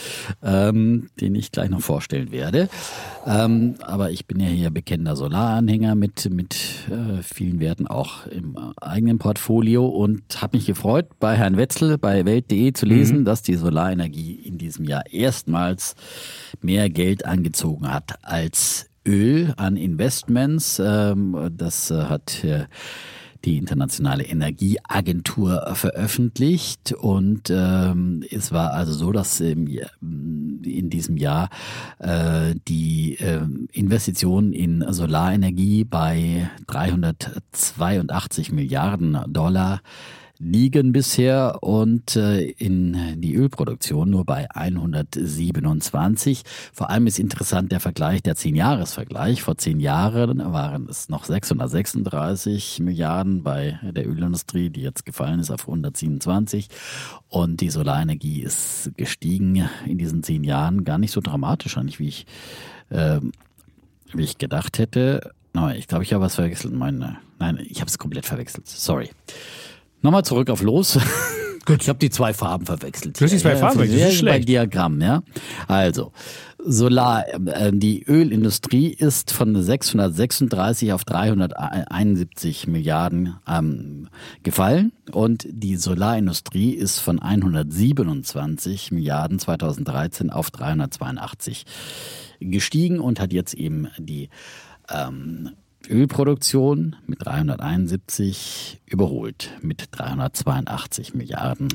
[0.42, 2.70] ähm, den ich gleich noch vorstellen werde.
[3.26, 6.56] Ähm, aber ich bin ja hier bekennender Solaranhänger mit mit
[6.88, 12.24] äh, vielen Werten auch im eigenen Portfolio und habe mich gefreut, bei Herrn Wetzel bei
[12.24, 13.24] Welt.de zu lesen, mhm.
[13.26, 15.96] dass die Solarenergie in diesem Jahr erstmals
[16.62, 20.80] mehr Geld angezogen hat als Öl an Investments.
[20.84, 22.66] Ähm, das äh, hat äh,
[23.44, 29.68] die Internationale Energieagentur veröffentlicht und ähm, es war also so, dass im,
[30.00, 31.48] in diesem Jahr
[31.98, 33.40] äh, die äh,
[33.72, 39.80] Investitionen in Solarenergie bei 382 Milliarden Dollar
[40.38, 46.42] liegen bisher und äh, in die Ölproduktion nur bei 127.
[46.72, 49.42] Vor allem ist interessant der Vergleich, der 10-Jahres-Vergleich.
[49.42, 55.50] Vor zehn Jahren waren es noch 636 Milliarden bei der Ölindustrie, die jetzt gefallen ist
[55.50, 56.68] auf 127.
[57.28, 62.08] Und die Solarenergie ist gestiegen in diesen zehn Jahren gar nicht so dramatisch, eigentlich wie
[62.08, 62.26] ich,
[62.90, 63.20] äh,
[64.12, 65.32] wie ich gedacht hätte.
[65.76, 66.72] Ich glaube, ich habe was verwechselt.
[66.72, 68.68] Meine, nein, ich habe es komplett verwechselt.
[68.68, 69.10] Sorry.
[70.02, 70.98] Nochmal zurück auf los.
[71.64, 71.82] Gut.
[71.82, 73.20] Ich habe die zwei Farben verwechselt.
[73.20, 74.02] Du hast die zwei Farben verwechselt.
[74.02, 74.48] Das ist schlecht.
[74.48, 75.22] Diagramm, ja.
[75.66, 76.12] Also,
[76.64, 84.08] Solar, äh, die Ölindustrie ist von 636 auf 371 Milliarden ähm,
[84.42, 91.64] gefallen und die Solarindustrie ist von 127 Milliarden 2013 auf 382
[92.40, 94.28] gestiegen und hat jetzt eben die
[94.90, 95.50] ähm,
[95.88, 101.68] Ölproduktion mit 371 überholt mit 382 Milliarden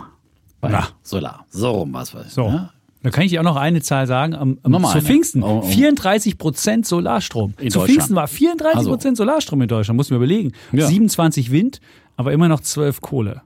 [0.61, 0.88] bei Na.
[1.01, 1.45] Solar.
[1.49, 2.34] So rum was weiß ich.
[2.34, 2.49] So.
[2.49, 2.70] Ne?
[3.03, 4.34] Da kann ich dir auch noch eine Zahl sagen.
[4.34, 5.01] Am, am zu eine.
[5.01, 5.43] Pfingsten.
[5.43, 5.68] Oh, oh.
[5.68, 7.53] 34 Prozent Solarstrom.
[7.59, 9.24] In zu Pfingsten war 34 Prozent also.
[9.24, 9.97] Solarstrom in Deutschland.
[9.97, 10.53] Muss man überlegen.
[10.72, 10.88] Ja.
[10.88, 11.82] 27 Wind,
[12.16, 13.41] aber immer noch 12 Kohle.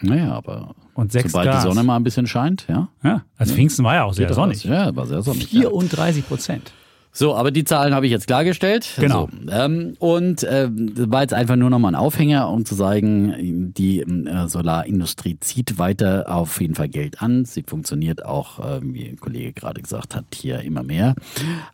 [0.00, 1.62] Naja, aber und sechs sobald Gas.
[1.62, 2.88] die Sonne mal ein bisschen scheint, ja.
[3.02, 4.64] Ja, also Pfingsten war ja auch sehr sonnig.
[4.64, 5.46] Ja, war sehr sonnig.
[5.48, 6.72] 34 Prozent.
[7.18, 8.90] So, aber die Zahlen habe ich jetzt klargestellt.
[8.98, 9.30] Genau.
[9.32, 13.72] So, ähm, und äh, das war jetzt einfach nur nochmal ein Aufhänger, um zu sagen,
[13.74, 17.46] die äh, Solarindustrie zieht weiter auf jeden Fall Geld an.
[17.46, 21.14] Sie funktioniert auch, äh, wie ein Kollege gerade gesagt hat, hier immer mehr.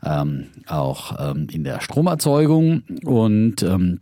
[0.05, 2.84] Ähm, auch ähm, in der Stromerzeugung.
[3.05, 3.99] Und ähm,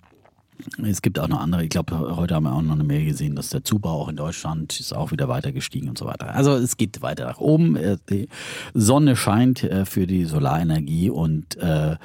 [0.85, 3.37] es gibt auch noch andere, ich glaube, heute haben wir auch noch eine Mail gesehen,
[3.37, 6.35] dass der Zubau auch in Deutschland ist auch wieder weiter gestiegen und so weiter.
[6.35, 7.77] Also es geht weiter nach oben.
[7.77, 8.29] Äh, die
[8.75, 11.97] Sonne scheint äh, für die Solarenergie und äh,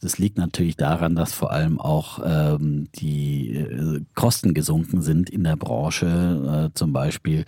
[0.00, 5.56] das liegt natürlich daran, dass vor allem auch ähm, die Kosten gesunken sind in der
[5.56, 6.70] Branche.
[6.74, 7.44] Zum Beispiel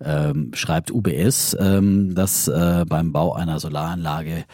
[0.00, 2.50] ähm, schreibt UBS, ähm, dass
[2.88, 4.44] beim Bau einer Solaranlage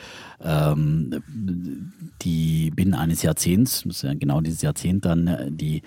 [2.23, 5.83] die binnen eines Jahrzehnts, ist ja genau dieses Jahrzehnt dann, äh, die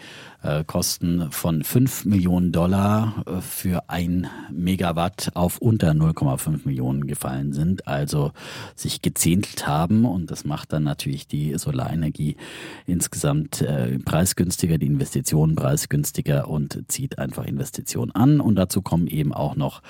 [0.46, 7.52] äh, Kosten von 5 Millionen Dollar äh, für ein Megawatt auf unter 0,5 Millionen gefallen
[7.52, 8.32] sind, also
[8.76, 10.06] sich gezehntelt haben.
[10.06, 12.38] Und das macht dann natürlich die Solarenergie
[12.86, 18.40] insgesamt äh, preisgünstiger, die Investitionen preisgünstiger und zieht einfach Investitionen an.
[18.40, 19.82] Und dazu kommen eben auch noch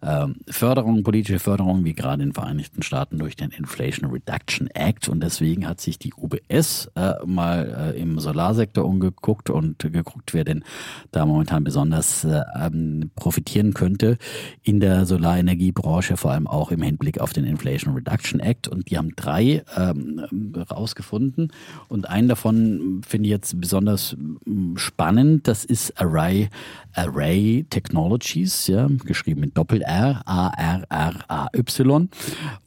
[0.00, 5.08] äh, Förderungen, politische Förderungen, wie gerade in den Vereinigten Staaten durch den Inflation Reduction Act.
[5.08, 6.90] Und deswegen hat sich die UBS
[7.24, 10.64] mal im Solarsektor umgeguckt und geguckt, wer denn
[11.12, 14.18] da momentan besonders äh, ähm, profitieren könnte
[14.62, 18.68] in der Solarenergiebranche, vor allem auch im Hinblick auf den Inflation Reduction Act.
[18.68, 20.24] Und die haben drei ähm,
[20.70, 21.52] rausgefunden.
[21.88, 25.48] Und einen davon finde ich jetzt besonders mm, spannend.
[25.48, 26.48] Das ist Array,
[26.94, 32.08] Array Technologies, ja, geschrieben mit Doppel-R, A-R-R-A-Y.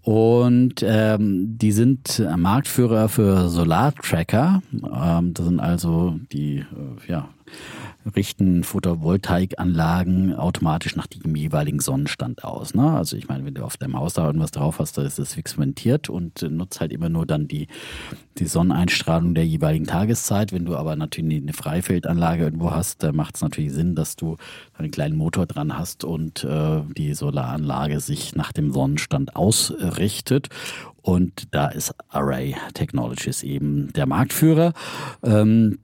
[0.02, 4.62] Und ähm, die sind Marktführer für Solartracker.
[4.74, 7.27] Ähm, das sind also die, äh, ja,
[8.16, 12.74] richten Photovoltaikanlagen automatisch nach dem jeweiligen Sonnenstand aus.
[12.74, 12.92] Ne?
[12.92, 15.34] Also ich meine, wenn du auf deinem Haus da irgendwas drauf hast, da ist das
[15.34, 17.68] fixmentiert und nutzt halt immer nur dann die,
[18.38, 20.54] die Sonneneinstrahlung der jeweiligen Tageszeit.
[20.54, 24.38] Wenn du aber natürlich eine Freifeldanlage irgendwo hast, da macht es natürlich Sinn, dass du
[24.78, 30.50] einen kleinen Motor dran hast und äh, die Solaranlage sich nach dem Sonnenstand ausrichtet.
[31.02, 34.74] Und da ist Array Technologies eben der Marktführer.
[35.24, 35.80] Ähm,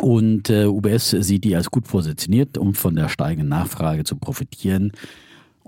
[0.00, 4.92] und äh, UBS sieht die als gut positioniert, um von der steigenden Nachfrage zu profitieren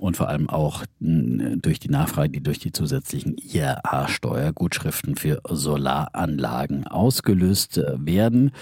[0.01, 7.77] und vor allem auch durch die Nachfrage, die durch die zusätzlichen IRA-Steuergutschriften für Solaranlagen ausgelöst
[7.77, 8.53] äh, werden.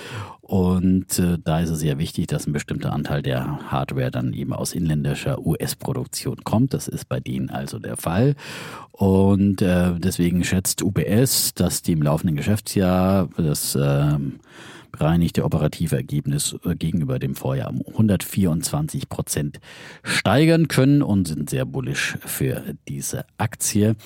[0.40, 4.52] Und äh, da ist es sehr wichtig, dass ein bestimmter Anteil der Hardware dann eben
[4.52, 6.74] aus inländischer US-Produktion kommt.
[6.74, 8.34] Das ist bei denen also der Fall.
[8.90, 14.16] Und äh, deswegen schätzt UBS, dass die im laufenden Geschäftsjahr das äh,
[14.90, 19.60] bereinigte operative Ergebnis äh, gegenüber dem Vorjahr um 124 Prozent
[20.02, 23.96] steigern können und sind sehr bullisch für diese Aktie.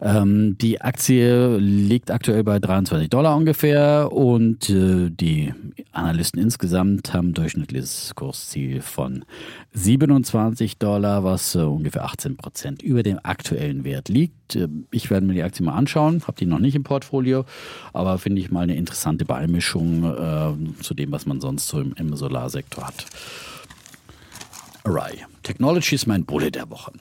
[0.00, 5.54] Ähm, die Aktie liegt aktuell bei 23 Dollar ungefähr und äh, die
[5.92, 9.24] Analysten insgesamt haben durchschnittliches Kursziel von
[9.72, 14.56] 27 Dollar, was äh, ungefähr 18 Prozent über dem aktuellen Wert liegt.
[14.56, 17.46] Äh, ich werde mir die Aktie mal anschauen, habe die noch nicht im Portfolio,
[17.94, 21.94] aber finde ich mal eine interessante Beimischung äh, zu dem, was man sonst so im,
[21.94, 23.06] im Solarsektor hat.
[24.84, 25.24] Array.
[25.42, 26.92] Technology ist mein Bulle der Woche.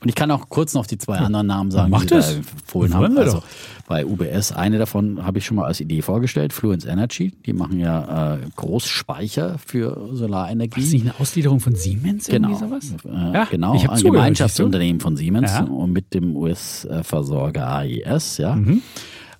[0.00, 2.08] Und ich kann auch kurz noch die zwei anderen Namen sagen, Mach die.
[2.08, 3.14] Sie da empfohlen haben.
[3.16, 3.42] wir Also
[3.88, 7.32] bei UBS, eine davon habe ich schon mal als Idee vorgestellt, Fluence Energy.
[7.46, 10.80] Die machen ja äh, Großspeicher für Solarenergie.
[10.80, 12.26] Ist nicht eine Ausgliederung von Siemens?
[12.26, 12.94] Genau, Irgendwie sowas?
[13.04, 15.64] äh, Ja, genau, ein zugehört, Gemeinschaftsunternehmen von Siemens Ja.
[15.64, 18.54] und mit dem US-Versorger AIS, ja.
[18.54, 18.82] Mhm.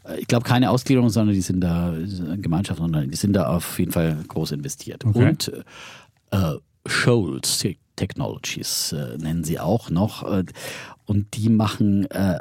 [0.05, 3.79] Äh, Ich glaube keine Ausgliederung, sondern die sind da äh, Gemeinschaftsunternehmen, die sind da auf
[3.79, 5.05] jeden Fall groß investiert.
[5.05, 5.29] Okay.
[5.29, 5.53] Und
[6.33, 6.55] äh,
[6.87, 7.59] Shoals
[7.99, 10.45] Technologies äh, nennen sie auch noch äh,
[11.05, 12.39] und die machen, äh,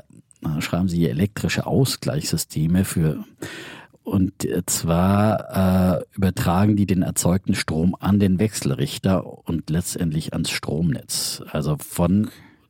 [0.59, 3.23] schreiben sie elektrische Ausgleichssysteme für
[4.03, 11.43] und zwar äh, übertragen die den erzeugten Strom an den Wechselrichter und letztendlich ans Stromnetz.
[11.51, 12.29] Also von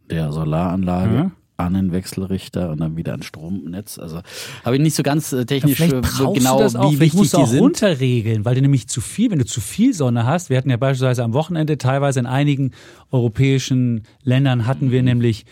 [0.09, 1.31] der Solaranlage Ja.
[1.57, 3.97] An den Wechselrichter und dann wieder ans Stromnetz.
[3.97, 4.21] Also
[4.63, 6.91] habe ich nicht so ganz äh, Ja, technisch vielleicht äh, brauchst genau, du das auch,
[6.91, 7.59] wie wichtig musst du die auch sind.
[7.61, 10.77] runterregeln, weil du nämlich zu viel, wenn du zu viel Sonne hast, wir hatten ja
[10.77, 12.71] beispielsweise am Wochenende, teilweise in einigen
[13.11, 15.45] europäischen Ländern hatten wir nämlich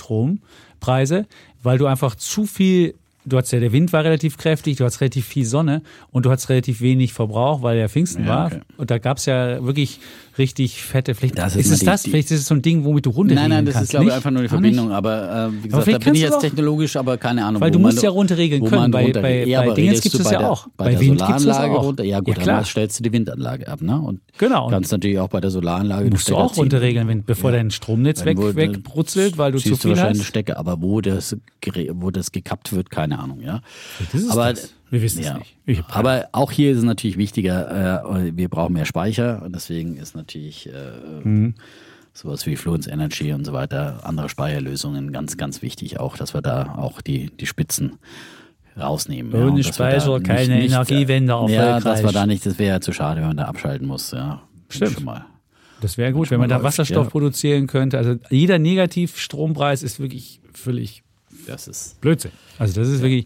[0.00, 1.26] Negativstrompreise,
[1.62, 2.94] weil du einfach zu viel
[3.26, 6.30] Du hattest ja, der Wind war relativ kräftig, du hattest relativ viel Sonne und du
[6.30, 8.46] hattest relativ wenig Verbrauch, weil ja Pfingsten Ja, war.
[8.46, 8.60] okay.
[8.78, 10.00] Und da gab's ja wirklich
[10.40, 12.02] richtig fette Vielleicht Das ist ist es die- das?
[12.02, 13.84] die- Vielleicht ist es so ein Ding, womit du runterregeln Nein, nein, das kannst.
[13.84, 14.48] ist glaube ich einfach nur die?
[14.48, 17.60] Verbindung, aber äh, wie gesagt, da vielleicht bin ich kannst jetzt technologisch, aber keine Ahnung.
[17.60, 18.90] Weil du musst ja runterregeln können.
[18.90, 19.22] Bei- runterregelt.
[19.22, 20.66] bei- ja, bei aber Dingens das bei ja auch.
[20.76, 21.84] Bei, Bei der Wind das Solaranlage auch.
[21.84, 22.04] runter.
[22.04, 22.64] Ja gut, Ja, dann klar.
[22.64, 24.00] stellst du die Windanlage ab, ne?
[24.00, 24.68] Und Genau.
[24.68, 27.58] Kannst natürlich auch bei der Solaranlage musst du auch runterregeln, wenn, bevor Ja.
[27.58, 30.28] dein Stromnetz weg, wegbrutzelt, weil du zu viel wahrscheinlich hast.
[30.28, 31.36] Stecker, aber wo das,
[31.92, 33.60] wo das gekappt wird, keine Ahnung, ja.
[34.12, 34.72] Das ist aber das.
[34.90, 35.56] Wir wissen es nicht.
[35.66, 39.54] Ich hab- aber auch hier ist es natürlich wichtiger, äh, wir brauchen mehr Speicher und
[39.54, 40.72] deswegen ist natürlich äh,
[41.24, 41.54] Mhm.
[42.12, 46.42] sowas wie Fluence Energy und so weiter, andere Speicherlösungen ganz, ganz wichtig auch, dass wir
[46.42, 47.98] da auch die, die Spitzen
[48.78, 49.32] rausnehmen.
[49.34, 52.12] Ohne da Speicher nicht- keine nicht, Energiewende Ja, dass wir erfolgreich.
[52.12, 54.42] da nicht, das wäre ja zu schade, wenn man da abschalten muss, ja.
[54.68, 54.92] Stimmt.
[54.92, 55.24] Schon mal.
[55.80, 57.10] Das wäre gut, wenn man da läuft, Wasserstoff ja.
[57.10, 57.96] produzieren könnte.
[57.98, 61.02] Also jeder Negativstrompreis ist wirklich völlig
[61.46, 62.32] Das ist Blödsinn.
[62.58, 63.24] Also das ist wirklich,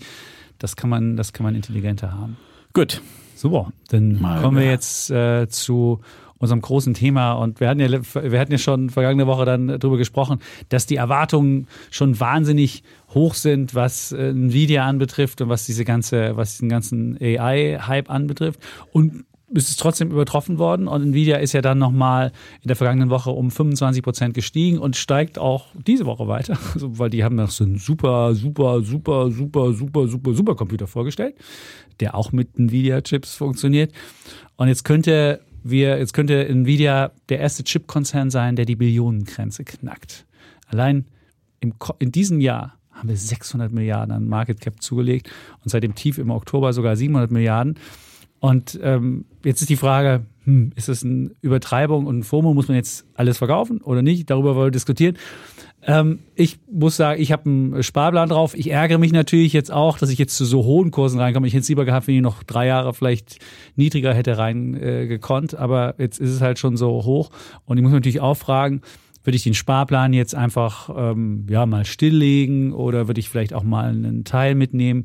[0.65, 2.39] das kann man, das kann man intelligenter haben.
[2.73, 3.03] gut.
[3.37, 4.73] Super, dann Mal kommen wir wieder.
[4.73, 6.01] jetzt äh, zu
[6.39, 9.99] unserem großen Thema und wir hatten ja wir hatten ja schon vergangene Woche dann darüber
[9.99, 10.39] gesprochen,
[10.71, 12.83] dass die Erwartungen schon wahnsinnig
[13.13, 18.09] hoch sind, was äh, Nvidia anbetrifft und was diese ganze was diesen ganzen AI Hype
[18.09, 18.61] anbetrifft
[18.93, 19.25] und
[19.55, 22.33] es ist trotzdem übertroffen worden und Nvidia ist ja dann nochmal
[22.63, 26.99] in der vergangenen Woche um 25 Prozent gestiegen und steigt auch diese Woche weiter, also,
[26.99, 31.37] weil die haben noch so einen super, super, super, super, super, super, super Computer vorgestellt,
[32.01, 33.93] der auch mit Nvidia-Chips funktioniert.
[34.57, 40.27] Und jetzt könnte wir, jetzt könnte Nvidia der erste Chip-Konzern sein, der die Billionengrenze knackt.
[40.67, 41.07] Allein
[41.61, 45.29] im, in diesem Jahr haben wir 600 Milliarden an Market Cap zugelegt
[45.63, 47.79] und seit dem Tief im Oktober sogar 700 Milliarden.
[48.45, 52.53] Und ähm, jetzt ist die Frage, hm, ist das eine Übertreibung und ein FOMO?
[52.53, 54.29] Muss man jetzt alles verkaufen oder nicht?
[54.29, 55.17] Darüber wollen wir diskutieren.
[55.81, 58.55] Ähm, ich muss sagen, ich habe einen Sparplan drauf.
[58.55, 61.47] Ich ärgere mich natürlich jetzt auch, dass ich jetzt zu so hohen Kursen reinkomme.
[61.47, 63.39] Ich hätte es lieber gehabt, wenn ich noch drei Jahre vielleicht
[63.77, 65.19] niedriger hätte rein äh.
[65.57, 67.31] Aber jetzt ist es halt schon so hoch.
[67.65, 68.83] Und ich muss mich natürlich auch fragen,
[69.23, 73.63] würde ich den Sparplan jetzt einfach ähm, ja mal stilllegen oder würde ich vielleicht auch
[73.63, 75.05] mal einen Teil mitnehmen?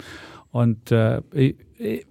[0.51, 2.03] Und äh, äh,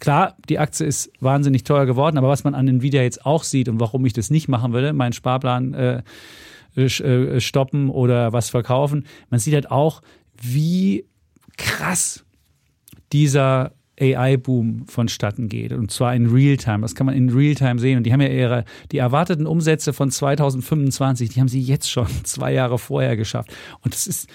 [0.00, 3.68] klar, die Aktie ist wahnsinnig teuer geworden, aber was man an Nvidia jetzt auch sieht
[3.68, 6.02] und warum ich das nicht machen würde, meinen Sparplan äh,
[6.76, 10.02] äh, stoppen oder was verkaufen, man sieht halt auch,
[10.40, 11.04] wie
[11.56, 12.24] krass
[13.12, 15.72] dieser AI-Boom vonstatten geht.
[15.72, 16.80] Und zwar in Realtime.
[16.80, 17.98] Das kann man in Realtime sehen.
[17.98, 22.08] Und die haben ja ihre, die erwarteten Umsätze von 2025, die haben sie jetzt schon
[22.24, 23.54] zwei Jahre vorher geschafft.
[23.82, 24.28] Und das ist,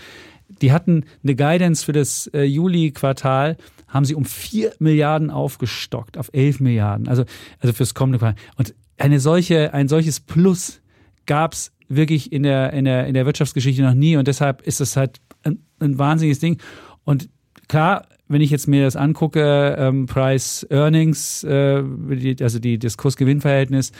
[0.61, 3.57] die hatten eine Guidance für das äh, Juli-Quartal,
[3.90, 7.07] haben sie um 4 Milliarden aufgestockt auf 11 Milliarden.
[7.07, 7.26] Also,
[7.60, 8.41] also fürs kommende Quartal.
[8.56, 10.82] Und eine solche, ein solches Plus
[11.26, 14.16] gab es wirklich in der, in, der, in der Wirtschaftsgeschichte noch nie.
[14.16, 16.57] Und deshalb ist es halt ein, ein wahnsinniges Ding.
[17.03, 17.30] Und
[17.68, 21.84] klar, wenn ich jetzt mir das angucke, ähm, Price Earnings, äh,
[22.41, 23.91] also die, das Kursgewinnverhältnis,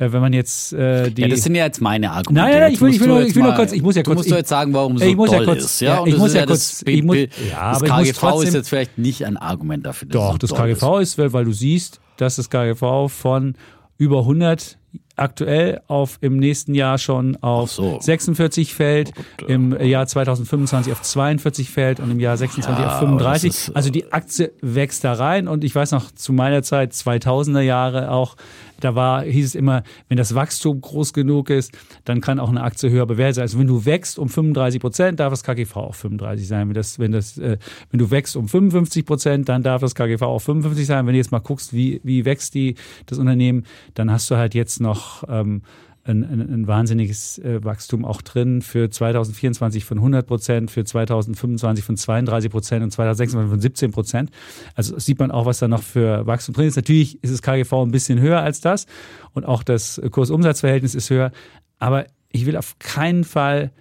[0.00, 1.22] äh, wenn man jetzt äh, die.
[1.22, 2.42] Ja, das sind ja jetzt meine Argumente.
[2.42, 3.82] Nein, nein, nein, ich will- ich musst will du nur- ich will nur kurz- ich
[3.82, 5.64] muss ja du kurz- musst ich- jetzt sagen, warum es ich so muss ja kurz-
[5.64, 5.80] ist.
[5.80, 8.18] Ja, und ich das muss ist ja kurz- das, ich muss- ja, das KGV ist
[8.18, 10.08] trotzdem- jetzt vielleicht nicht ein Argument dafür.
[10.08, 13.54] dass Doch, das KGV ist, weil weil du siehst, dass das KGV von
[13.98, 14.78] über 100
[15.16, 17.98] aktuell auf im nächsten Jahr schon auf so.
[18.00, 19.12] 46 fällt,
[19.46, 23.50] im Jahr 2025 auf 42 fällt und im Jahr 26 Ja, auf aber 35.
[23.52, 26.94] das ist, also die Aktie wächst da rein und ich weiß noch zu meiner Zeit
[26.94, 28.36] 2000er Jahre auch
[28.80, 31.72] da war, hieß es immer, wenn das Wachstum groß genug ist,
[32.04, 33.42] dann kann auch eine Aktie höher bewertet sein.
[33.42, 36.68] Also wenn du wächst um 35 Prozent, darf das KGV auch 35 sein.
[36.68, 37.58] Wenn, das, wenn, das, äh,
[37.90, 41.06] wenn du wächst um 55 Prozent, dann darf das KGV auch 55 sein.
[41.06, 42.74] Wenn du jetzt mal guckst, wie, wie wächst die,
[43.06, 45.62] das Unternehmen, dann hast du halt jetzt noch ähm,
[46.04, 48.62] ein, ein, ein wahnsinniges äh, Wachstum auch drin.
[48.62, 54.30] Für 2024 von 100 Prozent, für 2025 von 32 Prozent und 2026 von 17 Prozent.
[54.74, 56.76] Also sieht man auch, was da noch für Wachstum drin ist.
[56.76, 58.86] Natürlich ist das KGV ein bisschen höher als das
[59.32, 61.32] und auch das Kursumsatzverhältnis ist höher.
[61.78, 63.72] Aber ich will auf keinen Fall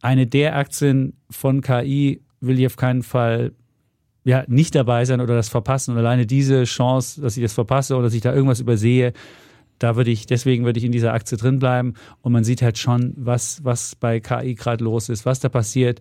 [0.00, 3.52] eine der Aktien von KI will ich auf keinen Fall
[4.24, 5.92] ja, nicht dabei sein oder das verpassen.
[5.92, 9.14] Und alleine diese Chance, dass ich das verpasse oder dass ich da irgendwas übersehe,
[9.78, 11.94] da würde ich, deswegen würde ich in dieser Aktie drin bleiben.
[12.22, 16.00] Und man sieht halt schon, was, was bei KI gerade los ist, was da passiert.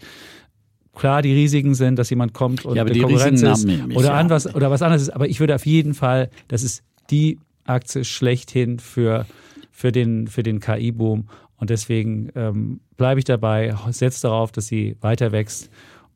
[0.94, 4.30] Klar, die Risiken sind, dass jemand kommt und Ja, eine die Konkurrenz ist oder, ja.
[4.30, 5.10] was, oder was anderes ist.
[5.10, 9.26] Aber ich würde auf jeden Fall, das ist die Aktie schlechthin für,
[9.72, 11.28] für den, für den KI-Boom.
[11.58, 15.70] Und deswegen ähm, bleibe ich dabei, setze darauf, dass sie weiter wächst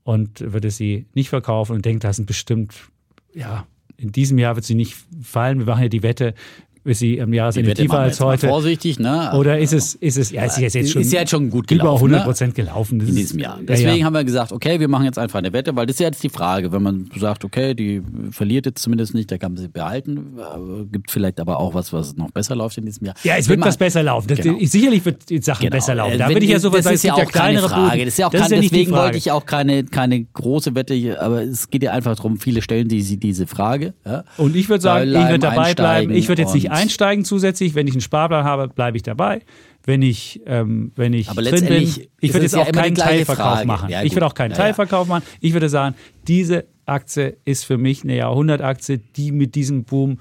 [0.04, 2.76] und würde sie nicht verkaufen und denke, das sind bestimmt,
[3.34, 3.66] ja,
[3.98, 5.60] in diesem Jahr wird sie nicht fallen.
[5.60, 6.34] Wir machen ja die Wette,
[6.88, 8.48] ist sie am Jahresende Wette tiefer als jetzt heute.
[8.48, 9.32] Vorsichtig, ne?
[9.36, 11.70] Oder ist es, ist es, ja, es ist jetzt schon, ist ja jetzt schon gut
[11.72, 12.26] über gelaufen, 100 ne?
[12.26, 13.00] Prozent gelaufen.
[13.00, 13.58] Das in ist- diesem Jahr.
[13.58, 14.06] Ja, Deswegen ja.
[14.06, 16.24] haben wir gesagt, okay, wir machen jetzt einfach eine Wette, weil das ist ja jetzt
[16.24, 18.02] die Frage, wenn man sagt, okay, die
[18.32, 21.92] verliert jetzt zumindest nicht, da kann man sie behalten, aber gibt vielleicht aber auch was,
[21.94, 23.16] was noch besser läuft in diesem Jahr.
[23.24, 24.28] Ja, es Wir wird was machen- besser laufen.
[24.28, 24.58] Das, Genau.
[24.62, 25.76] Sicherlich wird die Sachen Genau.
[25.76, 26.18] besser laufen.
[26.18, 27.82] Da Äh, würde ich ja wenn- sowas das sagen, ist es ja auch keine Frage.
[27.92, 28.00] Buden.
[28.00, 30.24] Das ist ja auch Das kein, ja nicht die deswegen wollte ich auch keine, keine
[30.24, 33.94] große Wette, aber es geht ja einfach darum, viele stellen die, diese Frage.
[34.06, 34.24] Ja?
[34.38, 36.14] Und ich würde sagen, ich würde dabei bleiben.
[36.14, 37.76] Ich würde jetzt nicht einsteigen zusätzlich.
[37.76, 39.41] Wenn ich einen Sparplan habe, bleibe ich dabei.
[39.84, 43.45] Wenn ich, ähm, wenn ich Aber drin bin, ich würde jetzt ja auch keinen Teilverkauf
[43.45, 43.68] Frage.
[43.68, 43.90] machen.
[43.90, 44.58] Ja, ich würde auch keinen ja.
[44.58, 45.24] Teilverkauf machen.
[45.40, 45.95] Ich würde sagen,
[46.28, 50.20] diese Aktie ist für mich eine Jahrhundertaktie, die mit diesem Boom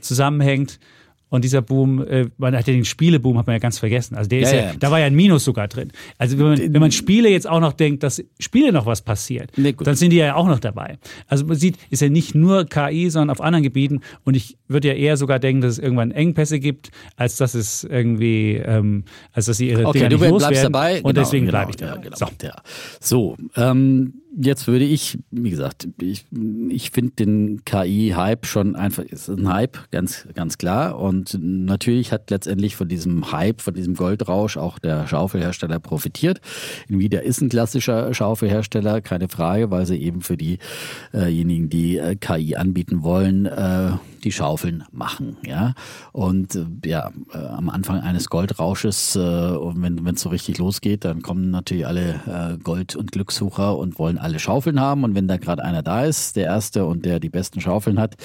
[0.00, 0.78] zusammenhängt.
[1.28, 4.14] Und dieser Boom, äh, man hat ja den Spieleboom, hat man ja ganz vergessen.
[4.14, 4.72] Also der ist Ja, ja, ja.
[4.78, 5.90] da war ja ein Minus sogar drin.
[6.18, 9.50] Also wenn man, wenn man Spiele jetzt auch noch denkt, dass Spiele noch was passiert,
[9.56, 10.98] Nee, dann sind die ja auch noch dabei.
[11.26, 14.02] Also man sieht, ist ja nicht nur KI, sondern auf anderen Gebieten.
[14.24, 17.82] Und ich würde ja eher sogar denken, dass es irgendwann Engpässe gibt, als dass es
[17.82, 20.72] irgendwie, ähm, als dass sie ihre Okay, Dinger du nicht bleibst loswerden.
[20.72, 20.96] dabei.
[21.02, 22.02] Und Genau, deswegen genau, bleibe ich ja, dabei.
[22.02, 22.26] genau, So.
[22.42, 22.56] ja.
[23.00, 26.26] so ähm, jetzt würde ich, wie gesagt, ich,
[26.68, 30.98] ich finde den KI-Hype schon einfach, ist ein Hype, ganz, ganz klar.
[30.98, 36.40] Und natürlich hat letztendlich von diesem Hype, von diesem Goldrausch auch der Schaufelhersteller profitiert.
[36.88, 42.56] Nvidia ist ein klassischer Schaufelhersteller, keine Frage, weil sie eben für diejenigen, die äh, KI
[42.56, 43.92] anbieten wollen, äh,
[44.26, 45.36] die Schaufeln machen.
[45.46, 45.74] Ja?
[46.12, 51.22] Und äh, ja, äh, am Anfang eines Goldrausches, äh, wenn es so richtig losgeht, dann
[51.22, 55.04] kommen natürlich alle äh, Gold- und Glückssucher und wollen alle Schaufeln haben.
[55.04, 58.16] Und wenn da gerade einer da ist, der Erste und der die besten Schaufeln hat,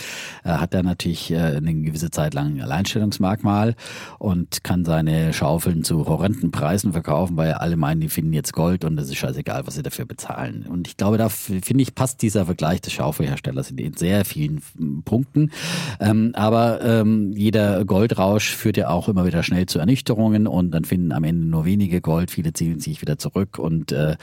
[0.43, 3.75] äh, hat er natürlich äh, eine gewisse Zeit lang ein Alleinstellungsmerkmal
[4.17, 8.83] und kann seine Schaufeln zu horrenden Preisen verkaufen, weil alle meinen, die finden jetzt Gold
[8.83, 10.65] und es ist scheißegal, was sie dafür bezahlen.
[10.67, 15.01] Und ich glaube, da finde ich, passt dieser Vergleich des Schaufelherstellers in, sehr vielen mm,
[15.01, 15.51] Punkten.
[15.99, 20.85] Ähm, aber ähm, jeder Goldrausch führt ja auch immer wieder schnell zu Ernüchterungen und dann
[20.85, 24.15] finden am Ende nur wenige Gold, viele ziehen sich wieder zurück und äh,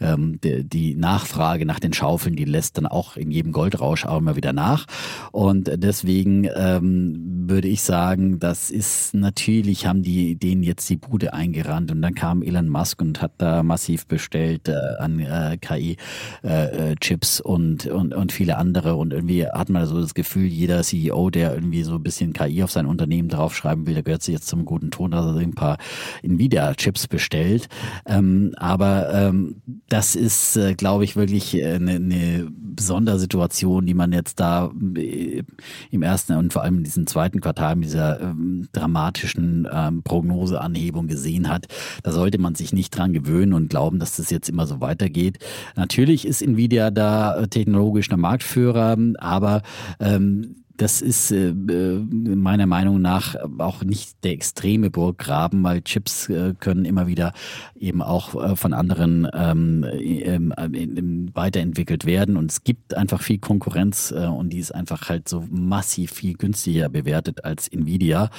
[0.00, 0.94] ähm, die, die
[1.26, 4.86] Nachfrage nach den Schaufeln, die lässt dann auch in jedem Goldrausch auch immer wieder nach.
[5.32, 11.32] Und deswegen ähm, würde ich sagen, das ist natürlich, haben die denen jetzt die Bude
[11.32, 17.40] eingerannt und dann kam Elon Musk und hat da massiv bestellt äh, an äh, KI-Chips
[17.40, 21.54] und, und, und viele andere und irgendwie hat man so das Gefühl, jeder CEO, der
[21.54, 24.64] irgendwie so ein bisschen KI auf sein Unternehmen draufschreiben will, der gehört sich jetzt zum
[24.64, 25.78] guten Ton, dass er ein paar
[26.22, 27.68] Nvidia-Chips bestellt.
[28.06, 29.56] Ähm, aber ähm,
[29.88, 32.48] das ist, äh, glaube ich, wirklich eine, eine
[32.78, 35.42] Sondersituation, die man jetzt da äh,
[35.90, 41.06] im ersten und vor allem in diesem zweiten Quartal mit dieser ähm, dramatischen ähm, Prognoseanhebung
[41.06, 41.66] gesehen hat.
[42.02, 45.38] Da sollte man sich nicht dran gewöhnen und glauben, dass das jetzt immer so weitergeht.
[45.74, 49.62] Natürlich ist Nvidia da äh, technologisch der Marktführer, aber
[50.00, 51.98] ähm, das ist äh, äh,
[52.34, 57.32] meiner Meinung nach auch nicht der extreme Burggraben, weil Chips äh, können immer wieder
[57.78, 63.38] eben auch äh, von anderen ähm, ähm, ähm, weiterentwickelt werden und es gibt einfach viel
[63.38, 68.30] Konkurrenz äh, und die ist einfach halt so massiv viel günstiger bewertet als Nvidia.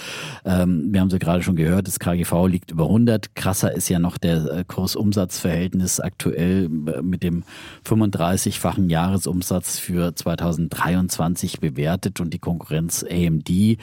[0.45, 3.35] Ähm, wir haben sie gerade schon gehört, das KGV liegt über 100.
[3.35, 7.43] Krasser ist ja noch der äh, Kursumsatzverhältnis aktuell äh, mit dem
[7.85, 13.77] 35-fachen Jahresumsatz für 2023 bewertet und die Konkurrenz AMD äh,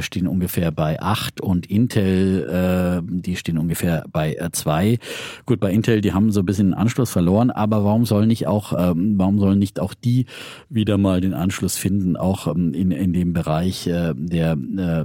[0.00, 4.98] stehen ungefähr bei 8 und Intel, äh, die stehen ungefähr bei äh, 2.
[5.46, 8.46] Gut, bei Intel, die haben so ein bisschen den Anschluss verloren, aber warum sollen nicht
[8.46, 10.26] auch, ähm, warum sollen nicht auch die
[10.68, 15.04] wieder mal den Anschluss finden, auch ähm, in, in dem Bereich äh, der äh,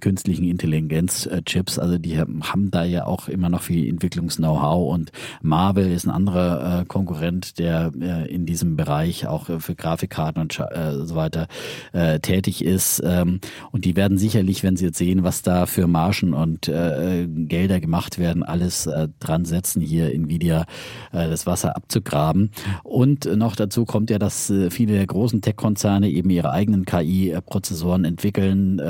[0.00, 1.78] künstlichen Intelligenz-Chips.
[1.78, 6.80] Also die haben da ja auch immer noch viel Entwicklungs-Know-how und Marvel ist ein anderer
[6.80, 11.48] äh, Konkurrent, der äh, in diesem Bereich auch für Grafikkarten und äh, so weiter
[11.92, 13.02] äh, tätig ist.
[13.04, 13.40] Ähm,
[13.70, 17.80] und die werden sicherlich, wenn sie jetzt sehen, was da für Margen und äh, Gelder
[17.80, 20.66] gemacht werden, alles äh, dran setzen, hier Nvidia
[21.12, 22.50] äh, das Wasser abzugraben.
[22.82, 28.04] Und noch dazu kommt ja, dass äh, viele der großen Tech-Konzerne eben ihre eigenen KI-Prozessoren
[28.04, 28.78] entwickeln.
[28.78, 28.82] Äh,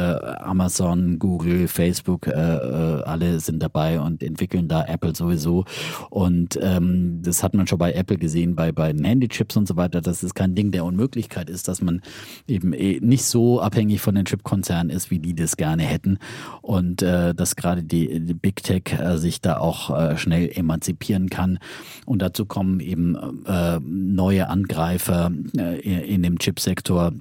[0.82, 5.64] Amazon, Google, Facebook, äh, äh, alle sind dabei und entwickeln da Apple sowieso.
[6.10, 9.76] Und ähm, das hat man schon bei Apple gesehen, bei, bei den Handychips und so
[9.76, 12.02] weiter, dass es kein Ding der Unmöglichkeit ist, dass man
[12.48, 16.18] eben eh nicht so abhängig von den Chip-Konzernen ist, wie die das gerne hätten.
[16.62, 21.30] Und äh, dass gerade die, die Big Tech äh, sich da auch äh, schnell emanzipieren
[21.30, 21.58] kann.
[22.06, 27.12] Und dazu kommen eben äh, neue Angreifer äh, in dem Chipsektor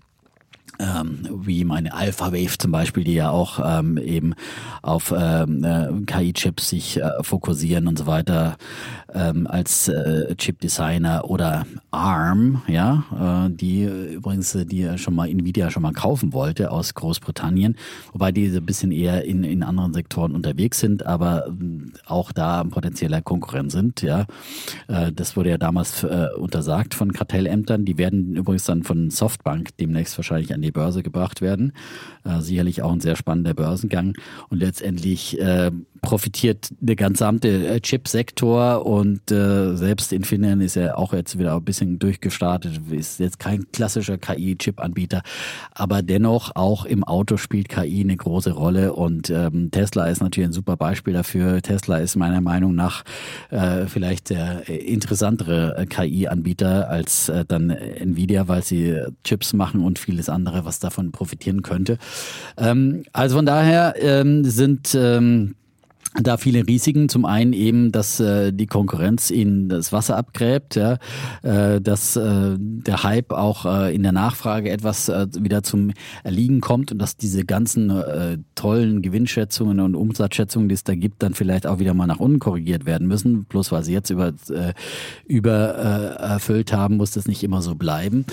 [0.81, 4.33] ähm, wie meine Alpha Wave zum Beispiel, die ja auch ähm, eben
[4.81, 8.57] auf ähm, äh, KI-Chips sich äh, fokussieren und so weiter
[9.13, 15.83] ähm, als äh, Chip-Designer oder ARM, ja, äh, die übrigens, die schon mal Nvidia schon
[15.83, 17.75] mal kaufen wollte aus Großbritannien,
[18.13, 21.51] wobei die ein bisschen eher in, in anderen Sektoren unterwegs sind, aber äh,
[22.05, 24.25] auch da potenzieller Konkurrent sind, ja.
[24.87, 27.85] Äh, das wurde ja damals äh, untersagt von Kartellämtern.
[27.85, 31.73] Die werden übrigens dann von Softbank demnächst wahrscheinlich an die Börse gebracht werden.
[32.23, 34.15] Äh, sicherlich auch ein sehr spannender Börsengang
[34.49, 35.72] und letztendlich äh,
[36.02, 41.64] profitiert der gesamte äh, Chip-Sektor und äh, selbst Infineon ist ja auch jetzt wieder ein
[41.64, 45.22] bisschen durchgestartet, ist jetzt kein klassischer KI-Chip-Anbieter,
[45.73, 50.49] aber dennoch auch im Auto spielt KI eine große Rolle und ähm, Tesla ist natürlich
[50.49, 51.61] ein super Beispiel dafür.
[51.61, 53.03] Tesla ist meiner Meinung nach
[53.52, 59.99] äh, vielleicht der interessantere äh, KI-Anbieter als äh, dann Nvidia, weil sie Chips machen und
[59.99, 61.99] vieles andere, was davon profitieren könnte.
[62.57, 65.56] Ähm, also von daher ähm, sind ähm,
[66.19, 67.09] da viele Risiken.
[67.09, 70.97] Zum einen eben, dass äh, die Konkurrenz ihnen das Wasser abgräbt, ja,
[71.41, 75.91] äh, dass äh, der Hype auch äh, in der Nachfrage etwas äh, wieder zum
[76.23, 81.23] Erliegen kommt und dass diese ganzen äh, tollen Gewinnschätzungen und Umsatzschätzungen, die es da gibt,
[81.23, 83.45] dann vielleicht auch wieder mal nach unten korrigiert werden müssen.
[83.45, 84.73] Bloß weil sie jetzt über, äh,
[85.25, 88.25] über äh, erfüllt haben, muss das nicht immer so bleiben.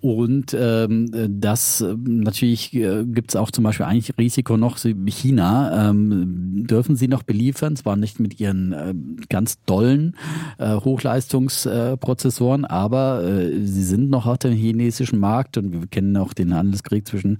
[0.00, 1.10] Und ähm,
[1.40, 6.96] das äh, natürlich äh, gibt es auch zum Beispiel eigentlich Risiko noch China ähm, dürfen
[6.96, 8.94] sie noch beliefern, zwar nicht mit ihren äh,
[9.28, 10.16] ganz dollen
[10.58, 16.32] äh, Hochleistungsprozessoren, aber äh, sie sind noch auf dem chinesischen Markt und wir kennen auch
[16.32, 17.38] den Handelskrieg zwischen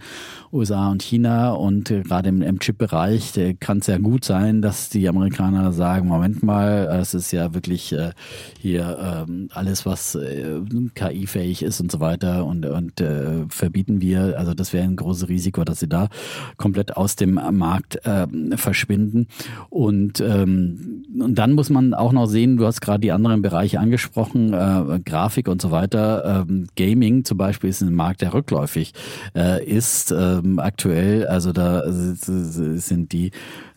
[0.52, 4.88] USA und China und äh, gerade im, im Chip-Bereich kann es ja gut sein, dass
[4.88, 8.10] die Amerikaner sagen, Moment mal, es ist ja wirklich äh,
[8.58, 10.60] hier äh, alles, was äh,
[10.94, 14.38] KI-fähig ist und so weiter und, und äh, verbieten wir.
[14.38, 16.08] Also das wäre ein großes Risiko, dass sie da
[16.56, 19.28] komplett aus dem Markt äh, verschwinden.
[19.68, 23.80] Und, ähm, und dann muss man auch noch sehen, du hast gerade die anderen Bereiche
[23.80, 26.44] angesprochen, äh, Grafik und so weiter.
[26.48, 28.92] Ähm, Gaming zum Beispiel ist ein Markt, der rückläufig
[29.34, 31.26] äh, ist ähm, aktuell.
[31.26, 33.30] Also da sind die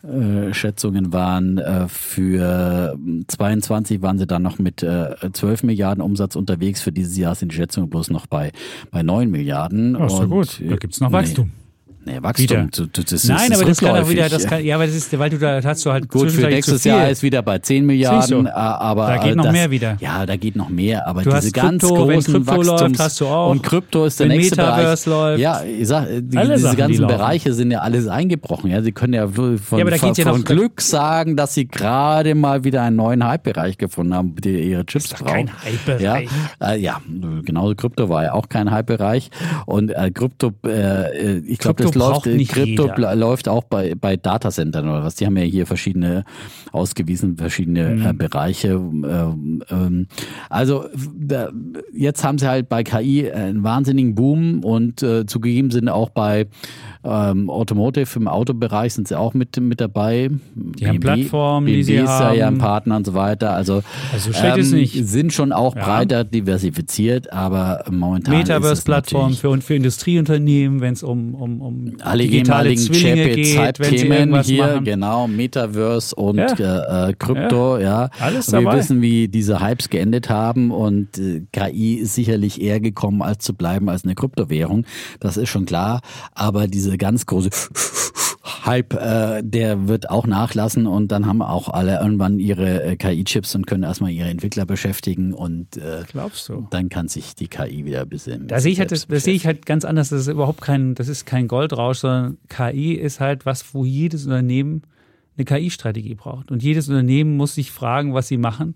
[0.04, 6.36] äh, Schätzungen waren äh, für 22 waren sie dann noch mit äh, 12 Milliarden Umsatz
[6.36, 6.82] unterwegs.
[6.82, 8.52] Für dieses Jahr sind die Schätzungen bloß noch bei,
[8.90, 9.96] bei 9 Milliarden.
[9.96, 10.60] Oh, ist ja gut.
[10.66, 11.46] Da gibt's noch Wachstum.
[11.46, 11.63] Nee.
[12.06, 12.68] Nee, Wachstum.
[12.70, 15.18] Du, das Nein, ist, aber das kann auch wieder, das kann, ja, aber das ist,
[15.18, 18.46] weil du da hast du halt gut für nächstes Jahr ist wieder bei 10 Milliarden,
[18.46, 19.96] aber da geht noch das, mehr wieder.
[20.00, 23.26] Ja, da geht noch mehr, aber du diese ganz Krypto, großen Wachstums läuft, hast du
[23.26, 23.50] auch.
[23.50, 25.20] und Krypto ist der wenn nächste Metaverse Bereich.
[25.20, 25.40] Läuft.
[25.40, 28.70] Ja, ich sag, die, diese Sachen, ganzen die Bereiche sind ja alles eingebrochen.
[28.70, 32.64] Ja, sie können ja von, ja, von, ja von Glück sagen, dass sie gerade mal
[32.64, 35.46] wieder einen neuen Hype-Bereich gefunden haben, die ihre Chips das ist brauchen.
[35.46, 36.28] Kein Hype-Bereich.
[36.60, 37.00] Ja, äh, ja,
[37.44, 39.30] genauso Krypto war ja auch kein Hype-Bereich
[39.64, 43.14] und äh, Krypto, äh, ich glaube, das läuft, nicht Krypto jeder.
[43.16, 45.14] läuft auch bei, bei Datacentern oder was.
[45.16, 46.24] Die haben ja hier verschiedene
[46.72, 48.06] ausgewiesen, verschiedene Mhm.
[48.06, 48.68] äh, Bereiche.
[48.70, 50.06] Ähm, ähm,
[50.50, 51.50] also da,
[51.92, 56.46] jetzt haben sie halt bei KI einen wahnsinnigen Boom und äh, zugegeben sind auch bei
[57.04, 60.30] ähm, Automotive im Autobereich sind sie auch mit, mit dabei.
[60.54, 62.58] Die haben Plattformen, die BMW sie ist ja, ja ein haben.
[62.58, 63.50] Partner und so weiter.
[63.52, 63.82] Also
[64.12, 64.30] Also
[64.76, 65.06] nicht.
[65.06, 65.84] sind schon auch Ja.
[65.84, 72.74] breiter diversifiziert, aber momentan Metaverse-Plattform für, für Industrieunternehmen, wenn es um, um, um alle digitale
[72.74, 74.84] Zwillinge geht, wenn sie irgendwas hier, machen.
[74.84, 77.06] genau, Metaverse und Ja.
[77.06, 78.08] äh, äh, Krypto, ja.
[78.20, 78.78] Alles Und wir dabei.
[78.78, 83.54] wissen, wie diese Hypes geendet haben und äh, KI ist sicherlich eher gekommen, als zu
[83.54, 84.84] bleiben als eine Kryptowährung.
[85.20, 86.00] Das ist schon klar.
[86.34, 87.50] Aber diese ganz große
[88.64, 93.54] Hype, äh, der wird auch nachlassen und dann haben auch alle irgendwann ihre äh, KI-Chips
[93.54, 96.66] und können erstmal ihre Entwickler beschäftigen und äh, Glaubst du?
[96.70, 98.46] dann kann sich die KI wieder bisschen.
[98.48, 100.08] Da sehe ich halt, das, das sehe ich halt ganz anders.
[100.10, 104.24] Das ist überhaupt kein, das ist kein Goldrausch, sondern KI ist halt was, wo jedes
[104.24, 104.82] Unternehmen
[105.36, 106.50] eine KI-Strategie braucht.
[106.50, 108.74] Und jedes Unternehmen muss sich fragen, was sie machen.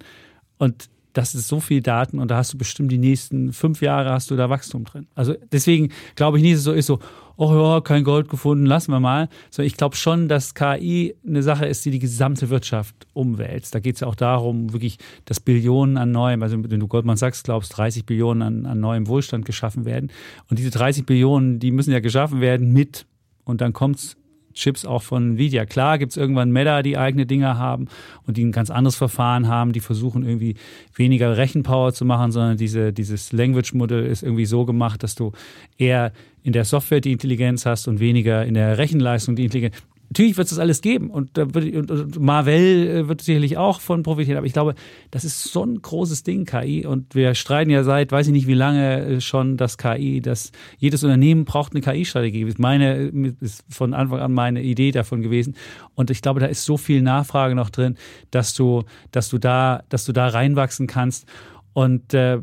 [0.59, 4.11] Und das ist so viel Daten und da hast du bestimmt die nächsten fünf Jahre
[4.11, 5.09] hast du da Wachstum drin.
[5.15, 7.01] Also deswegen glaube ich nicht, dass es so ist so,
[7.39, 9.29] oh ja, kein Gold gefunden, lassen wir mal.
[9.51, 13.75] So, ich glaube schon, dass KI eine Sache ist, die die gesamte Wirtschaft umwälzt.
[13.75, 17.17] Da geht es ja auch darum, wirklich, dass Billionen an neuem, also wenn du Goldman
[17.17, 20.11] Sachs glaubst, 30 Billionen an, an neuem Wohlstand geschaffen werden.
[20.51, 23.07] Und diese 30 Billionen, die müssen ja geschaffen werden mit,
[23.45, 24.17] und dann kommt's
[24.59, 25.65] Chips auch von Nvidia.
[25.65, 27.89] Klar gibt es irgendwann Meta, die eigene Dinge haben
[28.27, 30.57] und die ein ganz anderes Verfahren haben, die versuchen irgendwie
[30.95, 35.33] weniger Rechenpower zu machen, sondern diese, dieses Language-Modell ist irgendwie so gemacht, dass du
[35.79, 36.13] eher
[36.43, 39.77] in der Software die Intelligenz hast und weniger in der Rechenleistung die Intelligenz.
[40.11, 44.03] Natürlich wird es das alles geben und, und, und Marvel äh, wird sicherlich auch von
[44.03, 44.75] profitieren, aber ich glaube,
[45.11, 46.87] das ist so ein großes Ding, KI.
[46.87, 50.51] Und wir streiten ja seit, weiß ich nicht wie lange äh, schon, dass KI, dass
[50.79, 52.53] jedes Unternehmen braucht eine KI-Strategie.
[52.57, 53.11] Meine
[53.41, 55.57] ist von Anfang an meine Idee davon gewesen.
[55.95, 57.97] Und ich glaube, da ist so viel Nachfrage noch drin,
[58.31, 61.27] dass du, dass du da, dass du da reinwachsen kannst.
[61.75, 62.39] Und äh,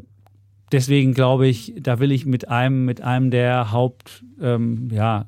[0.72, 5.26] deswegen glaube ich, da will ich mit einem, mit einem der Haupt, ähm, ja,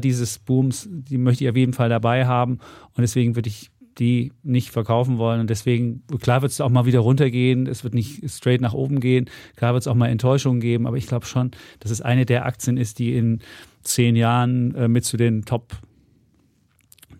[0.00, 2.58] dieses Booms, die möchte ich auf jeden Fall dabei haben.
[2.94, 5.40] Und deswegen würde ich die nicht verkaufen wollen.
[5.40, 9.00] Und deswegen, klar wird es auch mal wieder runtergehen, es wird nicht straight nach oben
[9.00, 11.50] gehen, klar wird es auch mal Enttäuschungen geben, aber ich glaube schon,
[11.80, 13.40] dass es eine der Aktien ist, die in
[13.82, 15.72] zehn Jahren äh, mit zu den Top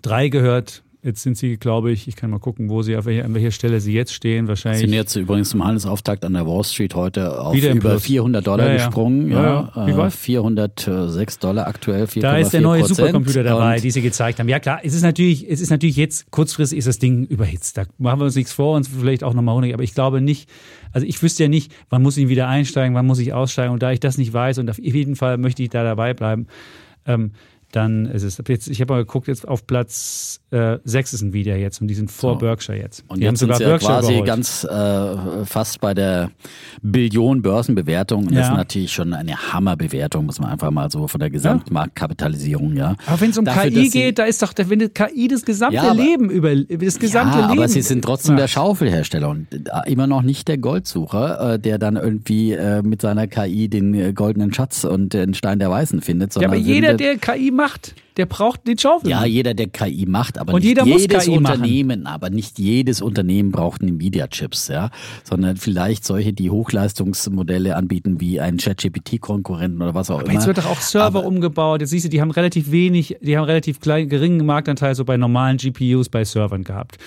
[0.03, 3.25] drei gehört, Jetzt sind sie, glaube ich, ich kann mal gucken, wo sie, auf welcher,
[3.25, 4.49] an welcher Stelle sie jetzt stehen.
[4.49, 4.81] Wahrscheinlich.
[4.81, 8.03] Sind jetzt übrigens zum Handelsauftakt an der Wall Street heute auf über Plus.
[8.03, 8.87] 400 Dollar ja, ja.
[8.87, 9.31] gesprungen.
[9.31, 9.87] Ja, ja.
[9.87, 12.09] Wie war 406 Dollar aktuell.
[12.09, 14.49] 4, da ist der neue Supercomputer dabei, die sie gezeigt haben.
[14.49, 17.77] Ja klar, es ist natürlich, es ist natürlich jetzt kurzfristig ist das Ding überhitzt.
[17.77, 19.73] Da machen wir uns nichts vor, uns vielleicht auch nochmal runter.
[19.75, 20.51] Aber ich glaube nicht,
[20.91, 23.73] also ich wüsste ja nicht, wann muss ich wieder einsteigen, wann muss ich aussteigen.
[23.73, 26.49] Und da ich das nicht weiß und auf jeden Fall möchte ich da dabei bleiben,
[27.07, 27.31] ähm,
[27.73, 31.57] dann ist es jetzt, ich habe mal geguckt, jetzt auf Platz äh, 6 ist Nvidia
[31.57, 32.39] jetzt und die sind vor so.
[32.39, 33.05] Berkshire jetzt.
[33.09, 34.27] Und die jetzt haben sogar sind sie ja quasi überholt.
[34.27, 36.31] ganz äh, fast bei der
[36.81, 38.41] Billion Börsenbewertung und ja.
[38.41, 42.97] das ist natürlich schon eine Hammerbewertung, muss man einfach mal so von der Gesamtmarktkapitalisierung, ja.
[43.07, 45.91] Aber wenn es um Dafür, KI geht, da ist doch, wenn KI das gesamte ja,
[45.91, 47.59] aber, Leben über das gesamte ja, Leben.
[47.59, 51.79] aber sie sind trotzdem der Schaufelhersteller und äh, immer noch nicht der Goldsucher, äh, der
[51.79, 56.01] dann irgendwie äh, mit seiner KI den äh, goldenen Schatz und den Stein der Weißen
[56.01, 56.35] findet.
[56.37, 59.11] Ja, aber jeder, der KI macht, der braucht den Schaufel.
[59.11, 62.15] Ja, jeder, der KI macht, aber und nicht jeder jedes KI Unternehmen, machen.
[62.15, 64.91] aber nicht jedes Unternehmen braucht Nvidia-Chips, ja,
[65.25, 70.35] sondern vielleicht solche, die Hochleistungsmodelle anbieten, wie ein ChatGPT-Konkurrenten oder was auch aber immer.
[70.35, 71.81] Jetzt wird doch auch Server aber umgebaut.
[71.81, 75.17] Jetzt siehst du, die haben relativ wenig, die haben relativ klein, geringen Marktanteil so bei
[75.17, 76.99] normalen GPUs bei Servern gehabt.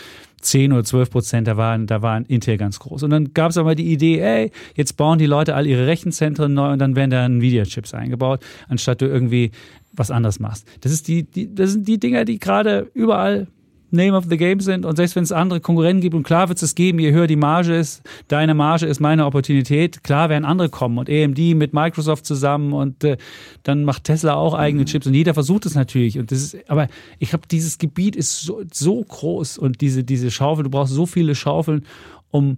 [0.41, 3.03] 10 oder 12 Prozent, da waren, da waren Intel ganz groß.
[3.03, 6.53] Und dann gab es aber die Idee, ey, jetzt bauen die Leute all ihre Rechenzentren
[6.53, 9.51] neu und dann werden da Nvidia-Chips eingebaut, anstatt du irgendwie
[9.93, 10.67] was anderes machst.
[10.81, 13.47] Das, ist die, die, das sind die Dinger, die gerade überall
[13.91, 16.61] Name of the Game sind und selbst wenn es andere Konkurrenten gibt und klar wird
[16.61, 20.69] es geben, je höher die Marge ist, deine Marge ist meine Opportunität, klar werden andere
[20.69, 23.17] kommen und AMD mit Microsoft zusammen und äh,
[23.63, 24.85] dann macht Tesla auch eigene mhm.
[24.87, 26.87] Chips und jeder versucht es natürlich und das ist, aber
[27.19, 31.05] ich habe dieses Gebiet ist so, so groß und diese, diese Schaufel, du brauchst so
[31.05, 31.85] viele Schaufeln,
[32.29, 32.57] um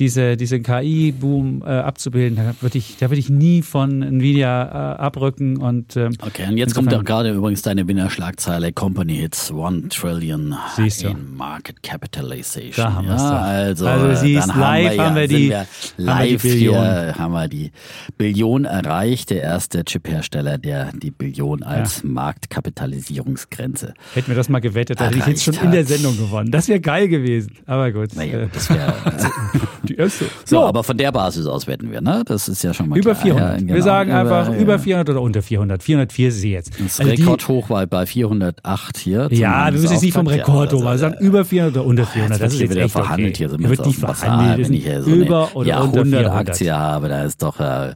[0.00, 2.36] diese, diese KI-Boom äh, abzubilden.
[2.36, 5.58] Da würde ich, da würde ich nie von Nvidia äh, abrücken.
[5.58, 10.56] Und, ähm, okay, und jetzt kommt auch gerade übrigens deine Winnerschlagzeile Company Hits One Trillion
[10.78, 12.72] in Market Capitalization.
[12.76, 15.66] Da haben ja, also, also siehst, dann live haben wir, die, wir
[15.98, 17.70] live haben wir die hier haben wir die
[18.16, 19.30] Billion erreicht.
[19.30, 22.08] Der erste Chip-Hersteller, der die Billion als ja.
[22.08, 23.92] Marktkapitalisierungsgrenze.
[24.14, 25.64] Hätten wir das mal gewettet, hätte ich jetzt schon hat.
[25.64, 26.50] in der Sendung gewonnen.
[26.50, 27.52] Das wäre geil gewesen.
[27.66, 28.16] Aber gut.
[28.16, 28.94] Naja, das wäre
[29.90, 30.24] die erste.
[30.44, 32.22] So, so, aber von der Basis aus wetten wir, ne?
[32.24, 33.22] Das ist ja schon mal Über klar.
[33.22, 33.50] 400.
[33.52, 33.74] Ja, genau.
[33.74, 35.82] Wir sagen einfach über, über 400 oder unter 400.
[35.82, 36.72] 404 ist sie jetzt.
[36.78, 39.28] Das also Rekordhoch war bei 408 hier.
[39.30, 42.38] Ja, wir müssen jetzt nicht vom Rekord hoch, wir sagen über 400 oder unter 400.
[42.38, 43.38] Oh, das ist jetzt wieder verhandelt okay.
[43.38, 43.50] hier.
[43.50, 44.68] Sind wird nicht verhandelt.
[44.68, 47.94] Wenn ich hier so über oder unter 400 Aktie habe, da ist doch äh,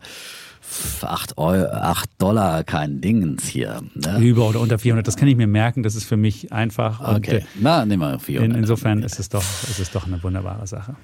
[1.02, 3.82] 8, Euro, 8 Dollar kein Dingens hier.
[3.94, 4.18] Ne?
[4.20, 7.00] Über oder unter 400, das kann ich mir merken, das ist für mich einfach.
[7.16, 8.50] Okay, und, na, nehmen wir 400.
[8.50, 10.96] In, insofern ist es, doch, ist es doch eine wunderbare Sache.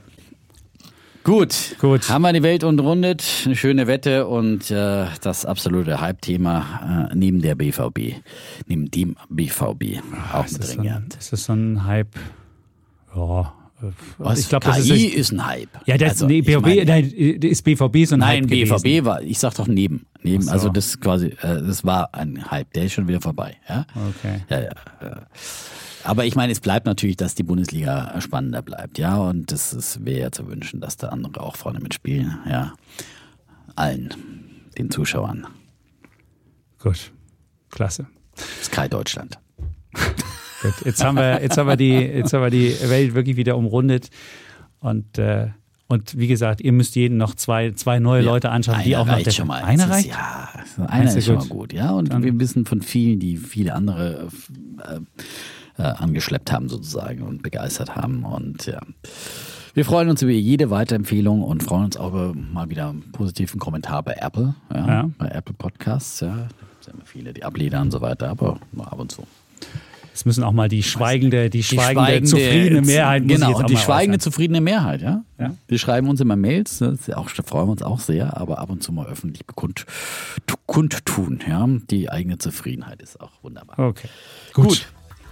[1.23, 2.09] Gut, gut.
[2.09, 7.43] Haben wir die Welt umrundet, eine schöne Wette und äh, das absolute Hype-Thema äh, neben
[7.43, 8.15] der BVB,
[8.67, 10.01] neben dem BVB
[10.33, 11.05] auch ist mit drin.
[11.13, 12.15] So ist das so ein Hype?
[13.15, 13.53] Ja,
[14.17, 14.39] Was?
[14.41, 15.15] ich glaube, KI das ist.
[15.15, 15.69] ist ein Hype.
[15.85, 19.05] Ja, das, Also, nee, BVB, meine- nein, ist BVB so ein Nein, Hype BVB gewesen.
[19.05, 20.07] war, ich sag doch neben.
[20.23, 20.53] neben Ach so.
[20.53, 23.57] Also das quasi, äh, das war ein Hype, der ist schon wieder vorbei.
[23.69, 23.85] Ja?
[24.09, 24.41] Okay.
[24.49, 24.71] Ja, ja,
[25.03, 25.23] ja.
[26.05, 29.17] Aber ich meine, es bleibt natürlich, dass die Bundesliga spannender bleibt, ja.
[29.19, 32.73] Und das wäre ja zu wünschen, dass da andere auch vorne mitspielen, ja.
[33.77, 34.09] Allen,
[34.79, 35.47] den Zuschauern.
[36.79, 37.13] Gut.
[37.71, 38.07] Klasse.
[38.63, 39.39] Sky Deutschland.
[40.63, 40.75] Gut.
[40.85, 44.11] Jetzt haben wir, jetzt haben wir die, jetzt haben wir die Welt wirklich wieder umrundet.
[44.81, 45.49] Und, äh,
[45.89, 49.23] und wie gesagt, ihr müsst jeden noch zwei, zwei neue Leute anschauen, die auch noch
[49.23, 49.63] der schon mal.
[49.63, 50.09] Einer reicht?
[50.09, 50.49] Ist, ja,
[50.87, 51.49] einer ist schon gut?
[51.49, 51.91] mal gut, ja.
[51.93, 54.29] Und Dann- wir wissen von vielen, die viele andere
[54.83, 55.01] äh,
[55.81, 58.25] äh, angeschleppt haben sozusagen und begeistert haben.
[58.25, 58.81] Und ja.
[59.75, 63.59] Wir freuen uns über jede Weiterempfehlung und freuen uns auch über mal wieder einen positiven
[63.61, 65.11] Kommentar bei Apple, ja, Ja.
[65.19, 66.21] bei Apple Podcasts.
[66.21, 66.49] Ja.
[66.81, 69.23] Es sind immer viele, die ablehnen und so weiter, aber nur ab und zu.
[70.13, 74.17] Es müssen auch mal die schweigende, die schweigende, zufriedene Mehrheit muss ich Genau, die schweigende,
[74.17, 74.21] äußern.
[74.33, 75.23] zufriedene Mehrheit, ja.
[75.39, 75.55] Ja.
[75.69, 78.37] Wir schreiben uns immer Mails, das ist ja auch, da freuen wir uns auch sehr,
[78.37, 79.87] aber ab und zu mal öffentlich bekund,
[80.67, 81.67] kundtun, ja.
[81.91, 83.79] Die eigene Zufriedenheit ist auch wunderbar.
[83.79, 84.09] Okay.
[84.53, 84.67] Gut.
[84.69, 84.87] Gut.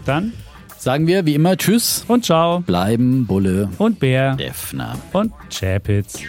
[0.04, 0.32] Dann
[0.78, 4.96] Sagen wir wie immer Tschüss, und ciao bleiben Bulle, und Bär Defner.
[5.12, 6.20] und Chapitz.